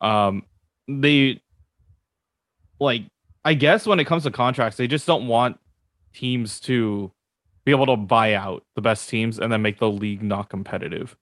Um 0.00 0.44
they 0.88 1.40
like 2.80 3.04
I 3.44 3.54
guess 3.54 3.86
when 3.86 4.00
it 4.00 4.06
comes 4.06 4.22
to 4.24 4.30
contracts, 4.30 4.76
they 4.76 4.86
just 4.86 5.06
don't 5.06 5.26
want 5.26 5.58
teams 6.14 6.60
to 6.60 7.12
be 7.64 7.72
able 7.72 7.86
to 7.86 7.96
buy 7.96 8.34
out 8.34 8.64
the 8.74 8.82
best 8.82 9.08
teams 9.08 9.38
and 9.38 9.52
then 9.52 9.62
make 9.62 9.78
the 9.78 9.90
league 9.90 10.22
not 10.22 10.48
competitive. 10.48 11.16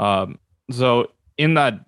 Um, 0.00 0.38
so 0.70 1.10
in 1.38 1.54
that 1.54 1.84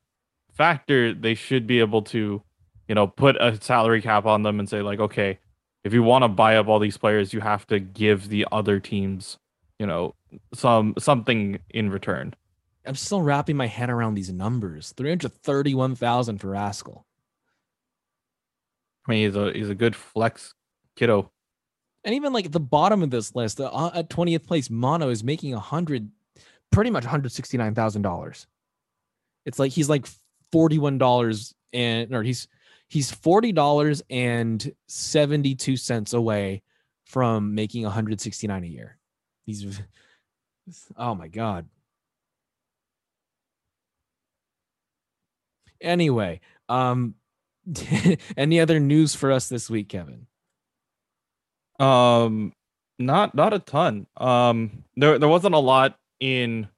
factor, 0.52 1.12
they 1.14 1.34
should 1.34 1.66
be 1.66 1.80
able 1.80 2.02
to, 2.02 2.42
you 2.88 2.94
know, 2.94 3.06
put 3.06 3.36
a 3.40 3.60
salary 3.60 4.02
cap 4.02 4.26
on 4.26 4.42
them 4.42 4.60
and 4.60 4.68
say 4.68 4.82
like, 4.82 5.00
okay, 5.00 5.38
if 5.82 5.92
you 5.92 6.02
want 6.02 6.22
to 6.22 6.28
buy 6.28 6.56
up 6.56 6.68
all 6.68 6.78
these 6.78 6.96
players, 6.96 7.32
you 7.32 7.40
have 7.40 7.66
to 7.68 7.78
give 7.78 8.28
the 8.28 8.46
other 8.52 8.80
teams, 8.80 9.38
you 9.78 9.86
know, 9.86 10.14
some 10.52 10.94
something 10.98 11.58
in 11.70 11.90
return. 11.90 12.34
i'm 12.86 12.94
still 12.94 13.22
wrapping 13.22 13.56
my 13.56 13.66
head 13.66 13.90
around 13.90 14.14
these 14.14 14.32
numbers 14.32 14.92
331000 14.96 16.38
for 16.38 16.50
rascal 16.50 17.06
I 19.06 19.10
mean, 19.10 19.26
he's 19.26 19.36
a 19.36 19.52
he's 19.52 19.70
a 19.70 19.74
good 19.74 19.94
flex 19.94 20.54
kiddo. 20.96 21.30
and 22.04 22.14
even 22.14 22.32
like 22.32 22.50
the 22.52 22.60
bottom 22.60 23.02
of 23.02 23.10
this 23.10 23.34
list 23.34 23.60
uh, 23.60 23.90
at 23.94 24.08
20th 24.08 24.46
place 24.46 24.70
mono 24.70 25.08
is 25.08 25.24
making 25.24 25.54
a 25.54 25.60
hundred 25.60 26.10
pretty 26.70 26.90
much 26.90 27.04
$169000 27.04 28.46
it's 29.46 29.58
like 29.58 29.72
he's 29.72 29.88
like 29.88 30.06
$41 30.52 31.54
and 31.72 32.14
or 32.14 32.22
he's 32.22 32.48
he's 32.88 33.10
$40 33.12 34.02
and 34.10 34.72
72 34.88 35.76
cents 35.76 36.12
away 36.12 36.62
from 37.04 37.54
making 37.54 37.82
169 37.82 38.64
a 38.64 38.66
year. 38.66 38.98
He's 39.44 39.80
oh 40.96 41.14
my 41.14 41.28
god. 41.28 41.68
Anyway 45.80 46.40
um 46.68 47.14
any 48.36 48.60
other 48.60 48.80
news 48.80 49.14
for 49.14 49.32
us 49.32 49.48
this 49.48 49.70
week 49.70 49.88
kevin 49.88 50.26
Um, 51.78 52.52
not 52.98 53.34
not 53.34 53.52
a 53.52 53.58
ton. 53.58 54.06
Um, 54.16 54.84
there 54.96 55.18
there 55.18 55.28
wasn't 55.28 55.54
a 55.54 55.58
lot 55.58 55.98
in, 56.20 56.68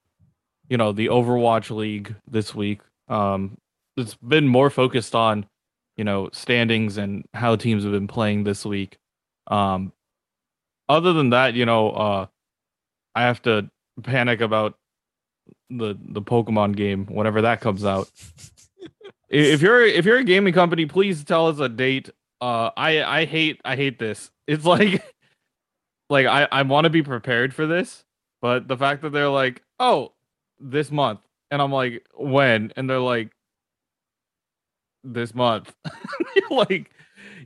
you 0.68 0.76
know, 0.76 0.92
the 0.92 1.08
Overwatch 1.08 1.74
League 1.74 2.14
this 2.28 2.54
week. 2.54 2.80
Um, 3.08 3.58
it's 3.96 4.14
been 4.16 4.48
more 4.48 4.70
focused 4.70 5.14
on, 5.14 5.46
you 5.96 6.04
know, 6.04 6.30
standings 6.32 6.98
and 6.98 7.26
how 7.34 7.56
teams 7.56 7.84
have 7.84 7.92
been 7.92 8.08
playing 8.08 8.44
this 8.44 8.64
week. 8.64 8.98
Um, 9.48 9.92
other 10.88 11.12
than 11.12 11.30
that, 11.30 11.54
you 11.54 11.66
know, 11.66 11.90
uh, 11.90 12.26
I 13.14 13.22
have 13.22 13.42
to 13.42 13.70
panic 14.02 14.40
about 14.40 14.78
the 15.70 15.96
the 16.00 16.22
Pokemon 16.22 16.76
game 16.76 17.06
whenever 17.06 17.42
that 17.42 17.60
comes 17.60 17.84
out. 17.84 18.10
If 19.28 19.60
you're 19.60 19.84
if 19.84 20.04
you're 20.04 20.18
a 20.18 20.24
gaming 20.24 20.54
company, 20.54 20.86
please 20.86 21.24
tell 21.24 21.48
us 21.48 21.58
a 21.58 21.68
date. 21.68 22.10
Uh, 22.40 22.70
I 22.76 23.02
I 23.02 23.24
hate 23.24 23.60
I 23.64 23.76
hate 23.76 23.98
this. 23.98 24.30
It's 24.46 24.64
like 24.64 25.02
like 26.08 26.26
I 26.26 26.46
I 26.52 26.62
want 26.62 26.84
to 26.84 26.90
be 26.90 27.02
prepared 27.02 27.52
for 27.52 27.66
this, 27.66 28.04
but 28.40 28.68
the 28.68 28.76
fact 28.76 29.02
that 29.02 29.10
they're 29.10 29.28
like, 29.28 29.62
oh, 29.80 30.12
this 30.60 30.92
month, 30.92 31.18
and 31.50 31.60
I'm 31.60 31.72
like, 31.72 32.06
when, 32.14 32.72
and 32.76 32.88
they're 32.88 33.00
like, 33.00 33.32
this 35.04 35.34
month. 35.34 35.74
Like, 36.50 36.90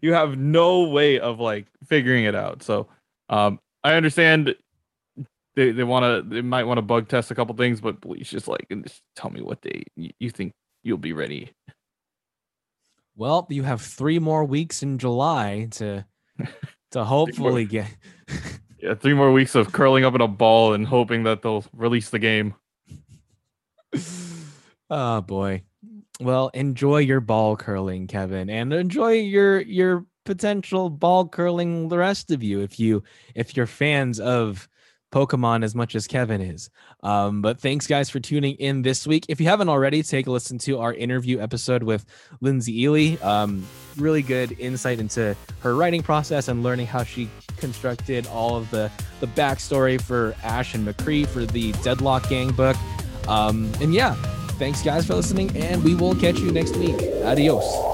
you 0.03 0.12
have 0.12 0.37
no 0.37 0.83
way 0.83 1.18
of 1.18 1.41
like 1.41 1.66
figuring 1.87 2.24
it 2.24 2.35
out. 2.35 2.62
So, 2.62 2.87
um, 3.31 3.59
I 3.83 3.95
understand 3.95 4.55
they 5.55 5.70
they 5.72 5.85
want 5.85 6.05
to 6.05 6.35
they 6.35 6.43
might 6.43 6.64
want 6.64 6.78
to 6.78 6.83
bug 6.83 7.09
test 7.09 7.31
a 7.31 7.35
couple 7.35 7.55
things, 7.57 7.81
but 7.81 8.01
please 8.01 8.28
just 8.28 8.47
like 8.49 8.66
just 8.85 9.03
tell 9.16 9.31
me 9.31 9.41
what 9.41 9.59
you, 9.97 10.11
you 10.18 10.31
think 10.31 10.53
you'll 10.83 10.99
be 10.99 11.12
ready. 11.12 11.51
Well, 13.17 13.47
you 13.51 13.63
have 13.63 13.83
three 13.83 14.19
more 14.19 14.45
weeks 14.45 14.83
in 14.83 14.99
July 14.99 15.69
to 15.73 16.05
to 16.93 17.05
hopefully 17.05 17.65
get. 17.65 17.89
Yeah, 18.83 18.95
three 18.95 19.13
more 19.13 19.31
weeks 19.31 19.55
of 19.55 19.73
curling 19.73 20.07
up 20.07 20.15
in 20.15 20.23
a 20.23 20.27
ball 20.27 20.73
and 20.73 20.87
hoping 20.87 21.25
that 21.25 21.43
they'll 21.43 21.67
release 21.75 22.09
the 22.09 22.19
game. 22.19 22.55
oh 24.89 25.21
boy. 25.27 25.65
Well, 26.19 26.49
enjoy 26.55 26.99
your 26.99 27.21
ball 27.21 27.57
curling, 27.57 28.07
Kevin, 28.07 28.49
and 28.49 28.73
enjoy 28.73 29.13
your 29.13 29.61
your 29.61 30.07
potential 30.25 30.89
ball 30.89 31.29
curling. 31.29 31.89
The 31.89 31.99
rest 31.99 32.31
of 32.31 32.43
you, 32.43 32.61
if 32.61 32.81
you 32.81 33.03
if 33.35 33.55
you're 33.55 33.67
fans 33.67 34.19
of 34.19 34.67
Pokemon 35.13 35.65
as 35.65 35.75
much 35.75 35.95
as 35.95 36.07
Kevin 36.07 36.41
is. 36.41 36.71
Um, 37.03 37.43
but 37.43 37.61
thanks, 37.61 37.87
guys, 37.87 38.11
for 38.11 38.21
tuning 38.21 38.55
in 38.57 38.83
this 38.83 39.07
week. 39.07 39.27
If 39.29 39.41
you 39.41 39.47
haven't 39.47 39.69
already, 39.69 40.03
take 40.03 40.27
a 40.27 40.31
listen 40.31 40.59
to 40.59 40.79
our 40.79 40.95
interview 40.95 41.41
episode 41.41 41.83
with 41.83 42.05
Lyndsay 42.43 42.69
Ely. 42.69 43.17
Um, 43.23 43.67
really 43.97 44.23
good 44.23 44.59
insight 44.59 45.01
into 45.01 45.37
her 45.61 45.75
writing 45.75 46.03
process 46.03 46.49
and 46.49 46.63
learning 46.63 46.87
how 46.87 47.05
she 47.05 47.29
constructed 47.57 48.27
all 48.29 48.57
of 48.57 48.71
the 48.71 48.91
the 49.21 49.27
backstory 49.27 50.01
for 50.01 50.35
Ash 50.43 50.75
and 50.75 50.87
McCree 50.87 51.27
for 51.27 51.45
the 51.45 51.73
Deadlock 51.83 52.29
Gang 52.29 52.53
book. 52.53 52.77
Um, 53.29 53.71
and 53.81 53.93
yeah, 53.93 54.15
thanks, 54.59 54.83
guys, 54.83 55.07
for 55.07 55.15
listening, 55.15 55.55
and 55.57 55.83
we 55.85 55.95
will 55.95 56.15
catch 56.15 56.39
you 56.39 56.51
next 56.51 56.77
week. 56.77 56.97
Adios. 57.25 57.89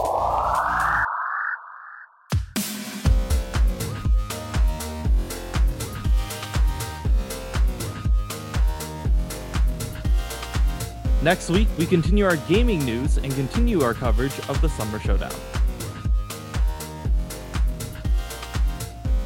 Next 11.27 11.51
week, 11.51 11.66
we 11.77 11.87
continue 11.87 12.24
our 12.24 12.37
gaming 12.47 12.85
news 12.85 13.16
and 13.16 13.35
continue 13.35 13.83
our 13.83 13.95
coverage 13.95 14.39
of 14.49 14.61
the 14.61 14.68
Summer 14.68 15.01
Showdown. 15.01 15.33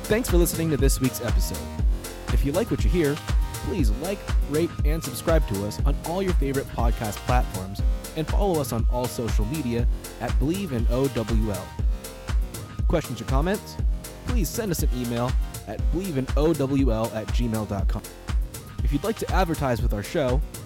Thanks 0.05 0.31
for 0.31 0.39
listening 0.39 0.71
to 0.71 0.79
this 0.79 0.99
week's 0.99 1.21
episode. 1.21 1.59
If 2.33 2.43
you 2.43 2.53
like 2.53 2.71
what 2.71 2.85
you 2.85 2.89
hear, 2.89 3.15
please 3.67 3.91
like, 4.01 4.19
rate, 4.49 4.71
and 4.87 5.05
subscribe 5.05 5.47
to 5.49 5.67
us 5.67 5.79
on 5.85 5.95
all 6.07 6.23
your 6.23 6.33
favorite 6.33 6.67
podcast 6.69 7.17
platforms 7.27 7.83
and 8.17 8.27
follow 8.27 8.63
us 8.63 8.73
on 8.73 8.87
all 8.91 9.05
social 9.05 9.45
media 9.45 9.87
at 10.23 10.31
Bleav 10.41 10.73
in 10.73 10.87
OWL. 10.87 11.67
Questions 12.89 13.21
or 13.21 13.25
comments? 13.25 13.77
Please 14.27 14.49
send 14.49 14.71
us 14.71 14.83
an 14.83 14.89
email 14.97 15.31
at 15.69 15.79
bleavinowl 15.93 17.15
at 17.15 17.27
gmail.com. 17.27 18.03
If 18.83 18.91
you'd 18.91 19.05
like 19.05 19.19
to 19.19 19.31
advertise 19.35 19.83
with 19.83 19.93
our 19.93 20.03
show, 20.03 20.41